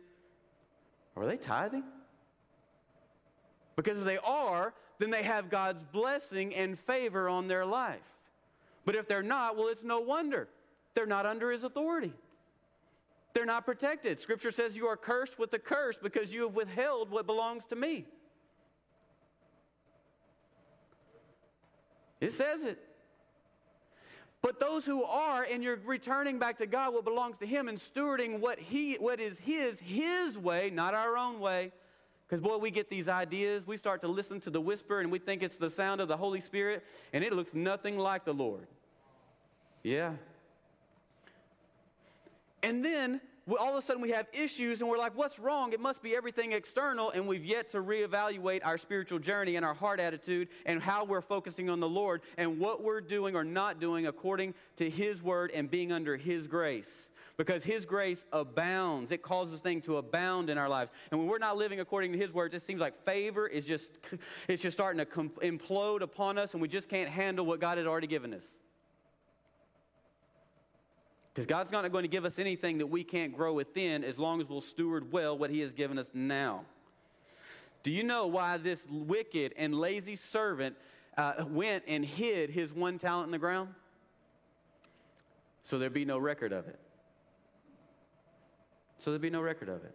are 1.16 1.24
they 1.24 1.38
tithing? 1.38 1.84
Because 3.74 3.98
if 3.98 4.04
they 4.04 4.18
are, 4.18 4.74
then 4.98 5.10
they 5.10 5.22
have 5.22 5.48
God's 5.48 5.82
blessing 5.84 6.54
and 6.54 6.78
favor 6.78 7.28
on 7.28 7.48
their 7.48 7.64
life. 7.64 8.00
But 8.84 8.94
if 8.94 9.08
they're 9.08 9.22
not, 9.22 9.56
well, 9.56 9.68
it's 9.68 9.84
no 9.84 10.00
wonder. 10.00 10.48
They're 10.94 11.06
not 11.06 11.26
under 11.26 11.50
his 11.50 11.64
authority. 11.64 12.12
They're 13.34 13.46
not 13.46 13.64
protected. 13.64 14.18
Scripture 14.18 14.50
says 14.50 14.76
you 14.76 14.86
are 14.86 14.96
cursed 14.96 15.38
with 15.38 15.52
a 15.54 15.58
curse 15.58 15.96
because 15.96 16.34
you 16.34 16.42
have 16.42 16.54
withheld 16.54 17.10
what 17.10 17.26
belongs 17.26 17.64
to 17.66 17.76
me. 17.76 18.04
It 22.20 22.32
says 22.32 22.64
it. 22.64 22.78
But 24.42 24.58
those 24.58 24.84
who 24.84 25.04
are, 25.04 25.44
and 25.44 25.62
you're 25.62 25.78
returning 25.84 26.38
back 26.38 26.58
to 26.58 26.66
God 26.66 26.92
what 26.94 27.04
belongs 27.04 27.38
to 27.38 27.46
Him 27.46 27.68
and 27.68 27.78
stewarding 27.78 28.40
what 28.40 28.58
He 28.58 28.94
what 28.94 29.20
is 29.20 29.38
His, 29.38 29.78
His 29.80 30.36
way, 30.36 30.70
not 30.70 30.94
our 30.94 31.16
own 31.16 31.40
way. 31.40 31.72
Because 32.26 32.40
boy, 32.40 32.56
we 32.56 32.70
get 32.70 32.90
these 32.90 33.08
ideas, 33.08 33.66
we 33.66 33.76
start 33.76 34.00
to 34.00 34.08
listen 34.08 34.40
to 34.40 34.50
the 34.50 34.60
whisper, 34.60 35.00
and 35.00 35.12
we 35.12 35.18
think 35.18 35.42
it's 35.42 35.56
the 35.56 35.70
sound 35.70 36.00
of 36.00 36.08
the 36.08 36.16
Holy 36.16 36.40
Spirit, 36.40 36.84
and 37.12 37.22
it 37.22 37.32
looks 37.32 37.54
nothing 37.54 37.98
like 37.98 38.24
the 38.24 38.32
Lord. 38.32 38.66
Yeah, 39.82 40.12
and 42.62 42.84
then 42.84 43.20
all 43.58 43.76
of 43.76 43.76
a 43.76 43.82
sudden 43.82 44.00
we 44.00 44.10
have 44.10 44.26
issues 44.32 44.80
and 44.80 44.88
we're 44.88 44.98
like, 44.98 45.16
what's 45.16 45.38
wrong? 45.38 45.72
It 45.72 45.80
must 45.80 46.02
be 46.02 46.14
everything 46.14 46.52
external. 46.52 47.10
And 47.10 47.26
we've 47.26 47.44
yet 47.44 47.70
to 47.70 47.78
reevaluate 47.78 48.64
our 48.64 48.78
spiritual 48.78 49.18
journey 49.18 49.56
and 49.56 49.64
our 49.64 49.74
heart 49.74 50.00
attitude 50.00 50.48
and 50.64 50.80
how 50.80 51.04
we're 51.04 51.22
focusing 51.22 51.68
on 51.68 51.80
the 51.80 51.88
Lord 51.88 52.22
and 52.38 52.58
what 52.58 52.82
we're 52.82 53.00
doing 53.00 53.34
or 53.34 53.44
not 53.44 53.80
doing 53.80 54.06
according 54.06 54.54
to 54.76 54.88
His 54.88 55.22
word 55.22 55.50
and 55.52 55.70
being 55.70 55.90
under 55.92 56.16
His 56.16 56.46
grace. 56.46 57.08
because 57.36 57.64
His 57.64 57.84
grace 57.84 58.24
abounds. 58.32 59.10
It 59.10 59.22
causes 59.22 59.58
things 59.58 59.86
to 59.86 59.96
abound 59.96 60.48
in 60.48 60.56
our 60.56 60.68
lives. 60.68 60.92
And 61.10 61.18
when 61.18 61.28
we're 61.28 61.38
not 61.38 61.56
living 61.56 61.80
according 61.80 62.12
to 62.12 62.18
His 62.18 62.32
word, 62.32 62.54
it 62.54 62.64
seems 62.64 62.80
like 62.80 63.04
favor 63.04 63.48
is 63.48 63.64
just, 63.64 63.90
it's 64.48 64.62
just 64.62 64.76
starting 64.76 65.04
to 65.04 65.12
implode 65.40 66.02
upon 66.02 66.38
us, 66.38 66.52
and 66.52 66.62
we 66.62 66.68
just 66.68 66.88
can't 66.88 67.08
handle 67.08 67.44
what 67.44 67.58
God 67.58 67.78
has 67.78 67.86
already 67.86 68.06
given 68.06 68.32
us. 68.32 68.46
Because 71.32 71.46
God's 71.46 71.72
not 71.72 71.90
going 71.90 72.02
to 72.02 72.08
give 72.08 72.24
us 72.24 72.38
anything 72.38 72.78
that 72.78 72.86
we 72.86 73.04
can't 73.04 73.34
grow 73.34 73.54
within 73.54 74.04
as 74.04 74.18
long 74.18 74.40
as 74.40 74.48
we'll 74.48 74.60
steward 74.60 75.12
well 75.12 75.36
what 75.36 75.50
He 75.50 75.60
has 75.60 75.72
given 75.72 75.98
us 75.98 76.10
now. 76.12 76.64
Do 77.82 77.90
you 77.90 78.04
know 78.04 78.26
why 78.26 78.58
this 78.58 78.86
wicked 78.88 79.54
and 79.56 79.74
lazy 79.74 80.14
servant 80.14 80.76
uh, 81.16 81.44
went 81.48 81.84
and 81.88 82.04
hid 82.04 82.50
his 82.50 82.72
one 82.72 82.98
talent 82.98 83.26
in 83.26 83.32
the 83.32 83.38
ground? 83.38 83.70
So 85.62 85.78
there'd 85.78 85.92
be 85.92 86.04
no 86.04 86.18
record 86.18 86.52
of 86.52 86.68
it. 86.68 86.78
So 88.98 89.10
there'd 89.10 89.22
be 89.22 89.30
no 89.30 89.40
record 89.40 89.68
of 89.68 89.84
it. 89.84 89.94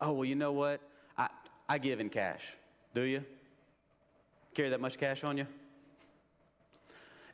Oh, 0.00 0.12
well, 0.12 0.24
you 0.24 0.34
know 0.34 0.52
what? 0.52 0.80
I, 1.18 1.28
I 1.68 1.78
give 1.78 2.00
in 2.00 2.08
cash. 2.08 2.44
Do 2.94 3.02
you? 3.02 3.24
Carry 4.54 4.70
that 4.70 4.80
much 4.80 4.98
cash 4.98 5.22
on 5.22 5.36
you? 5.36 5.46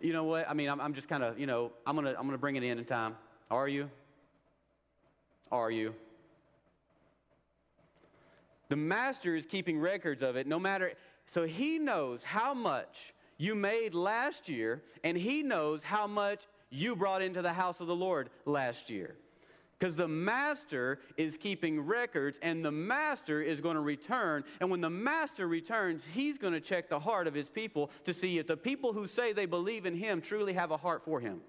You 0.03 0.13
know 0.13 0.25
what? 0.25 0.51
I 0.51 0.55
mean, 0.55 0.69
I'm, 0.69 0.81
I'm 0.81 0.95
just 0.95 1.09
kind 1.09 1.23
of, 1.23 1.39
you 1.39 1.47
know, 1.47 1.71
I'm 1.87 1.95
going 1.95 2.07
to 2.07 2.19
I'm 2.19 2.29
to 2.29 2.39
bring 2.39 2.57
it 2.57 2.65
in 2.65 2.79
in 2.79 2.85
time. 2.85 3.17
Are 3.51 3.69
you? 3.69 3.89
Are 5.53 5.71
you? 5.71 5.95
The 8.69 8.77
master 8.77 9.37
is 9.37 9.47
keeping 9.47 9.79
records 9.79 10.23
of 10.23 10.37
it 10.37 10.47
no 10.47 10.59
matter, 10.59 10.93
so 11.27 11.47
he 11.47 11.79
knows 11.79 12.25
how 12.25 12.53
much 12.53 13.15
you 13.39 13.55
made 13.55 13.95
last 13.95 14.49
year, 14.49 14.83
and 15.05 15.17
he 15.17 15.43
knows 15.43 15.83
how 15.83 16.07
much 16.07 16.47
you 16.71 16.97
brought 16.97 17.23
into 17.23 17.43
the 17.43 17.53
house 17.53 17.81
of 17.81 17.87
the 17.87 17.95
Lord 17.95 18.31
last 18.45 18.91
year. 18.91 19.15
Because 19.83 19.97
the 19.97 20.07
master 20.07 21.01
is 21.17 21.37
keeping 21.37 21.81
records, 21.81 22.39
and 22.41 22.65
the 22.65 22.71
master 22.71 23.43
is 23.43 23.61
going 23.61 23.75
to 23.75 23.81
return. 23.81 24.45
And 24.61 24.71
when 24.71 24.81
the 24.81 24.89
master 24.89 25.49
returns, 25.49 26.07
he's 26.07 26.39
going 26.39 26.53
to 26.53 26.61
check 26.61 26.89
the 26.89 27.01
heart 27.01 27.27
of 27.27 27.35
his 27.35 27.49
people 27.49 27.91
to 28.05 28.15
see 28.15 28.39
if 28.39 28.47
the 28.47 28.57
people 28.57 28.93
who 28.93 29.09
say 29.09 29.33
they 29.33 29.45
believe 29.45 29.85
in 29.85 29.97
him 29.97 30.21
truly 30.21 30.53
have 30.53 30.71
a 30.71 30.77
heart 30.77 31.05
for 31.05 31.19
him. 31.19 31.41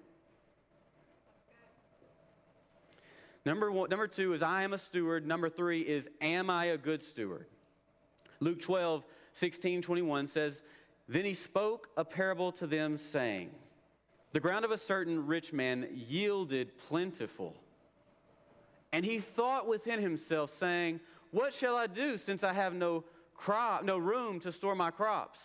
Number, 3.46 3.70
one, 3.70 3.88
number 3.88 4.08
two 4.08 4.32
is 4.32 4.42
I 4.42 4.64
am 4.64 4.72
a 4.72 4.78
steward. 4.78 5.24
Number 5.24 5.48
three 5.48 5.82
is 5.82 6.08
am 6.20 6.50
I 6.50 6.64
a 6.64 6.76
good 6.76 7.04
steward? 7.04 7.46
Luke 8.40 8.60
12, 8.60 9.04
16, 9.30 9.80
21 9.80 10.26
says, 10.26 10.64
Then 11.06 11.24
he 11.24 11.34
spoke 11.34 11.88
a 11.96 12.04
parable 12.04 12.50
to 12.50 12.66
them, 12.66 12.96
saying, 12.96 13.50
The 14.32 14.40
ground 14.40 14.64
of 14.64 14.72
a 14.72 14.78
certain 14.78 15.24
rich 15.24 15.52
man 15.52 15.86
yielded 15.94 16.76
plentiful. 16.78 17.54
And 18.94 19.04
he 19.04 19.18
thought 19.18 19.66
within 19.66 20.00
himself, 20.00 20.50
saying, 20.50 21.00
What 21.32 21.52
shall 21.52 21.76
I 21.76 21.88
do 21.88 22.16
since 22.16 22.44
I 22.44 22.52
have 22.52 22.74
no 22.74 23.02
crop, 23.34 23.82
no 23.82 23.98
room 23.98 24.38
to 24.40 24.52
store 24.52 24.76
my 24.76 24.92
crops? 24.92 25.40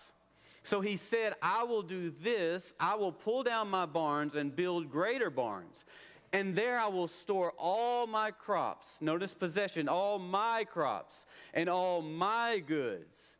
So 0.61 0.81
he 0.81 0.97
said, 0.97 1.33
I 1.41 1.63
will 1.63 1.81
do 1.81 2.11
this. 2.11 2.75
I 2.79 2.93
will 2.93 3.11
pull 3.11 3.41
down 3.41 3.67
my 3.67 3.87
barns 3.87 4.35
and 4.35 4.55
build 4.55 4.91
greater 4.91 5.31
barns 5.31 5.83
and 6.31 6.55
there 6.55 6.77
I 6.79 6.87
will 6.87 7.07
store 7.07 7.53
all 7.57 8.05
my 8.05 8.29
crops. 8.29 8.97
Notice 9.01 9.33
possession, 9.33 9.89
all 9.89 10.19
my 10.19 10.63
crops 10.63 11.25
and 11.55 11.67
all 11.67 12.03
my 12.03 12.59
goods. 12.59 13.37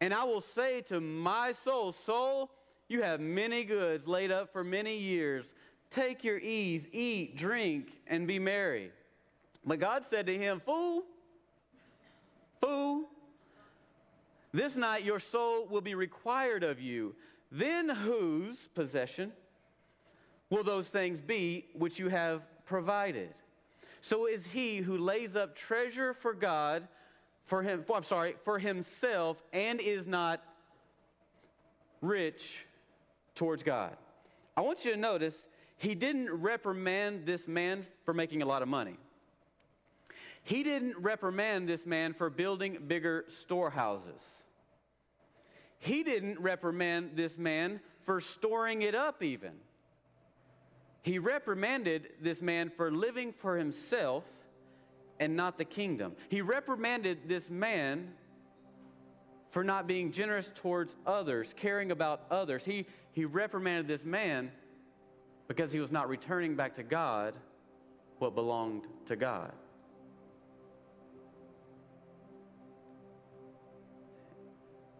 And 0.00 0.14
I 0.14 0.22
will 0.22 0.40
say 0.40 0.82
to 0.82 1.00
my 1.00 1.50
soul, 1.50 1.90
Soul, 1.90 2.52
you 2.86 3.02
have 3.02 3.18
many 3.18 3.64
goods 3.64 4.06
laid 4.06 4.30
up 4.30 4.52
for 4.52 4.62
many 4.62 4.96
years. 4.96 5.52
Take 5.90 6.22
your 6.22 6.38
ease, 6.38 6.86
eat, 6.92 7.36
drink, 7.36 7.90
and 8.06 8.28
be 8.28 8.38
merry. 8.38 8.92
But 9.64 9.80
God 9.80 10.04
said 10.04 10.26
to 10.26 10.36
him, 10.36 10.60
Fool, 10.64 11.02
fool, 12.60 13.08
this 14.52 14.76
night 14.76 15.04
your 15.04 15.18
soul 15.18 15.66
will 15.66 15.80
be 15.80 15.94
required 15.94 16.64
of 16.64 16.80
you. 16.80 17.14
Then 17.50 17.88
whose 17.88 18.68
possession? 18.68 19.32
will 20.50 20.64
those 20.64 20.88
things 20.88 21.20
be 21.20 21.66
which 21.74 21.98
you 21.98 22.08
have 22.08 22.42
provided. 22.64 23.30
So 24.00 24.26
is 24.26 24.46
he 24.46 24.78
who 24.78 24.98
lays 24.98 25.36
up 25.36 25.54
treasure 25.54 26.14
for 26.14 26.32
God, 26.32 26.86
for 27.44 27.62
him, 27.62 27.82
for, 27.82 27.96
I'm 27.96 28.02
sorry, 28.02 28.34
for 28.44 28.58
himself, 28.58 29.42
and 29.52 29.80
is 29.80 30.06
not 30.06 30.42
rich 32.00 32.66
towards 33.34 33.62
God. 33.62 33.96
I 34.56 34.60
want 34.60 34.84
you 34.84 34.92
to 34.92 34.96
notice 34.96 35.48
he 35.76 35.94
didn't 35.94 36.30
reprimand 36.30 37.26
this 37.26 37.46
man 37.46 37.86
for 38.04 38.14
making 38.14 38.42
a 38.42 38.46
lot 38.46 38.62
of 38.62 38.68
money. 38.68 38.96
He 40.48 40.62
didn't 40.62 40.96
reprimand 40.96 41.68
this 41.68 41.84
man 41.84 42.14
for 42.14 42.30
building 42.30 42.78
bigger 42.86 43.26
storehouses. 43.28 44.44
He 45.78 46.02
didn't 46.02 46.40
reprimand 46.40 47.10
this 47.16 47.36
man 47.36 47.80
for 48.04 48.18
storing 48.22 48.80
it 48.80 48.94
up, 48.94 49.22
even. 49.22 49.52
He 51.02 51.18
reprimanded 51.18 52.08
this 52.22 52.40
man 52.40 52.70
for 52.70 52.90
living 52.90 53.34
for 53.34 53.58
himself 53.58 54.24
and 55.20 55.36
not 55.36 55.58
the 55.58 55.66
kingdom. 55.66 56.16
He 56.30 56.40
reprimanded 56.40 57.28
this 57.28 57.50
man 57.50 58.14
for 59.50 59.62
not 59.62 59.86
being 59.86 60.12
generous 60.12 60.50
towards 60.54 60.96
others, 61.06 61.52
caring 61.58 61.90
about 61.90 62.22
others. 62.30 62.64
He, 62.64 62.86
he 63.12 63.26
reprimanded 63.26 63.86
this 63.86 64.06
man 64.06 64.50
because 65.46 65.72
he 65.72 65.78
was 65.78 65.92
not 65.92 66.08
returning 66.08 66.56
back 66.56 66.76
to 66.76 66.82
God 66.82 67.36
what 68.18 68.34
belonged 68.34 68.86
to 69.08 69.14
God. 69.14 69.52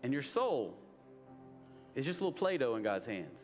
And 0.02 0.12
your 0.12 0.22
soul 0.22 0.74
is 1.94 2.04
just 2.04 2.20
a 2.20 2.24
little 2.24 2.38
Play 2.38 2.58
Doh 2.58 2.76
in 2.76 2.82
God's 2.82 3.06
hands. 3.06 3.38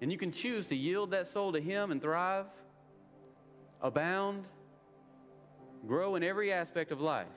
And 0.00 0.10
you 0.10 0.18
can 0.18 0.32
choose 0.32 0.66
to 0.66 0.76
yield 0.76 1.12
that 1.12 1.28
soul 1.28 1.52
to 1.52 1.60
Him 1.60 1.92
and 1.92 2.02
thrive, 2.02 2.46
abound, 3.80 4.44
grow 5.86 6.16
in 6.16 6.24
every 6.24 6.52
aspect 6.52 6.90
of 6.90 7.00
life. 7.00 7.28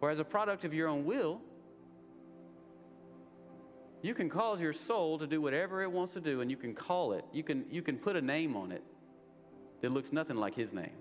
Or 0.00 0.10
as 0.10 0.18
a 0.18 0.24
product 0.24 0.64
of 0.64 0.72
your 0.72 0.88
own 0.88 1.04
will, 1.04 1.42
you 4.02 4.14
can 4.14 4.30
cause 4.30 4.62
your 4.62 4.72
soul 4.72 5.18
to 5.18 5.26
do 5.26 5.42
whatever 5.42 5.82
it 5.82 5.92
wants 5.92 6.14
to 6.14 6.20
do, 6.20 6.40
and 6.40 6.50
you 6.50 6.56
can 6.56 6.74
call 6.74 7.12
it. 7.12 7.24
You 7.32 7.42
can, 7.42 7.66
you 7.70 7.82
can 7.82 7.98
put 7.98 8.16
a 8.16 8.22
name 8.22 8.56
on 8.56 8.72
it 8.72 8.82
that 9.82 9.92
looks 9.92 10.12
nothing 10.12 10.36
like 10.36 10.54
His 10.54 10.72
name. 10.72 10.96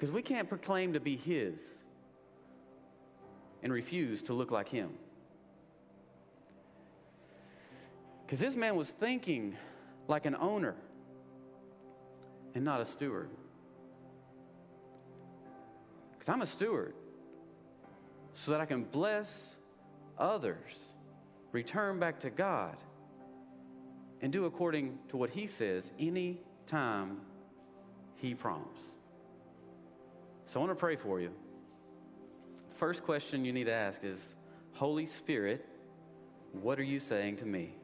Because 0.00 0.14
we 0.14 0.22
can't 0.22 0.48
proclaim 0.48 0.94
to 0.94 1.00
be 1.00 1.14
His 1.14 1.62
and 3.62 3.70
refuse 3.70 4.22
to 4.22 4.32
look 4.32 4.50
like 4.50 4.66
Him. 4.66 4.92
Because 8.24 8.40
this 8.40 8.56
man 8.56 8.76
was 8.76 8.88
thinking 8.88 9.58
like 10.08 10.24
an 10.24 10.34
owner 10.36 10.74
and 12.54 12.64
not 12.64 12.80
a 12.80 12.86
steward. 12.86 13.28
Because 16.12 16.30
I'm 16.30 16.40
a 16.40 16.46
steward 16.46 16.94
so 18.32 18.52
that 18.52 18.60
I 18.62 18.64
can 18.64 18.84
bless 18.84 19.54
others, 20.16 20.94
return 21.52 21.98
back 21.98 22.20
to 22.20 22.30
God, 22.30 22.78
and 24.22 24.32
do 24.32 24.46
according 24.46 24.98
to 25.08 25.18
what 25.18 25.28
He 25.28 25.46
says 25.46 25.92
any 25.98 26.40
time 26.66 27.20
He 28.16 28.34
prompts. 28.34 28.99
So 30.50 30.58
I 30.58 30.64
want 30.64 30.76
to 30.76 30.80
pray 30.80 30.96
for 30.96 31.20
you. 31.20 31.30
The 32.70 32.74
first 32.74 33.04
question 33.04 33.44
you 33.44 33.52
need 33.52 33.66
to 33.66 33.72
ask 33.72 34.02
is 34.02 34.34
Holy 34.72 35.06
Spirit, 35.06 35.64
what 36.50 36.80
are 36.80 36.82
you 36.82 36.98
saying 36.98 37.36
to 37.36 37.46
me? 37.46 37.76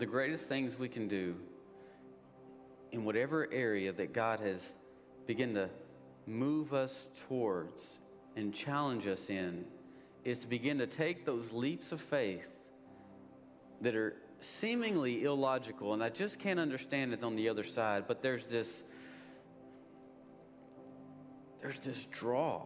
The 0.00 0.06
greatest 0.06 0.48
things 0.48 0.78
we 0.78 0.88
can 0.88 1.06
do 1.08 1.36
in 2.90 3.04
whatever 3.04 3.46
area 3.52 3.92
that 3.92 4.14
God 4.14 4.40
has 4.40 4.72
begun 5.26 5.52
to 5.52 5.68
move 6.26 6.72
us 6.72 7.08
towards 7.28 7.98
and 8.34 8.54
challenge 8.54 9.06
us 9.06 9.28
in 9.28 9.66
is 10.24 10.38
to 10.38 10.48
begin 10.48 10.78
to 10.78 10.86
take 10.86 11.26
those 11.26 11.52
leaps 11.52 11.92
of 11.92 12.00
faith 12.00 12.48
that 13.82 13.94
are 13.94 14.16
seemingly 14.38 15.24
illogical, 15.24 15.92
and 15.92 16.02
I 16.02 16.08
just 16.08 16.38
can't 16.38 16.58
understand 16.58 17.12
it 17.12 17.22
on 17.22 17.36
the 17.36 17.50
other 17.50 17.64
side, 17.64 18.04
but 18.08 18.22
there's 18.22 18.46
this 18.46 18.82
there's 21.60 21.80
this 21.80 22.06
draw 22.06 22.62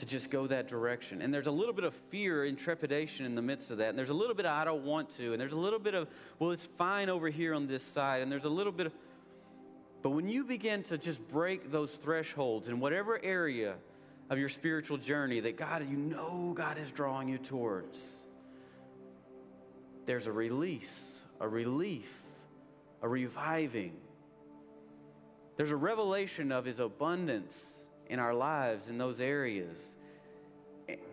to 0.00 0.06
just 0.06 0.30
go 0.30 0.46
that 0.46 0.66
direction. 0.66 1.22
And 1.22 1.32
there's 1.32 1.46
a 1.46 1.52
little 1.52 1.72
bit 1.72 1.84
of 1.84 1.94
fear 2.10 2.44
and 2.44 2.58
trepidation 2.58 3.24
in 3.26 3.34
the 3.34 3.42
midst 3.42 3.70
of 3.70 3.78
that. 3.78 3.90
And 3.90 3.98
there's 3.98 4.10
a 4.10 4.14
little 4.14 4.34
bit 4.34 4.46
of 4.46 4.52
I 4.52 4.64
don't 4.64 4.84
want 4.84 5.10
to. 5.16 5.32
And 5.32 5.40
there's 5.40 5.52
a 5.52 5.58
little 5.58 5.78
bit 5.78 5.94
of, 5.94 6.08
well, 6.38 6.50
it's 6.50 6.66
fine 6.66 7.08
over 7.08 7.28
here 7.28 7.54
on 7.54 7.66
this 7.66 7.82
side. 7.82 8.22
And 8.22 8.32
there's 8.32 8.44
a 8.44 8.50
little 8.50 8.72
bit 8.72 8.86
of, 8.86 8.94
but 10.02 10.10
when 10.10 10.28
you 10.28 10.44
begin 10.44 10.82
to 10.84 10.98
just 10.98 11.26
break 11.28 11.70
those 11.70 11.94
thresholds 11.94 12.68
in 12.68 12.80
whatever 12.80 13.20
area 13.22 13.74
of 14.30 14.38
your 14.38 14.48
spiritual 14.48 14.96
journey 14.96 15.40
that 15.40 15.56
God, 15.56 15.88
you 15.88 15.96
know 15.96 16.52
God 16.54 16.78
is 16.78 16.90
drawing 16.90 17.28
you 17.28 17.38
towards, 17.38 18.16
there's 20.06 20.26
a 20.26 20.32
release, 20.32 21.20
a 21.40 21.48
relief, 21.48 22.22
a 23.02 23.08
reviving. 23.08 23.92
There's 25.56 25.70
a 25.70 25.76
revelation 25.76 26.52
of 26.52 26.64
His 26.64 26.80
abundance 26.80 27.62
in 28.10 28.18
our 28.18 28.34
lives 28.34 28.88
in 28.88 28.98
those 28.98 29.20
areas. 29.20 29.78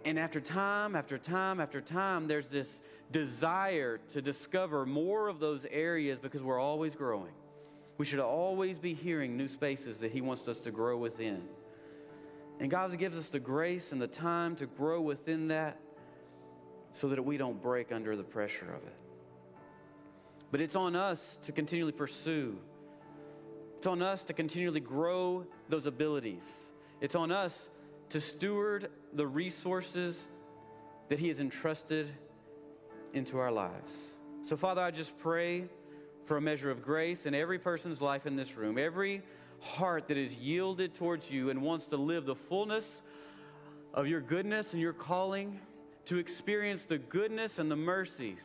And 0.03 0.17
after 0.17 0.41
time, 0.41 0.95
after 0.95 1.19
time, 1.19 1.59
after 1.59 1.79
time, 1.79 2.27
there's 2.27 2.49
this 2.49 2.81
desire 3.11 3.99
to 4.09 4.21
discover 4.21 4.85
more 4.85 5.27
of 5.27 5.39
those 5.39 5.65
areas 5.69 6.17
because 6.19 6.41
we're 6.41 6.59
always 6.59 6.95
growing. 6.95 7.31
We 7.99 8.05
should 8.05 8.19
always 8.19 8.79
be 8.79 8.95
hearing 8.95 9.37
new 9.37 9.47
spaces 9.47 9.99
that 9.99 10.11
He 10.11 10.21
wants 10.21 10.47
us 10.47 10.57
to 10.61 10.71
grow 10.71 10.97
within. 10.97 11.43
And 12.59 12.71
God 12.71 12.97
gives 12.97 13.15
us 13.15 13.29
the 13.29 13.39
grace 13.39 13.91
and 13.91 14.01
the 14.01 14.07
time 14.07 14.55
to 14.55 14.65
grow 14.65 14.99
within 14.99 15.49
that 15.49 15.79
so 16.93 17.09
that 17.09 17.23
we 17.23 17.37
don't 17.37 17.61
break 17.61 17.91
under 17.91 18.15
the 18.15 18.23
pressure 18.23 18.73
of 18.73 18.81
it. 18.87 18.95
But 20.49 20.61
it's 20.61 20.75
on 20.75 20.95
us 20.95 21.37
to 21.43 21.51
continually 21.51 21.91
pursue, 21.91 22.57
it's 23.77 23.85
on 23.85 24.01
us 24.01 24.23
to 24.23 24.33
continually 24.33 24.79
grow 24.79 25.45
those 25.69 25.85
abilities. 25.85 26.66
It's 26.99 27.15
on 27.15 27.31
us 27.31 27.69
to 28.09 28.19
steward 28.19 28.89
the 29.13 29.27
resources 29.27 30.27
that 31.09 31.19
He 31.19 31.27
has 31.27 31.39
entrusted 31.39 32.09
into 33.13 33.37
our 33.37 33.51
lives. 33.51 33.93
So, 34.43 34.57
Father, 34.57 34.81
I 34.81 34.91
just 34.91 35.17
pray 35.19 35.65
for 36.25 36.37
a 36.37 36.41
measure 36.41 36.71
of 36.71 36.81
grace 36.81 37.25
in 37.25 37.33
every 37.33 37.59
person's 37.59 38.01
life 38.01 38.25
in 38.25 38.35
this 38.35 38.57
room, 38.57 38.77
every 38.77 39.21
heart 39.59 40.07
that 40.07 40.17
is 40.17 40.35
yielded 40.35 40.93
towards 40.93 41.31
you 41.31 41.49
and 41.49 41.61
wants 41.61 41.85
to 41.87 41.97
live 41.97 42.25
the 42.25 42.35
fullness 42.35 43.01
of 43.93 44.07
your 44.07 44.21
goodness 44.21 44.73
and 44.73 44.81
your 44.81 44.93
calling, 44.93 45.59
to 46.05 46.17
experience 46.17 46.85
the 46.85 46.97
goodness 46.97 47.59
and 47.59 47.69
the 47.69 47.75
mercies 47.75 48.41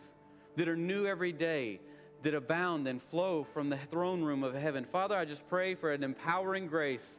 that 0.56 0.68
are 0.68 0.76
new 0.76 1.06
every 1.06 1.32
day, 1.32 1.80
that 2.22 2.34
abound 2.34 2.86
and 2.86 3.02
flow 3.02 3.42
from 3.42 3.68
the 3.68 3.76
throne 3.76 4.22
room 4.22 4.44
of 4.44 4.54
heaven. 4.54 4.84
Father, 4.84 5.16
I 5.16 5.24
just 5.24 5.48
pray 5.48 5.74
for 5.74 5.92
an 5.92 6.04
empowering 6.04 6.66
grace 6.66 7.18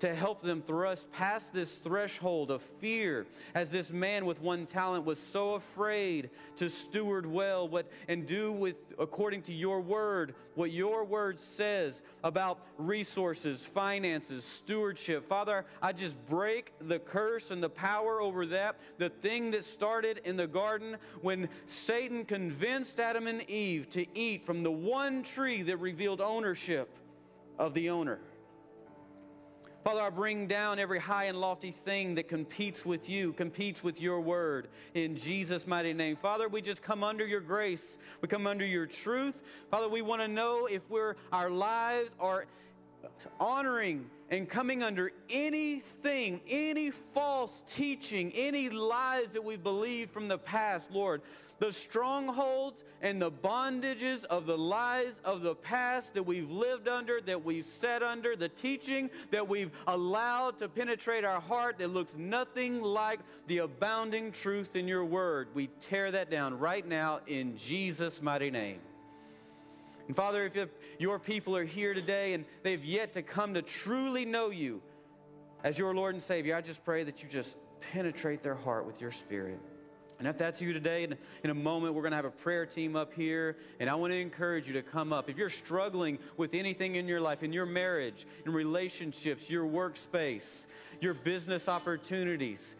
to 0.00 0.14
help 0.14 0.40
them 0.40 0.62
thrust 0.62 1.10
past 1.12 1.52
this 1.52 1.72
threshold 1.72 2.50
of 2.50 2.62
fear 2.62 3.26
as 3.54 3.70
this 3.70 3.90
man 3.90 4.24
with 4.24 4.40
one 4.40 4.66
talent 4.66 5.04
was 5.04 5.18
so 5.18 5.54
afraid 5.54 6.30
to 6.56 6.68
steward 6.68 7.26
well 7.26 7.68
what 7.68 7.90
and 8.08 8.26
do 8.26 8.50
with 8.50 8.76
according 8.98 9.42
to 9.42 9.52
your 9.52 9.80
word 9.80 10.34
what 10.54 10.70
your 10.70 11.04
word 11.04 11.38
says 11.38 12.00
about 12.24 12.66
resources 12.76 13.64
finances 13.64 14.44
stewardship. 14.44 15.28
Father 15.28 15.64
i 15.82 15.92
just 15.92 16.16
break 16.26 16.72
the 16.80 16.98
curse 16.98 17.50
and 17.50 17.62
the 17.62 17.68
power 17.68 18.20
over 18.20 18.46
that 18.46 18.76
the 18.98 19.08
thing 19.08 19.50
that 19.50 19.64
started 19.64 20.20
in 20.24 20.36
the 20.36 20.46
garden 20.46 20.96
when 21.20 21.48
satan 21.66 22.24
convinced 22.24 22.98
adam 22.98 23.26
and 23.26 23.48
eve 23.50 23.88
to 23.90 24.06
eat 24.18 24.44
from 24.44 24.62
the 24.62 24.70
one 24.70 25.22
tree 25.22 25.62
that 25.62 25.76
revealed 25.76 26.20
ownership 26.20 26.88
of 27.58 27.74
the 27.74 27.90
owner 27.90 28.18
Father, 29.82 30.02
I 30.02 30.10
bring 30.10 30.46
down 30.46 30.78
every 30.78 30.98
high 30.98 31.24
and 31.24 31.40
lofty 31.40 31.70
thing 31.70 32.14
that 32.16 32.28
competes 32.28 32.84
with 32.84 33.08
you, 33.08 33.32
competes 33.32 33.82
with 33.82 33.98
your 33.98 34.20
word 34.20 34.68
in 34.92 35.16
Jesus' 35.16 35.66
mighty 35.66 35.94
name. 35.94 36.16
Father, 36.16 36.48
we 36.48 36.60
just 36.60 36.82
come 36.82 37.02
under 37.02 37.26
your 37.26 37.40
grace. 37.40 37.96
We 38.20 38.28
come 38.28 38.46
under 38.46 38.64
your 38.64 38.84
truth. 38.84 39.42
Father, 39.70 39.88
we 39.88 40.02
want 40.02 40.20
to 40.20 40.28
know 40.28 40.66
if 40.66 40.82
we're 40.90 41.16
our 41.32 41.48
lives 41.48 42.10
are 42.20 42.44
honoring 43.40 44.10
and 44.28 44.50
coming 44.50 44.82
under 44.82 45.12
anything, 45.30 46.42
any 46.46 46.90
false 46.90 47.62
teaching, 47.74 48.32
any 48.34 48.68
lies 48.68 49.30
that 49.30 49.42
we've 49.42 49.62
believed 49.62 50.10
from 50.10 50.28
the 50.28 50.38
past, 50.38 50.90
Lord 50.90 51.22
the 51.60 51.72
strongholds 51.72 52.82
and 53.02 53.20
the 53.20 53.30
bondages 53.30 54.24
of 54.24 54.46
the 54.46 54.56
lies 54.56 55.20
of 55.24 55.42
the 55.42 55.54
past 55.54 56.14
that 56.14 56.22
we've 56.22 56.50
lived 56.50 56.88
under, 56.88 57.20
that 57.20 57.44
we've 57.44 57.66
sat 57.66 58.02
under, 58.02 58.34
the 58.34 58.48
teaching 58.48 59.10
that 59.30 59.46
we've 59.46 59.70
allowed 59.86 60.58
to 60.58 60.68
penetrate 60.68 61.24
our 61.24 61.40
heart 61.40 61.78
that 61.78 61.88
looks 61.88 62.14
nothing 62.16 62.82
like 62.82 63.20
the 63.46 63.58
abounding 63.58 64.32
truth 64.32 64.74
in 64.74 64.88
your 64.88 65.04
word. 65.04 65.48
We 65.54 65.68
tear 65.80 66.10
that 66.10 66.30
down 66.30 66.58
right 66.58 66.86
now 66.86 67.20
in 67.26 67.56
Jesus' 67.56 68.20
mighty 68.20 68.50
name. 68.50 68.80
And 70.08 70.16
Father, 70.16 70.50
if 70.52 70.70
your 70.98 71.18
people 71.18 71.56
are 71.56 71.64
here 71.64 71.94
today 71.94 72.32
and 72.32 72.44
they've 72.62 72.84
yet 72.84 73.12
to 73.12 73.22
come 73.22 73.54
to 73.54 73.62
truly 73.62 74.24
know 74.24 74.50
you 74.50 74.82
as 75.62 75.78
your 75.78 75.94
Lord 75.94 76.14
and 76.14 76.22
Savior, 76.22 76.56
I 76.56 76.62
just 76.62 76.84
pray 76.84 77.04
that 77.04 77.22
you 77.22 77.28
just 77.28 77.58
penetrate 77.92 78.42
their 78.42 78.54
heart 78.54 78.86
with 78.86 79.00
your 79.00 79.12
spirit. 79.12 79.60
And 80.20 80.28
if 80.28 80.36
that's 80.36 80.60
you 80.60 80.74
today, 80.74 81.08
in, 81.42 81.50
a 81.50 81.54
moment, 81.54 81.94
we're 81.94 82.02
going 82.02 82.12
to 82.12 82.16
have 82.16 82.26
a 82.26 82.30
prayer 82.30 82.66
team 82.66 82.94
up 82.94 83.14
here. 83.14 83.56
And 83.80 83.88
I 83.88 83.94
want 83.94 84.12
to 84.12 84.18
encourage 84.18 84.68
you 84.68 84.74
to 84.74 84.82
come 84.82 85.14
up. 85.14 85.30
If 85.30 85.38
you're 85.38 85.48
struggling 85.48 86.18
with 86.36 86.52
anything 86.52 86.96
in 86.96 87.08
your 87.08 87.22
life, 87.22 87.42
in 87.42 87.54
your 87.54 87.64
marriage, 87.64 88.26
in 88.44 88.52
relationships, 88.52 89.48
your 89.48 89.64
workspace, 89.64 90.66
your 91.00 91.14
business 91.14 91.70
opportunities, 91.70 92.76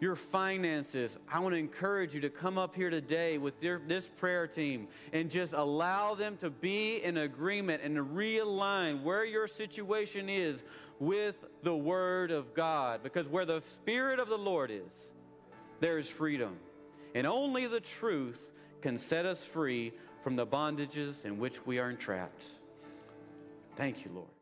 your 0.00 0.16
finances, 0.16 1.18
I 1.32 1.40
want 1.40 1.54
to 1.54 1.58
encourage 1.58 2.14
you 2.14 2.20
to 2.20 2.28
come 2.28 2.58
up 2.58 2.74
here 2.74 2.90
today 2.90 3.38
with 3.38 3.58
their, 3.62 3.80
this 3.86 4.06
prayer 4.06 4.46
team 4.46 4.88
and 5.14 5.30
just 5.30 5.54
allow 5.54 6.14
them 6.14 6.36
to 6.42 6.50
be 6.50 7.02
in 7.02 7.16
agreement 7.16 7.80
and 7.82 7.96
to 7.96 8.04
realign 8.04 9.02
where 9.02 9.24
your 9.24 9.48
situation 9.48 10.28
is 10.28 10.62
with 10.98 11.42
the 11.62 11.74
Word 11.74 12.30
of 12.30 12.52
God. 12.52 13.02
Because 13.02 13.30
where 13.30 13.46
the 13.46 13.62
Spirit 13.66 14.20
of 14.20 14.28
the 14.28 14.36
Lord 14.36 14.70
is, 14.70 15.14
there 15.80 15.96
is 15.96 16.10
freedom. 16.10 16.58
And 17.16 17.26
only 17.26 17.66
the 17.66 17.80
truth 17.80 18.52
can 18.82 18.98
set 18.98 19.24
us 19.24 19.42
free 19.42 19.94
from 20.22 20.36
the 20.36 20.46
bondages 20.46 21.24
in 21.24 21.38
which 21.38 21.64
we 21.64 21.78
are 21.78 21.88
entrapped. 21.88 22.44
Thank 23.74 24.04
you, 24.04 24.10
Lord. 24.12 24.35